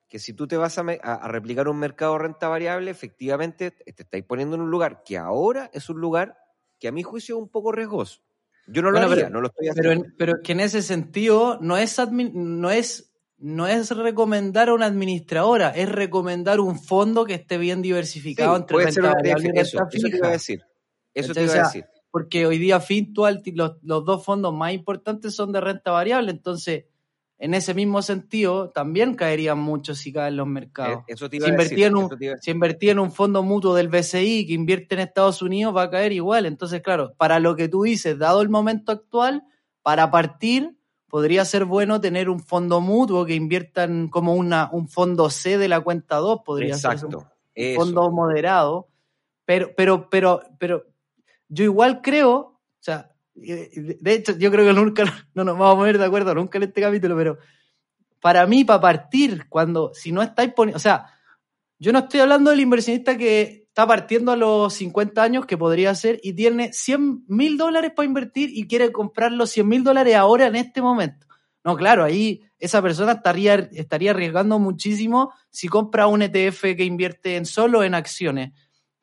que 0.08 0.18
si 0.18 0.34
tú 0.34 0.46
te 0.46 0.56
vas 0.58 0.76
a, 0.78 1.28
replicar 1.28 1.68
un 1.68 1.78
mercado 1.78 2.12
de 2.12 2.18
renta 2.20 2.48
variable, 2.48 2.90
efectivamente 2.90 3.70
te 3.70 4.02
estáis 4.02 4.24
poniendo 4.24 4.56
en 4.56 4.62
un 4.62 4.70
lugar 4.70 5.02
que 5.04 5.16
ahora 5.16 5.70
es 5.72 5.88
un 5.88 6.00
lugar 6.00 6.36
que 6.78 6.88
a 6.88 6.92
mi 6.92 7.02
juicio 7.02 7.36
es 7.36 7.42
un 7.42 7.48
poco 7.48 7.72
riesgoso. 7.72 8.20
Yo 8.66 8.82
no 8.82 8.90
lo 8.90 8.98
Bueno, 8.98 9.10
haría, 9.12 9.24
pero- 9.24 9.34
no 9.34 9.40
lo 9.40 9.48
estoy 9.48 9.68
Pero, 9.74 9.90
haciendo. 9.90 10.06
en- 10.08 10.16
pero 10.18 10.32
es 10.36 10.40
que 10.44 10.52
en 10.52 10.60
ese 10.60 10.82
sentido 10.82 11.58
no 11.60 11.78
es, 11.78 11.98
no, 12.10 12.70
es, 12.70 13.12
no 13.38 13.66
es 13.66 13.90
recomendar 13.90 14.68
a 14.68 14.74
una 14.74 14.86
administradora, 14.86 15.70
es 15.70 15.88
recomendar 15.88 16.60
un 16.60 16.78
fondo 16.78 17.24
que 17.24 17.34
esté 17.34 17.56
bien 17.58 17.80
diversificado 17.82 18.54
Sí, 18.54 18.60
entre 18.60 18.74
puede 18.74 18.86
renta 18.86 18.94
ser 18.94 19.04
una 19.04 19.14
variable 19.14 19.52
y 19.54 19.58
eso, 19.58 19.78
te 19.90 20.16
iba 20.16 20.28
a 20.28 20.30
decir. 20.30 20.62
Eso 21.14 21.32
te 21.32 21.42
iba 21.42 21.48
O 21.48 21.52
a 21.52 21.54
sea, 21.54 21.64
decir. 21.64 21.84
Porque 22.12 22.46
hoy 22.46 22.58
día 22.58 22.78
Fintual, 22.78 23.42
los, 23.54 23.72
los 23.82 24.04
dos 24.04 24.24
fondos 24.24 24.54
más 24.54 24.72
importantes 24.72 25.34
son 25.34 25.50
de 25.50 25.60
renta 25.60 25.90
variable, 25.90 26.30
entonces 26.30 26.84
en 27.38 27.54
ese 27.54 27.74
mismo 27.74 28.02
sentido 28.02 28.70
también 28.70 29.16
caerían 29.16 29.58
mucho 29.58 29.96
si 29.96 30.12
caen 30.12 30.36
los 30.36 30.46
mercados. 30.46 31.00
Eh, 31.08 31.14
Eso 31.14 31.28
te 31.28 31.38
Si 31.38 31.42
iba 31.42 31.56
decir. 31.56 31.78
invertía, 31.78 31.86
en 31.88 31.96
un, 31.96 32.38
si 32.40 32.50
invertía 32.52 32.92
en 32.92 33.00
un 33.00 33.10
fondo 33.10 33.42
mutuo 33.42 33.74
del 33.74 33.88
BCI 33.88 34.46
que 34.46 34.52
invierte 34.52 34.94
en 34.94 35.00
Estados 35.00 35.42
Unidos, 35.42 35.74
va 35.74 35.82
a 35.82 35.90
caer 35.90 36.12
igual. 36.12 36.46
Entonces, 36.46 36.82
claro, 36.82 37.14
para 37.16 37.40
lo 37.40 37.56
que 37.56 37.66
tú 37.68 37.82
dices, 37.82 38.16
dado 38.16 38.42
el 38.42 38.48
momento 38.48 38.92
actual, 38.92 39.42
para 39.82 40.12
partir, 40.12 40.76
podría 41.08 41.44
ser 41.44 41.64
bueno 41.64 42.00
tener 42.00 42.28
un 42.28 42.38
fondo 42.38 42.80
mutuo 42.80 43.26
que 43.26 43.34
inviertan 43.34 44.08
como 44.08 44.34
una, 44.36 44.70
un 44.72 44.86
fondo 44.86 45.28
C 45.28 45.58
de 45.58 45.66
la 45.66 45.80
cuenta 45.80 46.18
2, 46.18 46.42
podría 46.44 46.76
ser 46.76 46.92
Exacto. 46.92 47.18
un 47.18 47.26
eso. 47.54 47.80
fondo 47.80 48.08
moderado. 48.12 48.86
Pero, 49.44 49.72
pero, 49.76 50.08
pero, 50.08 50.42
pero 50.60 50.86
yo 51.52 51.64
igual 51.64 52.00
creo, 52.00 52.34
o 52.34 52.60
sea, 52.80 53.12
de 53.34 53.98
de 54.00 54.12
hecho, 54.14 54.36
yo 54.38 54.50
creo 54.50 54.66
que 54.66 54.72
nunca 54.72 55.04
no 55.34 55.44
nos 55.44 55.58
vamos 55.58 55.74
a 55.74 55.78
poner 55.78 55.98
de 55.98 56.04
acuerdo 56.06 56.34
nunca 56.34 56.56
en 56.56 56.64
este 56.64 56.80
capítulo, 56.80 57.14
pero 57.14 57.38
para 58.20 58.46
mí, 58.46 58.64
para 58.64 58.80
partir, 58.80 59.46
cuando, 59.48 59.92
si 59.92 60.12
no 60.12 60.22
estáis 60.22 60.52
poniendo, 60.54 60.76
o 60.76 60.80
sea, 60.80 61.06
yo 61.78 61.92
no 61.92 62.00
estoy 62.00 62.20
hablando 62.20 62.50
del 62.50 62.60
inversionista 62.60 63.18
que 63.18 63.66
está 63.68 63.86
partiendo 63.86 64.32
a 64.32 64.36
los 64.36 64.72
50 64.72 65.22
años, 65.22 65.46
que 65.46 65.58
podría 65.58 65.94
ser, 65.94 66.20
y 66.22 66.32
tiene 66.32 66.72
100 66.72 67.24
mil 67.26 67.58
dólares 67.58 67.92
para 67.94 68.06
invertir 68.06 68.50
y 68.52 68.66
quiere 68.66 68.90
comprar 68.90 69.32
los 69.32 69.50
100 69.50 69.68
mil 69.68 69.84
dólares 69.84 70.14
ahora 70.14 70.46
en 70.46 70.56
este 70.56 70.80
momento. 70.80 71.26
No, 71.64 71.76
claro, 71.76 72.02
ahí 72.02 72.42
esa 72.58 72.80
persona 72.80 73.12
estaría, 73.12 73.54
estaría 73.72 74.12
arriesgando 74.12 74.58
muchísimo 74.58 75.32
si 75.50 75.68
compra 75.68 76.06
un 76.06 76.22
ETF 76.22 76.62
que 76.76 76.84
invierte 76.84 77.36
en 77.36 77.44
solo 77.44 77.82
en 77.82 77.94
acciones. 77.94 78.52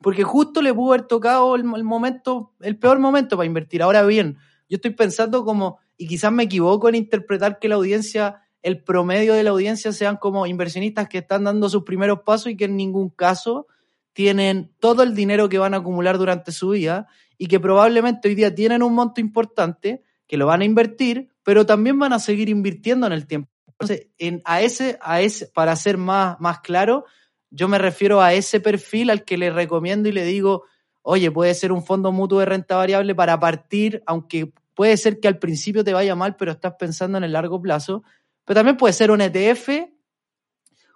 Porque 0.02 0.24
justo 0.24 0.62
le 0.62 0.74
pudo 0.74 0.94
haber 0.94 1.08
tocado 1.08 1.56
el, 1.56 1.64
momento, 1.64 2.54
el 2.62 2.78
peor 2.78 3.00
momento 3.00 3.36
para 3.36 3.48
invertir. 3.48 3.82
Ahora 3.82 4.04
bien, 4.04 4.38
yo 4.70 4.76
estoy 4.76 4.92
pensando 4.92 5.44
como, 5.44 5.80
y 5.98 6.08
quizás 6.08 6.32
me 6.32 6.44
equivoco 6.44 6.88
en 6.88 6.96
interpretar 6.96 7.60
que 7.60 7.68
la 7.68 7.76
audiencia, 7.76 8.42
el 8.62 8.84
promedio 8.84 9.34
de 9.34 9.44
la 9.44 9.50
audiencia 9.50 9.92
sean 9.92 10.18
como 10.18 10.48
inversionistas 10.48 11.10
que 11.10 11.18
están 11.18 11.44
dando 11.44 11.68
sus 11.70 11.84
primeros 11.84 12.22
pasos 12.22 12.52
y 12.52 12.58
que 12.58 12.66
en 12.66 12.78
ningún 12.78 13.10
caso 13.10 13.68
tienen 14.14 14.74
todo 14.80 15.04
el 15.04 15.16
dinero 15.16 15.50
que 15.50 15.58
van 15.58 15.74
a 15.74 15.78
acumular 15.78 16.18
durante 16.18 16.52
su 16.52 16.70
vida 16.70 17.08
y 17.38 17.48
que 17.48 17.60
probablemente 17.60 18.28
hoy 18.28 18.36
día 18.36 18.54
tienen 18.54 18.84
un 18.84 18.94
monto 18.94 19.22
importante 19.22 20.04
que 20.28 20.38
lo 20.38 20.46
van 20.46 20.62
a 20.62 20.66
invertir, 20.66 21.30
pero 21.44 21.66
también 21.66 21.98
van 21.98 22.14
a 22.14 22.20
seguir 22.20 22.50
invirtiendo 22.50 23.08
en 23.08 23.14
el 23.14 23.28
tiempo. 23.28 23.50
Entonces, 23.68 24.08
en, 24.18 24.42
a 24.46 24.62
ese, 24.62 25.00
a 25.02 25.22
ese, 25.22 25.48
para 25.48 25.76
ser 25.76 25.98
más, 25.98 26.40
más 26.40 26.60
claro, 26.60 27.06
yo 27.52 27.68
me 27.68 27.78
refiero 27.78 28.22
a 28.22 28.34
ese 28.34 28.60
perfil 28.60 29.10
al 29.10 29.24
que 29.26 29.38
le 29.38 29.50
recomiendo 29.52 30.08
y 30.10 30.12
le 30.12 30.24
digo, 30.24 30.64
oye, 31.02 31.32
puede 31.32 31.54
ser 31.54 31.72
un 31.72 31.84
fondo 31.84 32.12
mutuo 32.12 32.40
de 32.40 32.46
renta 32.46 32.76
variable 32.76 33.16
para 33.16 33.40
partir, 33.40 34.04
aunque 34.06 34.52
puede 34.76 34.96
ser 34.98 35.20
que 35.20 35.28
al 35.28 35.40
principio 35.40 35.84
te 35.84 35.94
vaya 35.94 36.16
mal, 36.16 36.36
pero 36.36 36.52
estás 36.52 36.74
pensando 36.78 37.18
en 37.18 37.24
el 37.24 37.34
largo 37.34 37.62
plazo. 37.62 38.04
Pero 38.46 38.60
también 38.60 38.78
puede 38.78 38.94
ser 38.94 39.12
un 39.12 39.22
ETF, 39.22 39.70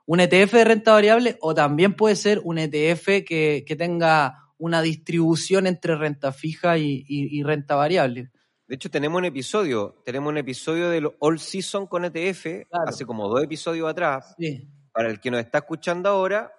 un 0.06 0.20
ETF 0.20 0.54
de 0.54 0.64
renta 0.64 0.92
variable, 0.94 1.38
o 1.42 1.54
también 1.54 1.94
puede 1.96 2.16
ser 2.16 2.42
un 2.44 2.58
ETF 2.58 3.24
que, 3.26 3.64
que 3.66 3.76
tenga 3.78 4.40
una 4.58 4.82
distribución 4.82 5.68
entre 5.68 5.96
renta 5.96 6.32
fija 6.32 6.78
y, 6.78 7.04
y- 7.08 7.40
y 7.40 7.44
renta 7.44 7.76
variable. 7.76 8.30
De 8.68 8.76
hecho, 8.76 8.90
tenemos 8.90 9.20
un 9.20 9.26
episodio, 9.26 10.02
tenemos 10.06 10.30
un 10.32 10.38
episodio 10.38 10.90
del 10.90 11.10
All 11.20 11.40
Season 11.40 11.86
con 11.88 12.06
ETF, 12.06 12.44
Claro. 12.70 12.88
hace 12.88 13.06
como 13.06 13.28
dos 13.28 13.44
episodios 13.44 13.90
atrás. 13.90 14.34
Sí, 14.38 14.68
Para 14.94 15.10
el 15.10 15.20
que 15.20 15.32
nos 15.32 15.42
está 15.42 15.60
escuchando 15.60 16.10
ahora, 16.10 16.54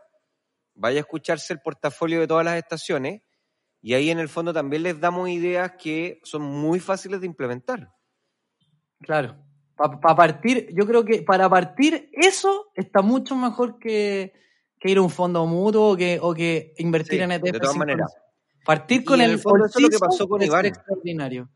vaya 0.75 0.99
a 0.99 1.01
escucharse 1.01 1.53
el 1.53 1.61
portafolio 1.61 2.21
de 2.21 2.27
todas 2.27 2.45
las 2.45 2.57
estaciones 2.57 3.23
y 3.81 3.95
ahí 3.95 4.11
en 4.11 4.19
el 4.19 4.29
fondo 4.29 4.53
también 4.53 4.83
les 4.83 4.99
damos 5.01 5.29
ideas 5.29 5.73
que 5.79 6.21
son 6.25 6.43
muy 6.43 6.81
fáciles 6.81 7.21
de 7.21 7.27
implementar. 7.27 7.95
claro. 9.01 9.37
Para 9.77 10.15
partir, 10.15 10.69
yo 10.73 10.87
creo 10.87 11.05
que 11.05 11.23
para 11.23 11.51
partir 11.51 12.09
eso 12.13 12.71
está 12.77 13.03
mucho 13.03 13.35
mejor 13.35 13.81
que, 13.81 14.33
que 14.79 14.91
ir 14.91 14.99
a 14.99 15.03
un 15.03 15.11
fondo 15.11 15.45
mutuo 15.47 15.95
o 15.95 15.97
que, 15.97 16.21
o 16.23 16.33
que 16.33 16.75
invertir 16.79 17.19
Sí, 17.19 17.23
en 17.25 17.33
ETF. 17.33 17.43
de 17.43 17.59
todas 17.59 17.77
maneras. 17.77 18.17
Partir 18.65 19.01
Y 19.01 19.05
con 19.05 19.21
en 19.21 19.27
el, 19.27 19.33
el 19.33 19.39
fondo 19.41 19.67
eso 19.67 19.81
es 19.81 19.83
lo 19.83 19.91
que 19.91 19.99
pasó 19.99 20.29
con 20.29 20.43
extraordinario. 20.43 21.51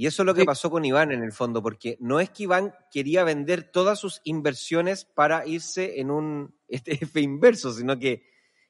Y 0.00 0.06
eso 0.06 0.22
es 0.22 0.26
lo 0.26 0.32
que 0.34 0.46
pasó 0.46 0.70
con 0.70 0.86
Iván 0.86 1.12
en 1.12 1.22
el 1.22 1.30
fondo, 1.30 1.62
porque 1.62 1.98
no 2.00 2.20
es 2.20 2.30
que 2.30 2.44
Iván 2.44 2.74
quería 2.90 3.22
vender 3.22 3.70
todas 3.70 3.98
sus 3.98 4.22
inversiones 4.24 5.04
para 5.04 5.46
irse 5.46 6.00
en 6.00 6.10
un 6.10 6.58
ETF 6.68 7.18
inverso, 7.18 7.70
sino 7.70 7.98
que 7.98 8.22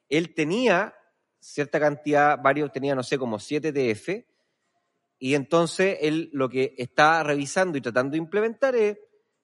él 0.09 0.35
tenía 0.35 0.93
cierta 1.39 1.79
cantidad, 1.79 2.37
varios 2.43 2.73
tenía, 2.73 2.97
no 2.97 3.05
sé, 3.05 3.17
como 3.17 3.39
siete 3.39 3.69
ETF, 3.69 4.27
y 5.21 5.37
entonces 5.37 5.99
él 6.01 6.31
lo 6.33 6.49
que 6.49 6.75
está 6.79 7.23
revisando 7.23 7.79
y 7.79 7.81
tratando 7.81 8.11
de 8.11 8.19
implementar 8.19 8.75
es 8.75 8.99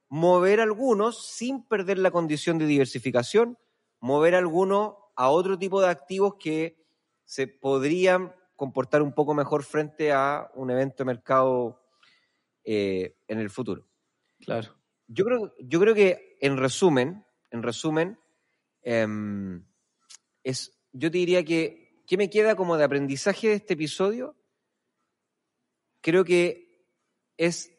mover 0.09 0.59
algunos 0.59 1.24
sin 1.24 1.68
perder 1.68 1.99
la 1.99 2.11
condición 2.11 2.59
de 2.59 2.66
diversificación, 2.66 3.59
mover 4.01 4.34
algunos 4.34 4.95
a 5.14 5.30
otro 5.30 5.57
tipo 5.57 5.80
de 5.80 5.91
activos 5.91 6.34
que 6.41 6.84
se 7.24 7.47
podrían 7.47 8.34
comportar 8.57 9.03
un 9.03 9.13
poco 9.13 9.35
mejor 9.35 9.63
frente 9.63 10.13
a 10.13 10.51
un 10.55 10.71
evento 10.71 11.05
de 11.05 11.05
mercado 11.05 11.81
eh, 12.65 13.17
en 13.29 13.39
el 13.39 13.51
futuro. 13.51 13.87
Claro. 14.41 14.75
Yo 15.07 15.25
creo, 15.25 15.55
yo 15.61 15.79
creo 15.79 15.95
que 15.95 16.37
en 16.41 16.57
resumen, 16.57 17.25
en 17.51 17.63
resumen, 17.63 18.19
em, 18.83 19.65
es, 20.43 20.77
yo 20.93 21.11
te 21.11 21.19
diría 21.19 21.45
que, 21.45 22.03
¿qué 22.07 22.17
me 22.17 22.31
queda 22.31 22.57
como 22.57 22.77
de 22.77 22.85
aprendizaje 22.85 23.49
de 23.49 23.55
este 23.55 23.75
episodio? 23.75 24.37
Creo 26.01 26.25
que 26.25 26.85
es 27.37 27.73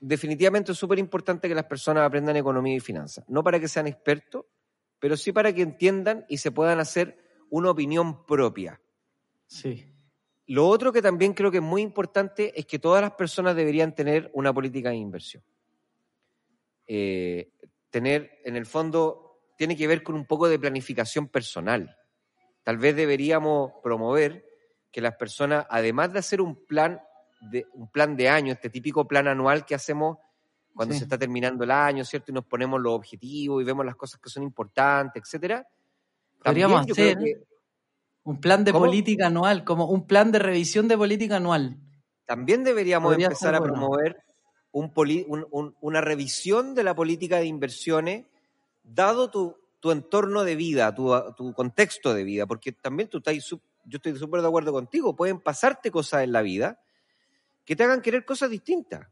definitivamente 0.00 0.74
súper 0.74 0.98
importante 0.98 1.48
que 1.48 1.54
las 1.54 1.66
personas 1.66 2.04
aprendan 2.04 2.36
economía 2.36 2.76
y 2.76 2.80
finanzas. 2.80 3.24
No 3.28 3.42
para 3.44 3.60
que 3.60 3.68
sean 3.68 3.86
expertos, 3.86 4.46
pero 4.98 5.16
sí 5.16 5.32
para 5.32 5.52
que 5.52 5.62
entiendan 5.62 6.26
y 6.28 6.38
se 6.38 6.50
puedan 6.50 6.80
hacer 6.80 7.18
una 7.48 7.70
opinión 7.70 8.26
propia. 8.26 8.80
Sí. 9.46 9.89
Lo 10.50 10.66
otro 10.66 10.92
que 10.92 11.00
también 11.00 11.32
creo 11.32 11.52
que 11.52 11.58
es 11.58 11.62
muy 11.62 11.80
importante 11.80 12.58
es 12.58 12.66
que 12.66 12.80
todas 12.80 13.00
las 13.00 13.12
personas 13.12 13.54
deberían 13.54 13.94
tener 13.94 14.32
una 14.34 14.52
política 14.52 14.88
de 14.88 14.96
inversión. 14.96 15.44
Eh, 16.88 17.52
tener, 17.88 18.40
en 18.44 18.56
el 18.56 18.66
fondo, 18.66 19.44
tiene 19.56 19.76
que 19.76 19.86
ver 19.86 20.02
con 20.02 20.16
un 20.16 20.26
poco 20.26 20.48
de 20.48 20.58
planificación 20.58 21.28
personal. 21.28 21.96
Tal 22.64 22.78
vez 22.78 22.96
deberíamos 22.96 23.74
promover 23.80 24.44
que 24.90 25.00
las 25.00 25.14
personas, 25.14 25.66
además 25.70 26.12
de 26.12 26.18
hacer 26.18 26.40
un 26.40 26.66
plan 26.66 27.00
de, 27.42 27.64
un 27.74 27.88
plan 27.88 28.16
de 28.16 28.28
año, 28.28 28.52
este 28.52 28.70
típico 28.70 29.06
plan 29.06 29.28
anual 29.28 29.64
que 29.64 29.76
hacemos 29.76 30.18
cuando 30.74 30.94
Sí. 30.94 30.98
se 30.98 31.04
está 31.04 31.16
terminando 31.16 31.62
el 31.62 31.70
año, 31.70 32.04
¿cierto? 32.04 32.32
Y 32.32 32.34
nos 32.34 32.44
ponemos 32.44 32.80
los 32.80 32.92
objetivos 32.92 33.62
y 33.62 33.64
vemos 33.64 33.86
las 33.86 33.94
cosas 33.94 34.18
que 34.20 34.28
son 34.28 34.42
importantes, 34.42 35.22
etcétera. 35.22 35.64
Podríamos 36.42 36.86
También 36.86 36.88
yo 36.88 36.94
creo 36.96 37.06
hacer 37.06 37.18
que 37.44 37.49
un 38.30 38.40
plan 38.40 38.64
de 38.64 38.72
¿Cómo? 38.72 38.86
política 38.86 39.26
anual, 39.26 39.64
como 39.64 39.86
un 39.86 40.06
plan 40.06 40.30
de 40.32 40.38
revisión 40.38 40.88
de 40.88 40.96
política 40.96 41.36
anual. 41.36 41.76
también 42.26 42.62
deberíamos 42.62 43.10
Podría 43.10 43.26
empezar 43.26 43.54
a 43.56 43.58
bueno. 43.58 43.74
promover 43.74 44.22
un 44.70 44.92
poli- 44.92 45.24
un- 45.28 45.46
un- 45.50 45.74
una 45.80 46.00
revisión 46.00 46.74
de 46.76 46.84
la 46.84 46.94
política 46.94 47.38
de 47.38 47.46
inversiones, 47.46 48.26
dado 48.84 49.28
tu, 49.30 49.56
tu 49.80 49.90
entorno 49.90 50.44
de 50.44 50.54
vida, 50.54 50.94
tu, 50.94 51.10
tu 51.36 51.52
contexto 51.54 52.14
de 52.14 52.22
vida, 52.22 52.46
porque 52.46 52.70
también 52.70 53.08
tú 53.08 53.18
estás, 53.18 53.34
yo 53.48 53.58
estoy 53.90 54.16
súper 54.16 54.42
de 54.42 54.46
acuerdo 54.46 54.72
contigo, 54.72 55.16
pueden 55.16 55.40
pasarte 55.40 55.90
cosas 55.90 56.22
en 56.22 56.30
la 56.30 56.42
vida 56.42 56.78
que 57.64 57.74
te 57.74 57.82
hagan 57.82 58.00
querer 58.00 58.24
cosas 58.24 58.48
distintas. 58.48 59.08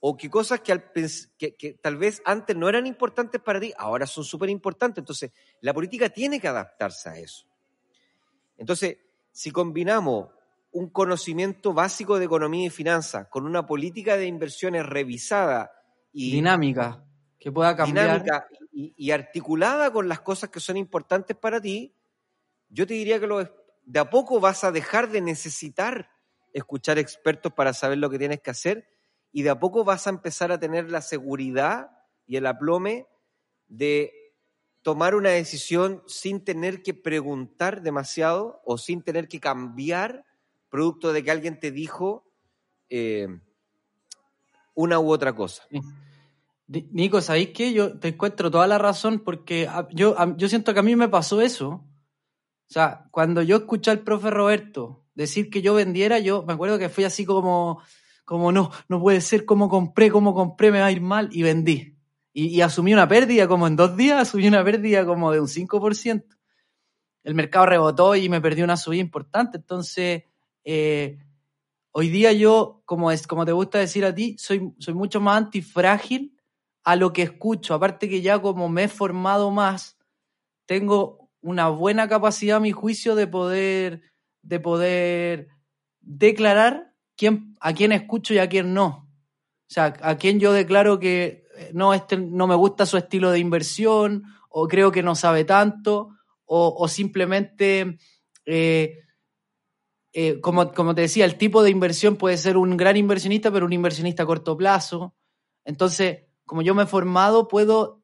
O 0.00 0.16
que 0.16 0.30
cosas 0.30 0.60
que, 0.60 0.70
al 0.70 0.92
que 0.92 1.76
tal 1.82 1.96
vez 1.96 2.22
antes 2.24 2.54
no 2.56 2.68
eran 2.68 2.86
importantes 2.86 3.40
para 3.40 3.58
ti, 3.58 3.72
ahora 3.76 4.06
son 4.06 4.22
súper 4.22 4.48
importantes. 4.48 5.02
Entonces, 5.02 5.32
la 5.60 5.74
política 5.74 6.08
tiene 6.08 6.38
que 6.38 6.46
adaptarse 6.46 7.08
a 7.08 7.18
eso. 7.18 7.47
Entonces, 8.58 8.98
si 9.32 9.52
combinamos 9.52 10.30
un 10.72 10.90
conocimiento 10.90 11.74
básico 11.74 12.18
de 12.20 12.26
economía 12.26 12.66
y 12.68 12.70
finanzas 12.70 13.28
con 13.30 13.46
una 13.46 13.66
política 13.66 14.18
de 14.18 14.26
inversiones 14.26 14.86
revisada 14.86 15.72
y 16.12 16.32
Dinámica, 16.34 17.04
que 17.40 17.50
pueda 17.50 17.74
cambiar. 17.76 18.20
dinámica 18.22 18.48
y, 18.72 18.94
y 18.96 19.10
articulada 19.12 19.92
con 19.92 20.08
las 20.08 20.20
cosas 20.20 20.50
que 20.50 20.60
son 20.60 20.76
importantes 20.76 21.36
para 21.36 21.60
ti, 21.60 21.94
yo 22.68 22.86
te 22.86 22.94
diría 22.94 23.20
que 23.20 23.26
lo- 23.26 23.44
de 23.84 24.00
a 24.00 24.10
poco 24.10 24.40
vas 24.40 24.64
a 24.64 24.72
dejar 24.72 25.10
de 25.10 25.20
necesitar 25.20 26.10
escuchar 26.52 26.98
expertos 26.98 27.52
para 27.54 27.72
saber 27.74 27.98
lo 27.98 28.10
que 28.10 28.18
tienes 28.18 28.40
que 28.40 28.50
hacer 28.50 28.88
y 29.32 29.42
de 29.42 29.50
a 29.50 29.58
poco 29.60 29.84
vas 29.84 30.06
a 30.06 30.10
empezar 30.10 30.52
a 30.52 30.58
tener 30.60 30.90
la 30.90 31.02
seguridad 31.02 31.90
y 32.26 32.36
el 32.36 32.46
aplome 32.46 33.06
de 33.68 34.27
tomar 34.88 35.14
una 35.14 35.28
decisión 35.28 36.02
sin 36.06 36.42
tener 36.42 36.82
que 36.82 36.94
preguntar 36.94 37.82
demasiado 37.82 38.62
o 38.64 38.78
sin 38.78 39.02
tener 39.02 39.28
que 39.28 39.38
cambiar 39.38 40.24
producto 40.70 41.12
de 41.12 41.22
que 41.22 41.30
alguien 41.30 41.60
te 41.60 41.70
dijo 41.70 42.24
eh, 42.88 43.28
una 44.72 44.98
u 44.98 45.10
otra 45.10 45.36
cosa. 45.36 45.64
Nico, 46.68 47.20
¿sabéis 47.20 47.50
qué? 47.50 47.74
Yo 47.74 47.98
te 47.98 48.08
encuentro 48.08 48.50
toda 48.50 48.66
la 48.66 48.78
razón 48.78 49.18
porque 49.18 49.68
a- 49.68 49.86
yo, 49.90 50.18
a- 50.18 50.34
yo 50.38 50.48
siento 50.48 50.72
que 50.72 50.80
a 50.80 50.82
mí 50.82 50.96
me 50.96 51.10
pasó 51.10 51.42
eso. 51.42 51.68
O 51.68 52.72
sea, 52.72 53.08
cuando 53.10 53.42
yo 53.42 53.56
escuché 53.58 53.90
al 53.90 54.00
profe 54.00 54.30
Roberto 54.30 55.04
decir 55.14 55.50
que 55.50 55.60
yo 55.60 55.74
vendiera, 55.74 56.18
yo 56.18 56.44
me 56.46 56.54
acuerdo 56.54 56.78
que 56.78 56.88
fui 56.88 57.04
así 57.04 57.26
como, 57.26 57.82
como 58.24 58.52
no, 58.52 58.70
no 58.88 59.02
puede 59.02 59.20
ser, 59.20 59.44
como 59.44 59.68
compré, 59.68 60.10
como 60.10 60.32
compré, 60.32 60.72
me 60.72 60.80
va 60.80 60.86
a 60.86 60.92
ir 60.92 61.02
mal, 61.02 61.28
y 61.30 61.42
vendí. 61.42 61.97
Y, 62.40 62.60
asumí 62.60 62.92
una 62.92 63.08
pérdida, 63.08 63.48
como 63.48 63.66
en 63.66 63.74
dos 63.74 63.96
días, 63.96 64.22
asumí 64.22 64.46
una 64.46 64.62
pérdida 64.62 65.04
como 65.04 65.32
de 65.32 65.40
un 65.40 65.48
5%. 65.48 66.24
El 67.24 67.34
mercado 67.34 67.66
rebotó 67.66 68.14
y 68.14 68.28
me 68.28 68.40
perdí 68.40 68.62
una 68.62 68.76
subida 68.76 69.00
importante. 69.00 69.56
Entonces, 69.56 70.22
eh, 70.62 71.18
hoy 71.90 72.08
día 72.10 72.32
yo, 72.32 72.80
como, 72.84 73.10
es, 73.10 73.26
como 73.26 73.44
te 73.44 73.50
gusta 73.50 73.80
decir 73.80 74.04
a 74.04 74.14
ti, 74.14 74.36
soy, 74.38 74.72
soy 74.78 74.94
mucho 74.94 75.20
más 75.20 75.36
antifrágil 75.36 76.38
a 76.84 76.94
lo 76.94 77.12
que 77.12 77.22
escucho. 77.22 77.74
Aparte 77.74 78.08
que 78.08 78.22
ya 78.22 78.40
como 78.40 78.68
me 78.68 78.84
he 78.84 78.88
formado 78.88 79.50
más, 79.50 79.98
tengo 80.64 81.30
una 81.40 81.70
buena 81.70 82.08
capacidad 82.08 82.58
a 82.58 82.60
mi 82.60 82.70
juicio 82.70 83.16
de 83.16 83.26
poder, 83.26 84.02
de 84.42 84.60
poder 84.60 85.48
declarar 85.98 86.94
quién, 87.16 87.56
a 87.58 87.72
quién 87.72 87.90
escucho 87.90 88.32
y 88.32 88.38
a 88.38 88.48
quién 88.48 88.74
no. 88.74 89.08
O 89.68 89.70
sea, 89.70 89.92
a 90.02 90.16
quién 90.18 90.38
yo 90.38 90.52
declaro 90.52 91.00
que 91.00 91.47
no, 91.72 91.94
este, 91.94 92.16
no 92.16 92.46
me 92.46 92.54
gusta 92.54 92.86
su 92.86 92.96
estilo 92.96 93.30
de 93.30 93.38
inversión, 93.38 94.24
o 94.48 94.66
creo 94.66 94.90
que 94.90 95.02
no 95.02 95.14
sabe 95.14 95.44
tanto, 95.44 96.10
o, 96.50 96.88
simplemente, 96.88 97.98
eh, 98.46 99.00
eh, 100.14 100.40
como, 100.40 100.72
como 100.72 100.94
te 100.94 101.02
decía, 101.02 101.26
el 101.26 101.36
tipo 101.36 101.62
de 101.62 101.70
inversión 101.70 102.16
puede 102.16 102.38
ser 102.38 102.56
un 102.56 102.76
gran 102.76 102.96
inversionista, 102.96 103.50
pero 103.50 103.66
un 103.66 103.72
inversionista 103.74 104.22
a 104.22 104.26
corto 104.26 104.56
plazo. 104.56 105.14
Entonces, 105.66 106.24
como 106.46 106.62
yo 106.62 106.74
me 106.74 106.84
he 106.84 106.86
formado, 106.86 107.48
puedo, 107.48 108.02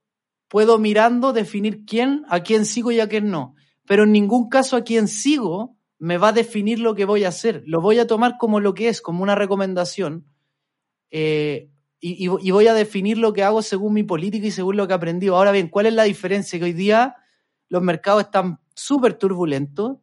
puedo 0.49 0.79
mirando 0.79 1.33
definir 1.33 1.87
quién, 1.87 2.27
a 2.29 2.41
quién 2.41 2.67
sigo 2.67 2.93
y 2.93 3.01
a 3.01 3.09
quién 3.09 3.31
no. 3.31 3.55
Pero 3.87 4.05
en 4.05 4.13
ningún 4.13 4.51
caso 4.51 4.77
a 4.77 4.85
quién 4.85 5.09
sigo 5.09 5.79
me 5.99 6.19
va 6.19 6.29
a 6.29 6.33
definir 6.33 6.79
lo 6.81 6.95
que 6.95 7.07
voy 7.07 7.25
a 7.25 7.29
hacer. 7.29 7.63
Lo 7.67 7.81
voy 7.81 7.99
a 7.99 8.07
tomar 8.07 8.37
como 8.39 8.61
lo 8.61 8.75
que 8.75 8.89
es, 8.89 9.01
como 9.01 9.23
una 9.23 9.35
recomendación. 9.35 10.27
eh, 11.11 11.71
y, 12.07 12.29
y- 12.29 12.51
voy 12.51 12.67
a 12.67 12.75
definir 12.75 13.17
lo 13.17 13.33
que 13.33 13.43
hago 13.43 13.63
según 13.63 13.95
mi 13.95 14.03
política 14.03 14.47
y 14.47 14.51
según 14.51 14.77
lo 14.77 14.87
que 14.87 14.93
he 14.93 14.97
aprendido. 14.97 15.37
Ahora 15.37 15.53
bien, 15.53 15.69
¿cuál 15.69 15.87
es 15.87 15.95
la 15.95 16.03
diferencia? 16.03 16.59
Que 16.59 16.67
hoy 16.67 16.75
día 16.75 17.17
los 17.71 17.83
mercados 17.83 18.25
están 18.25 18.61
súper 18.75 19.15
turbulentos. 19.15 19.97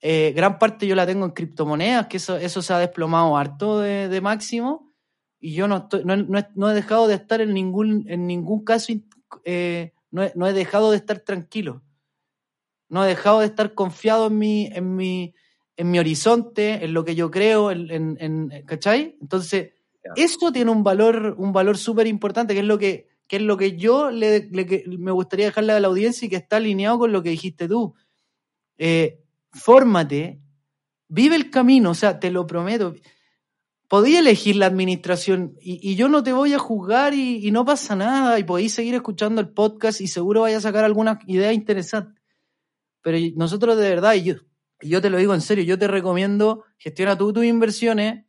Eh, 0.00 0.32
gran 0.36 0.60
parte 0.60 0.86
yo 0.86 0.94
la 0.94 1.04
tengo 1.04 1.24
en 1.24 1.32
criptomonedas, 1.32 2.06
que 2.06 2.18
eso, 2.18 2.36
eso 2.36 2.62
se 2.62 2.72
ha 2.72 2.78
desplomado 2.78 3.36
harto 3.36 3.80
de, 3.80 4.20
máximo. 4.20 4.94
Y 5.40 5.54
yo 5.54 5.66
no, 5.66 5.78
estoy, 5.78 6.04
no, 6.04 6.16
no 6.16 6.70
he, 6.70 6.74
dejado 6.74 7.08
de 7.08 7.16
estar 7.16 7.40
en 7.40 7.54
ningún, 7.54 8.04
en 8.08 8.28
ningún 8.28 8.62
caso, 8.64 8.92
eh, 9.44 9.94
no, 10.12 10.22
he, 10.22 10.32
no 10.36 10.46
he 10.46 10.52
dejado 10.52 10.92
de 10.92 10.98
estar 10.98 11.18
tranquilo. 11.18 11.82
No 12.88 13.04
he 13.04 13.08
dejado 13.08 13.40
de 13.40 13.46
estar 13.46 13.74
confiado 13.74 14.28
en 14.28 14.38
mi, 14.38 14.66
en 14.66 14.94
mi, 14.94 15.34
en 15.76 15.90
mi 15.90 15.98
horizonte, 15.98 16.84
en 16.84 16.94
lo 16.94 17.04
que 17.04 17.16
yo 17.16 17.32
creo, 17.32 17.72
en, 17.72 17.90
en, 17.90 18.16
en- 18.20 18.64
¿cachai? 18.64 19.18
Entonces. 19.20 19.72
Eso 20.14 20.52
tiene 20.52 20.70
un 20.70 20.84
valor, 20.84 21.34
un 21.38 21.52
valor 21.52 21.76
súper 21.76 22.06
importante, 22.06 22.54
que 22.54 22.60
es 22.60 22.66
lo 22.66 22.78
que, 22.78 23.08
que 23.26 23.36
es 23.36 23.42
lo 23.42 23.56
que 23.56 23.76
yo 23.76 24.10
le, 24.10 24.48
me 24.98 25.10
gustaría 25.10 25.46
dejarle 25.46 25.72
a 25.72 25.80
la 25.80 25.88
audiencia 25.88 26.26
y 26.26 26.28
que 26.28 26.36
está 26.36 26.56
alineado 26.56 26.98
con 26.98 27.12
lo 27.12 27.22
que 27.22 27.30
dijiste 27.30 27.66
tú. 27.66 27.94
Eh, 28.78 29.20
fórmate, 29.52 30.40
vive 31.08 31.36
el 31.36 31.50
camino, 31.50 31.90
o 31.90 31.94
sea, 31.94 32.20
te 32.20 32.30
lo 32.30 32.46
prometo. 32.46 32.94
Podía 33.88 34.18
elegir 34.18 34.56
la 34.56 34.66
administración 34.66 35.56
y, 35.60 35.90
y 35.90 35.94
yo 35.94 36.08
no 36.08 36.22
te 36.22 36.32
voy 36.32 36.52
a 36.52 36.58
juzgar 36.58 37.14
y, 37.14 37.46
y 37.46 37.50
no 37.50 37.64
pasa 37.64 37.94
nada 37.94 38.38
y 38.38 38.44
podéis 38.44 38.74
seguir 38.74 38.94
escuchando 38.94 39.40
el 39.40 39.48
podcast 39.48 40.00
y 40.00 40.08
seguro 40.08 40.42
vaya 40.42 40.58
a 40.58 40.60
sacar 40.60 40.84
alguna 40.84 41.20
idea 41.26 41.52
interesante. 41.52 42.20
Pero 43.02 43.18
nosotros 43.36 43.78
de 43.78 43.88
verdad, 43.88 44.14
y 44.14 44.24
yo, 44.24 44.34
y 44.80 44.88
yo 44.88 45.00
te 45.00 45.10
lo 45.10 45.18
digo 45.18 45.34
en 45.34 45.40
serio, 45.40 45.64
yo 45.64 45.78
te 45.78 45.88
recomiendo, 45.88 46.64
gestiona 46.76 47.16
tú 47.16 47.32
tus 47.32 47.44
inversiones, 47.44 48.25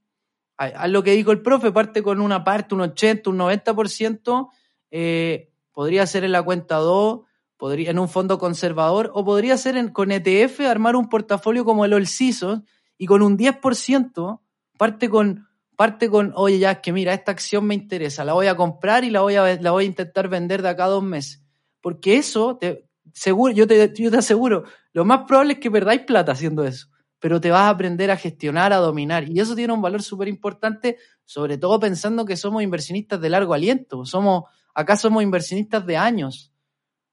haz 0.57 0.89
lo 0.89 1.03
que 1.03 1.11
dijo 1.11 1.31
el 1.31 1.41
profe, 1.41 1.71
parte 1.71 2.01
con 2.03 2.19
una 2.19 2.43
parte, 2.43 2.75
un 2.75 2.81
80, 2.81 3.29
un 3.29 3.37
90%, 3.37 4.49
eh, 4.91 5.49
podría 5.71 6.05
ser 6.07 6.23
en 6.23 6.31
la 6.31 6.41
cuenta 6.43 6.77
2, 6.77 7.21
podría, 7.57 7.91
en 7.91 7.99
un 7.99 8.09
fondo 8.09 8.37
conservador, 8.37 9.11
o 9.13 9.23
podría 9.23 9.57
ser 9.57 9.77
en- 9.77 9.89
con 9.89 10.11
ETF, 10.11 10.67
armar 10.67 10.95
un 10.95 11.09
portafolio 11.09 11.63
como 11.65 11.85
el 11.85 12.07
Seasons, 12.07 12.63
y 12.97 13.05
con 13.05 13.21
un 13.21 13.37
10% 13.37 14.41
parte 14.77 15.09
con, 15.09 15.47
parte 15.75 16.09
con, 16.09 16.33
oye, 16.35 16.59
ya 16.59 16.71
es 16.71 16.79
que 16.79 16.91
mira, 16.91 17.13
esta 17.13 17.31
acción 17.31 17.65
me 17.65 17.75
interesa, 17.75 18.23
la 18.25 18.33
voy 18.33 18.47
a 18.47 18.55
comprar 18.55 19.03
y 19.03 19.09
la 19.11 19.21
voy 19.21 19.35
a, 19.35 19.59
la 19.61 19.71
voy 19.71 19.83
a 19.83 19.87
intentar 19.87 20.27
vender 20.27 20.61
de 20.61 20.69
acá 20.69 20.85
a 20.85 20.89
dos 20.89 21.03
meses. 21.03 21.43
Porque 21.81 22.17
eso, 22.17 22.57
te, 22.57 22.87
seguro, 23.13 23.53
yo 23.53 23.67
te, 23.67 23.93
yo 23.95 24.09
te 24.11 24.17
aseguro, 24.17 24.63
lo 24.93 25.05
más 25.05 25.21
probable 25.27 25.53
es 25.53 25.59
que 25.59 25.69
perdáis 25.71 26.01
plata 26.01 26.31
haciendo 26.31 26.63
eso, 26.63 26.87
pero 27.19 27.41
te 27.41 27.51
vas 27.51 27.61
a 27.61 27.69
aprender 27.69 28.11
a 28.11 28.17
gestionar, 28.17 28.73
a 28.73 28.77
dominar. 28.77 29.29
Y 29.29 29.39
eso 29.39 29.55
tiene 29.55 29.73
un 29.73 29.81
valor 29.81 30.03
súper 30.03 30.27
importante, 30.27 30.97
sobre 31.25 31.57
todo 31.57 31.79
pensando 31.79 32.25
que 32.25 32.37
somos 32.37 32.63
inversionistas 32.63 33.19
de 33.19 33.29
largo 33.29 33.53
aliento. 33.53 34.05
Somos, 34.05 34.45
acá 34.73 34.97
somos 34.97 35.23
inversionistas 35.23 35.85
de 35.85 35.97
años. 35.97 36.53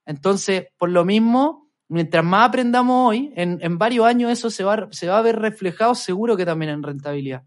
Entonces, 0.06 0.66
por 0.78 0.90
lo 0.90 1.04
mismo, 1.04 1.64
Mientras 1.88 2.24
más 2.24 2.48
aprendamos 2.48 3.10
hoy, 3.10 3.32
en, 3.36 3.58
en 3.60 3.76
varios 3.78 4.06
años 4.06 4.32
eso 4.32 4.50
se 4.50 4.64
va, 4.64 4.88
se 4.90 5.06
va 5.06 5.18
a 5.18 5.22
ver 5.22 5.38
reflejado 5.38 5.94
seguro 5.94 6.36
que 6.36 6.46
también 6.46 6.70
en 6.70 6.82
rentabilidad. 6.82 7.42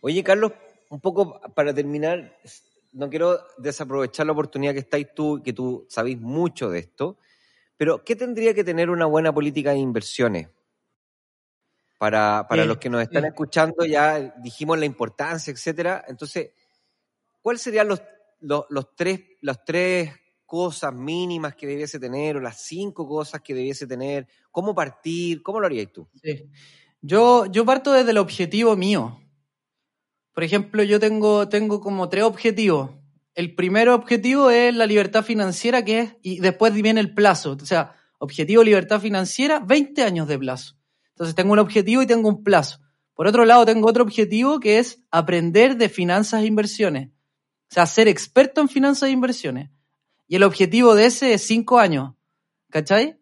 Oye, 0.00 0.24
Carlos, 0.24 0.52
un 0.88 1.00
poco 1.00 1.40
para 1.54 1.74
terminar, 1.74 2.38
no 2.92 3.10
quiero 3.10 3.38
desaprovechar 3.58 4.24
la 4.24 4.32
oportunidad 4.32 4.72
que 4.72 4.80
estáis 4.80 5.08
tú, 5.14 5.42
que 5.44 5.52
tú 5.52 5.86
sabéis 5.88 6.18
mucho 6.18 6.70
de 6.70 6.78
esto, 6.78 7.18
pero 7.76 8.02
¿qué 8.02 8.16
tendría 8.16 8.54
que 8.54 8.64
tener 8.64 8.88
una 8.88 9.06
buena 9.06 9.32
política 9.32 9.72
de 9.72 9.78
inversiones? 9.78 10.48
Para, 11.98 12.46
para 12.48 12.64
los 12.64 12.78
que 12.78 12.88
nos 12.88 13.02
están 13.02 13.24
escuchando, 13.24 13.84
ya 13.84 14.20
dijimos 14.38 14.78
la 14.78 14.86
importancia, 14.86 15.52
etcétera. 15.52 16.04
Entonces, 16.06 16.52
¿cuáles 17.42 17.60
serían 17.60 17.88
los, 17.88 18.00
los, 18.40 18.66
los 18.68 18.94
tres, 18.94 19.20
las 19.40 19.64
tres 19.64 20.12
cosas 20.46 20.94
mínimas 20.94 21.56
que 21.56 21.66
debiese 21.66 21.98
tener 21.98 22.36
o 22.36 22.40
las 22.40 22.62
cinco 22.62 23.06
cosas 23.06 23.40
que 23.40 23.52
debiese 23.52 23.86
tener? 23.86 24.28
¿Cómo 24.52 24.76
partir? 24.76 25.42
¿Cómo 25.42 25.58
lo 25.58 25.66
harías 25.66 25.92
tú? 25.92 26.08
Sí. 26.22 26.48
Yo, 27.00 27.46
yo 27.46 27.64
parto 27.64 27.92
desde 27.92 28.12
el 28.12 28.18
objetivo 28.18 28.76
mío. 28.76 29.20
Por 30.32 30.44
ejemplo, 30.44 30.84
yo 30.84 31.00
tengo, 31.00 31.48
tengo 31.48 31.80
como 31.80 32.08
tres 32.08 32.24
objetivos. 32.24 32.92
El 33.34 33.54
primer 33.54 33.88
objetivo 33.88 34.50
es 34.50 34.74
la 34.74 34.86
libertad 34.86 35.24
financiera, 35.24 35.84
que 35.84 36.00
es, 36.00 36.16
y 36.22 36.40
después 36.40 36.72
viene 36.72 37.00
el 37.00 37.12
plazo. 37.12 37.56
O 37.60 37.66
sea, 37.66 37.96
objetivo 38.18 38.62
libertad 38.62 39.00
financiera, 39.00 39.60
20 39.60 40.02
años 40.02 40.28
de 40.28 40.38
plazo. 40.38 40.77
Entonces 41.18 41.34
tengo 41.34 41.52
un 41.52 41.58
objetivo 41.58 42.00
y 42.00 42.06
tengo 42.06 42.28
un 42.28 42.44
plazo. 42.44 42.78
Por 43.14 43.26
otro 43.26 43.44
lado, 43.44 43.66
tengo 43.66 43.88
otro 43.88 44.04
objetivo 44.04 44.60
que 44.60 44.78
es 44.78 45.02
aprender 45.10 45.76
de 45.76 45.88
finanzas 45.88 46.42
e 46.44 46.46
inversiones. 46.46 47.08
O 47.08 47.74
sea, 47.74 47.86
ser 47.86 48.06
experto 48.06 48.60
en 48.60 48.68
finanzas 48.68 49.08
e 49.08 49.12
inversiones. 49.12 49.70
Y 50.28 50.36
el 50.36 50.44
objetivo 50.44 50.94
de 50.94 51.06
ese 51.06 51.34
es 51.34 51.44
cinco 51.44 51.80
años. 51.80 52.14
¿Cachai? 52.70 53.18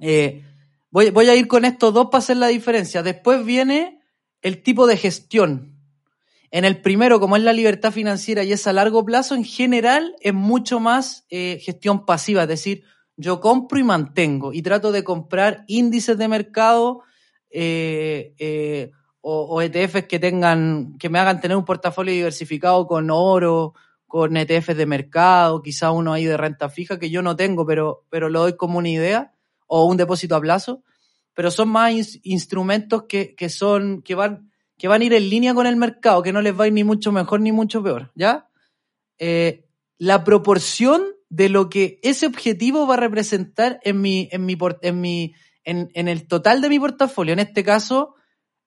Eh, 0.00 0.44
voy, 0.90 1.28
a 1.28 1.34
ir 1.34 1.48
con 1.48 1.64
estos 1.64 1.92
dos 1.92 2.06
para 2.12 2.18
hacer 2.18 2.36
la 2.36 2.46
diferencia. 2.46 3.02
Después 3.02 3.44
viene 3.44 4.00
el 4.40 4.62
tipo 4.62 4.86
de 4.86 4.96
gestión. 4.96 5.80
En 6.52 6.64
el 6.64 6.80
primero, 6.80 7.18
como 7.18 7.34
es 7.34 7.42
la 7.42 7.52
libertad 7.52 7.90
financiera 7.90 8.44
y 8.44 8.52
es 8.52 8.68
a 8.68 8.72
largo 8.72 9.04
plazo, 9.04 9.34
en 9.34 9.44
general 9.44 10.14
es 10.20 10.32
mucho 10.32 10.78
más 10.78 11.26
eh, 11.28 11.58
gestión 11.60 12.06
pasiva, 12.06 12.42
es 12.42 12.48
decir, 12.48 12.84
yo 13.20 13.40
compro 13.40 13.78
y 13.78 13.84
mantengo 13.84 14.52
y 14.52 14.62
trato 14.62 14.92
de 14.92 15.04
comprar 15.04 15.64
índices 15.66 16.16
de 16.16 16.28
mercado 16.28 17.02
eh, 17.50 18.34
eh, 18.38 18.90
o, 19.20 19.42
o 19.42 19.60
ETFs 19.62 20.06
que 20.06 20.18
tengan, 20.18 20.96
que 20.98 21.08
me 21.08 21.18
hagan 21.18 21.40
tener 21.40 21.56
un 21.56 21.64
portafolio 21.64 22.14
diversificado 22.14 22.86
con 22.86 23.10
oro, 23.10 23.74
con 24.06 24.36
ETFs 24.36 24.76
de 24.76 24.86
mercado, 24.86 25.62
quizá 25.62 25.90
uno 25.92 26.12
ahí 26.12 26.24
de 26.24 26.36
renta 26.36 26.68
fija 26.68 26.98
que 26.98 27.10
yo 27.10 27.22
no 27.22 27.36
tengo, 27.36 27.66
pero, 27.66 28.06
pero 28.08 28.28
lo 28.28 28.40
doy 28.40 28.56
como 28.56 28.78
una 28.78 28.88
idea, 28.88 29.34
o 29.66 29.84
un 29.84 29.96
depósito 29.96 30.34
a 30.34 30.40
plazo, 30.40 30.82
pero 31.34 31.50
son 31.50 31.68
más 31.68 31.92
ins- 31.92 32.20
instrumentos 32.24 33.04
que, 33.04 33.34
que 33.36 33.48
son, 33.48 34.02
que 34.02 34.14
van, 34.16 34.50
que 34.76 34.88
van 34.88 35.02
a 35.02 35.04
ir 35.04 35.12
en 35.14 35.28
línea 35.30 35.54
con 35.54 35.66
el 35.66 35.76
mercado, 35.76 36.22
que 36.22 36.32
no 36.32 36.40
les 36.40 36.58
va 36.58 36.64
a 36.64 36.66
ir 36.66 36.72
ni 36.72 36.82
mucho 36.82 37.12
mejor 37.12 37.40
ni 37.40 37.52
mucho 37.52 37.82
peor, 37.82 38.10
¿ya? 38.16 38.48
Eh, 39.18 39.64
la 39.98 40.24
proporción 40.24 41.04
de 41.30 41.48
lo 41.48 41.70
que 41.70 41.98
ese 42.02 42.26
objetivo 42.26 42.86
va 42.86 42.94
a 42.94 42.98
representar 42.98 43.80
en 43.82 44.00
mi, 44.00 44.28
en 44.30 44.44
mi, 44.44 44.58
en 44.82 45.00
mi, 45.00 45.34
en 45.64 46.08
el 46.08 46.26
total 46.26 46.60
de 46.60 46.68
mi 46.68 46.78
portafolio. 46.78 47.32
En 47.32 47.38
este 47.38 47.64
caso, 47.64 48.14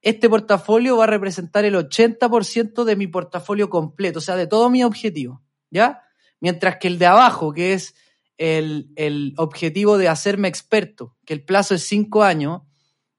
este 0.02 0.30
portafolio 0.30 0.98
va 0.98 1.06
a 1.06 1.08
representar 1.08 1.64
el 1.66 1.76
80% 1.76 2.84
de 2.84 2.96
mi 2.96 3.08
portafolio 3.08 3.70
completo, 3.70 4.20
o 4.20 4.22
sea, 4.22 4.36
de 4.36 4.48
todo 4.48 4.70
mi 4.70 4.84
objetivo, 4.84 5.42
¿ya? 5.70 6.02
Mientras 6.42 6.78
que 6.78 6.88
el 6.88 7.00
de 7.00 7.06
abajo, 7.06 7.54
que 7.54 7.74
es 7.74 7.96
el, 8.38 8.92
el 8.98 9.34
objetivo 9.38 9.98
de 9.98 10.10
hacerme 10.10 10.50
experto, 10.50 11.16
que 11.26 11.34
el 11.34 11.46
plazo 11.46 11.76
es 11.76 11.84
cinco 11.84 12.24
años, 12.24 12.64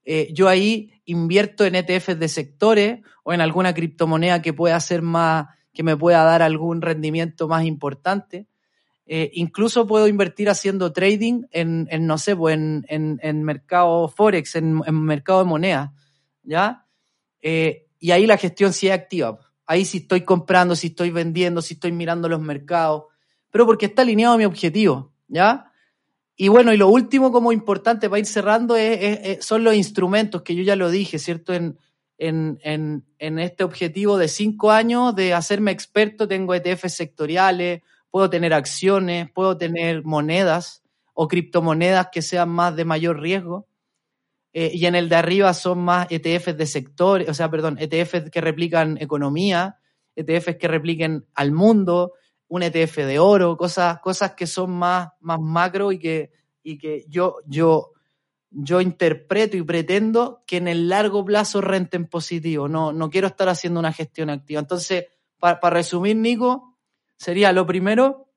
eh, 0.05 0.29
yo 0.31 0.47
ahí 0.47 0.91
invierto 1.05 1.65
en 1.65 1.73
ETFs 1.73 2.19
de 2.19 2.27
sectores 2.27 2.99
o 3.23 3.33
en 3.33 3.41
alguna 3.41 3.73
criptomoneda 3.73 4.43
que 4.43 4.53
pueda 4.53 4.79
ser 4.79 5.01
más, 5.01 5.47
que 5.73 5.81
me 5.81 5.97
pueda 5.97 6.23
dar 6.23 6.43
algún 6.43 6.81
rendimiento 6.81 7.47
más 7.47 7.65
importante. 7.65 8.47
Eh, 9.07 9.29
incluso 9.35 9.85
puedo 9.85 10.07
invertir 10.07 10.49
haciendo 10.49 10.91
trading 10.91 11.43
en, 11.51 11.87
no 12.07 12.17
sé, 12.17 12.35
pues 12.35 12.55
en, 12.55 12.85
en, 12.89 13.43
mercado 13.43 14.07
Forex, 14.07 14.55
en, 14.55 14.81
mercado 14.91 15.39
de 15.39 15.45
moneda, 15.45 15.93
¿ya? 16.41 16.87
Eh, 17.41 17.87
y 17.99 18.11
ahí 18.11 18.25
la 18.25 18.37
gestión 18.37 18.73
sí 18.73 18.87
es 18.87 18.93
activa. 18.93 19.39
Ahí 19.67 19.85
sí 19.85 19.99
estoy 19.99 20.21
comprando, 20.21 20.75
si 20.75 20.87
estoy 20.87 21.11
vendiendo, 21.11 21.61
si 21.61 21.75
estoy 21.75 21.91
mirando 21.91 22.27
los 22.27 22.41
mercados, 22.41 23.05
pero 23.51 23.65
porque 23.67 23.85
está 23.85 24.01
alineado 24.01 24.35
a 24.35 24.37
mi 24.39 24.45
objetivo, 24.45 25.13
¿ya? 25.27 25.71
Y 26.35 26.47
bueno, 26.47 26.73
y 26.73 26.77
lo 26.77 26.89
último 26.89 27.31
como 27.31 27.51
importante 27.51 28.09
para 28.09 28.19
ir 28.19 28.25
cerrando 28.25 28.75
es, 28.75 29.45
son 29.45 29.63
los 29.63 29.75
instrumentos 29.75 30.41
que 30.41 30.55
yo 30.55 30.63
ya 30.63 30.75
lo 30.75 30.89
dije, 30.89 31.19
¿cierto? 31.19 31.53
En, 31.53 31.77
en, 32.17 32.59
en, 32.63 33.05
en 33.19 33.39
este 33.39 33.63
objetivo 33.63 34.17
de 34.17 34.27
cinco 34.27 34.71
años 34.71 35.15
de 35.15 35.33
hacerme 35.33 35.71
experto, 35.71 36.27
tengo 36.27 36.53
ETFs 36.53 36.93
sectoriales, 36.93 37.81
puedo 38.15 38.29
tener 38.29 38.53
acciones, 38.53 39.29
puedo 39.29 39.57
tener 39.57 40.05
monedas 40.05 40.81
o 41.13 41.27
criptomonedas 41.27 42.07
que 42.13 42.21
sean 42.21 42.47
más 42.47 42.73
de 42.73 42.85
mayor 42.85 43.19
riesgo. 43.19 43.67
Eh, 44.53 44.71
y 44.73 44.85
en 44.85 44.95
el 44.95 45.09
de 45.09 45.17
arriba 45.17 45.53
son 45.53 45.79
más 45.79 46.07
ETFs 46.09 46.55
de 46.55 46.65
sector, 46.65 47.25
o 47.27 47.33
sea, 47.33 47.51
perdón, 47.51 47.77
ETFs 47.77 48.29
que 48.31 48.39
replican 48.39 48.97
economía, 49.01 49.79
ETFs 50.15 50.55
que 50.55 50.69
repliquen 50.69 51.25
al 51.33 51.51
mundo, 51.51 52.13
un 52.47 52.63
ETF 52.63 52.99
de 52.99 53.19
oro, 53.19 53.57
cosas, 53.57 53.99
cosas 53.99 54.31
que 54.31 54.47
son 54.47 54.71
más, 54.71 55.09
más 55.19 55.41
macro 55.41 55.91
y 55.91 55.99
que, 55.99 56.31
y 56.63 56.77
que 56.77 57.03
yo, 57.09 57.39
yo, 57.45 57.91
yo 58.49 58.79
interpreto 58.79 59.57
y 59.57 59.63
pretendo 59.63 60.41
que 60.47 60.55
en 60.55 60.69
el 60.69 60.87
largo 60.87 61.25
plazo 61.25 61.59
renten 61.59 62.05
positivo. 62.05 62.69
No, 62.69 62.93
no 62.93 63.09
quiero 63.09 63.27
estar 63.27 63.49
haciendo 63.49 63.81
una 63.81 63.91
gestión 63.91 64.29
activa. 64.29 64.61
Entonces, 64.61 65.07
para 65.37 65.69
resumir, 65.69 66.15
Nico, 66.15 66.74
sería 67.17 67.51
lo 67.51 67.65
primero, 67.65 68.31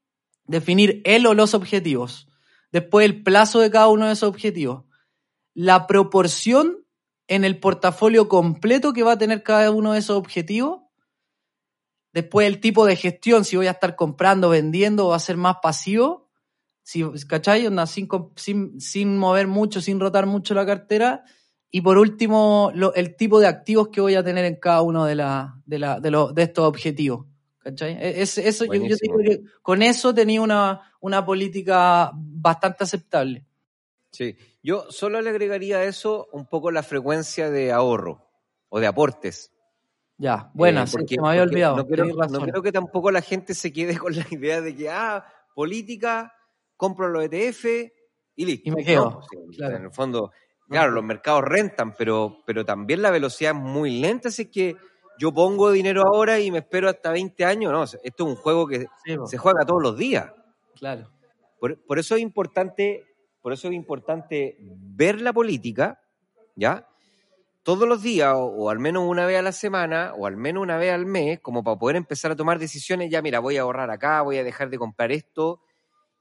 definir 0.45 1.03
el 1.05 1.27
o 1.27 1.35
los 1.35 1.55
objetivos. 1.55 2.29
Después 2.73 3.05
el 3.07 3.23
plazo 3.23 3.61
de 3.61 3.71
cada 3.71 3.89
uno 3.89 4.07
de 4.07 4.13
esos 4.13 4.29
objetivos. 4.29 4.85
La 5.55 5.87
proporción 5.87 6.85
en 7.27 7.45
el 7.45 7.59
portafolio 7.61 8.29
completo 8.29 8.93
que 8.93 9.03
va 9.03 9.13
a 9.13 9.19
tener 9.19 9.43
cada 9.43 9.71
uno 9.71 9.93
de 9.93 9.99
esos 9.99 10.17
objetivos. 10.17 10.81
Después 12.13 12.47
el 12.47 12.61
tipo 12.61 12.87
de 12.87 12.97
gestión, 12.97 13.45
si 13.45 13.57
voy 13.57 13.67
a 13.67 13.73
estar 13.73 13.97
comprando, 13.97 14.49
vendiendo 14.49 15.09
va 15.09 15.17
a 15.17 15.21
ser 15.21 15.37
más 15.37 15.57
pasivo. 15.63 16.31
Si, 16.83 17.05
¿Cachai? 17.29 17.69
Sin, 18.37 18.81
sin, 18.81 19.19
mover 19.19 19.47
mucho, 19.47 19.81
sin 19.81 20.01
rotar 20.01 20.27
mucho 20.27 20.55
la 20.55 20.65
cartera. 20.65 21.25
Y 21.71 21.83
por 21.83 21.99
último, 21.99 22.71
lo- 22.75 22.95
el 22.95 23.15
tipo 23.17 23.41
de 23.41 23.47
activos 23.47 23.89
que 23.89 24.01
voy 24.01 24.15
a 24.15 24.25
tener 24.25 24.47
en 24.47 24.57
cada 24.57 24.81
uno 24.81 25.05
de, 25.05 25.15
la, 25.15 25.61
de, 25.67 25.79
la, 25.79 26.01
de, 26.01 26.11
de 26.35 26.43
estos 26.43 26.65
objetivos. 26.65 27.27
¿Cachai? 27.69 27.93
E- 28.01 28.23
es- 28.23 28.39
eso, 28.39 28.65
yo, 28.65 28.73
yo 28.73 28.81
Buenísimo. 28.81 29.19
digo 29.19 29.31
que 29.45 29.51
con 29.63 29.83
eso 29.83 30.15
tenía 30.15 30.41
una, 30.41 30.93
una 31.01 31.25
política 31.25 32.11
bastante 32.15 32.85
aceptable. 32.85 33.45
Sí, 34.11 34.37
yo 34.63 34.87
solo 34.91 35.21
le 35.21 35.29
agregaría 35.31 35.79
a 35.79 35.85
eso 35.85 36.29
un 36.33 36.47
poco 36.47 36.71
la 36.71 36.83
frecuencia 36.83 37.51
de 37.51 37.73
ahorro 37.73 38.27
o 38.71 38.81
de 38.81 38.87
aportes. 38.87 39.53
Ya, 40.17 40.51
buena, 40.55 40.85
Eh, 40.85 40.87
sí, 40.87 40.97
porque- 40.97 41.15
se 41.17 41.21
me 41.21 41.29
había 41.29 41.43
olvidado. 41.43 41.77
No 41.77 41.87
quiero 41.87 42.63
que 42.63 42.73
tampoco 42.73 43.11
la 43.11 43.21
gente 43.21 43.53
se 43.55 43.71
quede 43.73 43.99
con 43.99 44.17
la 44.17 44.27
idea 44.31 44.61
de 44.63 44.75
que, 44.75 44.89
ah, 44.89 45.25
política, 45.55 46.33
compro 46.77 47.09
los 47.09 47.23
ETF 47.25 47.93
y 48.35 48.45
listo. 48.47 48.69
Y 48.71 48.73
me 48.73 48.85
quedo, 48.85 49.11
No, 49.11 49.21
pues, 49.21 49.57
claro. 49.59 49.77
En 49.77 49.85
el 49.85 49.91
fondo, 49.93 50.33
claro, 50.69 50.91
los 50.93 51.05
mercados 51.05 51.45
rentan, 51.45 51.95
pero, 51.97 52.39
pero 52.47 52.65
también 52.65 53.03
la 53.03 53.11
velocidad 53.11 53.55
es 53.55 53.61
muy 53.61 54.01
lenta, 54.01 54.29
así 54.31 54.47
que 54.51 54.75
yo 55.19 55.33
pongo 55.33 55.71
dinero 55.73 56.03
ahora 56.07 56.39
y 56.41 56.51
me 56.51 56.59
espero 56.59 56.89
hasta 56.89 57.11
20 57.13 57.45
años. 57.45 57.73
No, 57.73 57.83
esto 57.85 57.99
es 58.03 58.21
un 58.21 58.37
juego 58.37 58.67
que 58.67 58.87
Sí, 59.05 59.17
se 59.27 59.39
juega 59.39 59.65
todos 59.67 59.83
los 59.83 59.97
días. 59.97 60.33
claro. 60.75 61.11
Por, 61.61 61.77
por 61.87 61.99
eso 61.99 62.15
es 62.15 62.23
importante, 62.23 63.05
por 63.43 63.53
eso 63.53 63.67
es 63.69 63.75
importante 63.75 64.57
ver 64.61 65.21
la 65.21 65.33
política, 65.33 66.01
¿ya? 66.55 66.87
Todos 67.65 67.89
los 67.89 68.01
días, 68.01 68.33
o, 68.33 68.45
o 68.45 68.71
al 68.71 68.79
menos 68.79 69.03
una 69.05 69.27
vez 69.27 69.41
a 69.41 69.43
la 69.43 69.51
semana, 69.51 70.15
o 70.17 70.27
al 70.27 70.37
menos 70.37 70.63
una 70.63 70.77
vez 70.77 70.93
al 70.93 71.05
mes, 71.05 71.41
como 71.41 71.65
para 71.65 71.77
poder 71.77 71.97
empezar 71.97 72.31
a 72.31 72.37
tomar 72.37 72.61
decisiones, 72.61 73.11
ya 73.11 73.23
mira, 73.23 73.41
voy 73.41 73.57
a 73.57 73.63
ahorrar 73.63 73.91
acá, 73.91 74.23
voy 74.23 74.39
a 74.39 74.45
dejar 74.45 74.71
de 74.71 74.79
comprar 74.79 75.11
esto, 75.11 75.61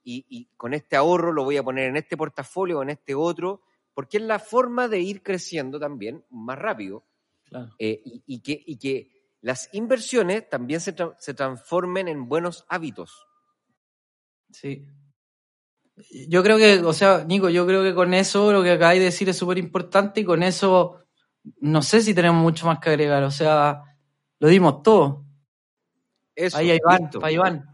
y, 0.04 0.26
y 0.28 0.48
con 0.58 0.74
este 0.74 0.96
ahorro 0.96 1.32
lo 1.32 1.44
voy 1.44 1.58
a 1.58 1.64
poner 1.64 1.88
en 1.90 1.98
este 1.98 2.18
portafolio 2.18 2.80
o 2.80 2.82
en 2.82 2.90
este 2.90 3.14
otro, 3.14 3.62
porque 3.94 4.18
es 4.18 4.24
la 4.24 4.40
forma 4.40 4.88
de 4.88 5.00
ir 5.02 5.22
creciendo 5.22 5.80
también 5.80 6.26
más 6.32 6.58
rápido 6.58 7.04
claro. 7.50 7.70
eh, 7.80 8.02
y, 8.06 8.24
y 8.26 8.40
que, 8.42 8.64
y 8.66 8.78
que 8.78 9.12
las 9.42 9.70
inversiones 9.74 10.50
también 10.50 10.80
se, 10.80 10.96
tra- 10.96 11.16
se 11.20 11.34
transformen 11.34 12.08
en 12.08 12.28
buenos 12.28 12.66
hábitos. 12.70 13.26
Sí. 14.52 14.86
Yo 16.28 16.44
creo 16.44 16.58
que, 16.58 16.80
o 16.80 16.94
sea, 16.94 17.24
Nico, 17.24 17.50
yo 17.50 17.66
creo 17.66 17.84
que 17.84 17.94
con 17.96 18.14
eso 18.14 18.52
lo 18.52 18.62
que 18.64 18.72
acabáis 18.72 19.00
de 19.00 19.06
decir 19.06 19.28
es 19.30 19.38
súper 19.38 19.58
importante 19.58 20.22
y 20.22 20.26
con 20.26 20.44
eso 20.44 21.04
no 21.60 21.82
sé 21.82 22.02
si 22.02 22.14
tenemos 22.14 22.42
mucho 22.42 22.66
más 22.68 22.80
que 22.80 22.90
agregar. 22.90 23.24
O 23.24 23.32
sea, 23.32 23.82
lo 24.40 24.48
dimos 24.48 24.84
todo. 24.84 25.26
Eso, 26.36 26.58
Ahí 26.58 26.70
a 26.72 26.76
Iván, 26.76 27.10
para 27.10 27.32
Iván. 27.32 27.66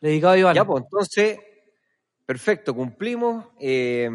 Dedicado 0.00 0.32
a 0.34 0.38
Iván. 0.38 0.54
Ya, 0.54 0.64
pues 0.64 0.84
entonces, 0.84 1.38
Perfecto, 2.30 2.76
cumplimos. 2.76 3.44
Eh, 3.58 4.08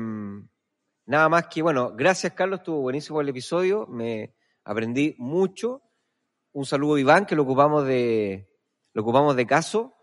nada 1.05 1.27
más 1.27 1.47
que, 1.47 1.61
bueno, 1.61 1.93
gracias 1.93 2.31
Carlos, 2.31 2.59
estuvo 2.59 2.79
buenísimo 2.79 3.19
el 3.19 3.27
episodio, 3.27 3.85
me 3.87 4.33
aprendí 4.65 5.15
mucho. 5.17 5.81
Un 6.51 6.65
saludo 6.65 6.95
a 6.95 6.99
Iván, 6.99 7.25
que 7.25 7.35
lo 7.35 7.43
ocupamos 7.43 7.85
de, 7.85 8.49
lo 8.93 9.03
ocupamos 9.03 9.35
de 9.35 9.45
caso. 9.47 9.95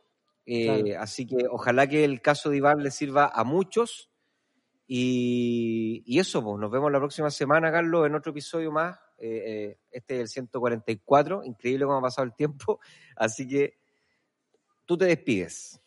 Eh, 0.46 0.64
Claro. 0.64 1.02
Así 1.02 1.26
que 1.26 1.46
ojalá 1.50 1.86
que 1.86 2.04
el 2.04 2.22
caso 2.22 2.48
de 2.50 2.56
Iván 2.56 2.82
le 2.82 2.90
sirva 2.90 3.30
a 3.32 3.44
muchos. 3.44 4.08
Y, 4.86 6.02
y 6.06 6.18
eso, 6.18 6.42
pues, 6.42 6.58
nos 6.58 6.70
vemos 6.70 6.90
la 6.90 6.98
próxima 6.98 7.30
semana, 7.30 7.70
Carlos, 7.70 8.06
en 8.06 8.14
otro 8.14 8.30
episodio 8.30 8.70
más. 8.70 8.98
Eh, 9.18 9.42
eh, 9.46 9.78
este 9.90 10.16
es 10.16 10.20
el 10.22 10.28
144, 10.28 11.44
increíble 11.44 11.84
cómo 11.84 11.98
ha 11.98 12.02
pasado 12.02 12.26
el 12.26 12.34
tiempo. 12.34 12.80
Así 13.16 13.46
que 13.46 13.78
tú 14.84 14.98
te 14.98 15.04
despides. 15.06 15.80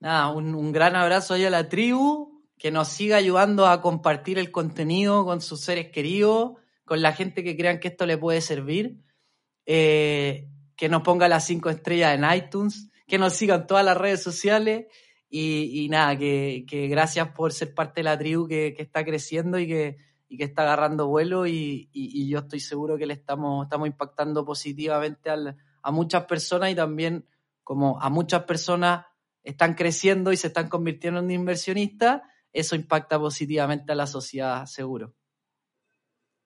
Nada, 0.00 0.30
un, 0.30 0.54
un 0.54 0.72
gran 0.72 0.96
abrazo 0.96 1.34
ahí 1.34 1.44
a 1.44 1.50
la 1.50 1.68
tribu, 1.68 2.42
que 2.56 2.70
nos 2.70 2.88
siga 2.88 3.16
ayudando 3.18 3.66
a 3.66 3.82
compartir 3.82 4.38
el 4.38 4.50
contenido 4.50 5.26
con 5.26 5.42
sus 5.42 5.60
seres 5.60 5.90
queridos, 5.90 6.52
con 6.90 7.02
la 7.02 7.12
gente 7.12 7.44
que 7.44 7.56
crean 7.56 7.78
que 7.78 7.86
esto 7.86 8.04
le 8.04 8.18
puede 8.18 8.40
servir, 8.40 8.96
eh, 9.64 10.48
que 10.74 10.88
nos 10.88 11.02
ponga 11.02 11.28
las 11.28 11.46
cinco 11.46 11.70
estrellas 11.70 12.18
en 12.18 12.24
iTunes, 12.36 12.90
que 13.06 13.16
nos 13.16 13.34
sigan 13.34 13.68
todas 13.68 13.84
las 13.84 13.96
redes 13.96 14.24
sociales 14.24 14.86
y, 15.28 15.86
nada, 15.88 16.18
que, 16.18 16.64
gracias 16.90 17.28
por 17.28 17.52
ser 17.52 17.74
parte 17.74 18.00
de 18.00 18.02
la 18.06 18.18
tribu 18.18 18.48
que, 18.48 18.74
está 18.76 19.04
creciendo 19.04 19.60
y 19.60 19.68
que, 19.68 19.98
está 20.30 20.62
agarrando 20.62 21.06
vuelo 21.06 21.46
y, 21.46 21.88
yo 22.28 22.40
estoy 22.40 22.58
seguro 22.58 22.98
que 22.98 23.06
le 23.06 23.14
estamos, 23.14 23.68
impactando 23.86 24.44
positivamente 24.44 25.30
a 25.30 25.92
muchas 25.92 26.24
personas 26.24 26.72
y 26.72 26.74
también 26.74 27.24
como 27.62 28.02
a 28.02 28.10
muchas 28.10 28.42
personas 28.42 29.06
están 29.44 29.74
creciendo 29.74 30.32
y 30.32 30.36
se 30.36 30.48
están 30.48 30.68
convirtiendo 30.68 31.20
en 31.20 31.30
inversionistas, 31.30 32.22
eso 32.52 32.74
impacta 32.74 33.16
positivamente 33.16 33.92
a 33.92 33.94
la 33.94 34.08
sociedad, 34.08 34.66
seguro. 34.66 35.14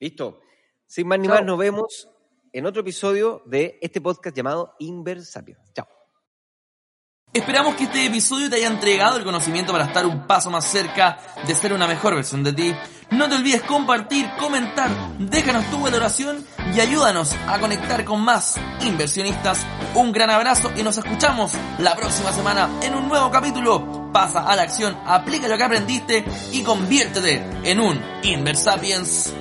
Listo. 0.04 0.42
Sin 0.86 1.08
más 1.08 1.18
ni 1.18 1.26
Chao. 1.26 1.36
más, 1.36 1.46
nos 1.46 1.56
vemos 1.56 2.10
en 2.52 2.66
otro 2.66 2.82
episodio 2.82 3.42
de 3.46 3.78
este 3.80 4.02
podcast 4.02 4.36
llamado 4.36 4.74
Inversapiens. 4.78 5.72
Chao. 5.72 5.88
Esperamos 7.32 7.74
que 7.74 7.84
este 7.84 8.04
episodio 8.04 8.50
te 8.50 8.56
haya 8.56 8.66
entregado 8.66 9.16
el 9.16 9.24
conocimiento 9.24 9.72
para 9.72 9.86
estar 9.86 10.04
un 10.04 10.26
paso 10.26 10.50
más 10.50 10.66
cerca 10.66 11.18
de 11.46 11.54
ser 11.54 11.72
una 11.72 11.88
mejor 11.88 12.14
versión 12.14 12.44
de 12.44 12.52
ti. 12.52 12.74
No 13.12 13.30
te 13.30 13.36
olvides 13.36 13.62
compartir, 13.62 14.28
comentar, 14.38 14.90
déjanos 15.18 15.70
tu 15.70 15.80
valoración 15.80 16.44
y 16.74 16.80
ayúdanos 16.80 17.32
a 17.48 17.58
conectar 17.58 18.04
con 18.04 18.20
más 18.20 18.60
inversionistas. 18.82 19.66
Un 19.94 20.12
gran 20.12 20.28
abrazo 20.28 20.70
y 20.76 20.82
nos 20.82 20.98
escuchamos 20.98 21.52
la 21.78 21.96
próxima 21.96 22.30
semana 22.30 22.68
en 22.82 22.94
un 22.94 23.08
nuevo 23.08 23.30
capítulo. 23.30 24.10
Pasa 24.12 24.46
a 24.46 24.54
la 24.54 24.62
acción, 24.62 24.94
aplica 25.06 25.48
lo 25.48 25.56
que 25.56 25.64
aprendiste 25.64 26.24
y 26.52 26.62
conviértete 26.62 27.42
en 27.64 27.80
un 27.80 27.98
Inversapiens. 28.22 29.32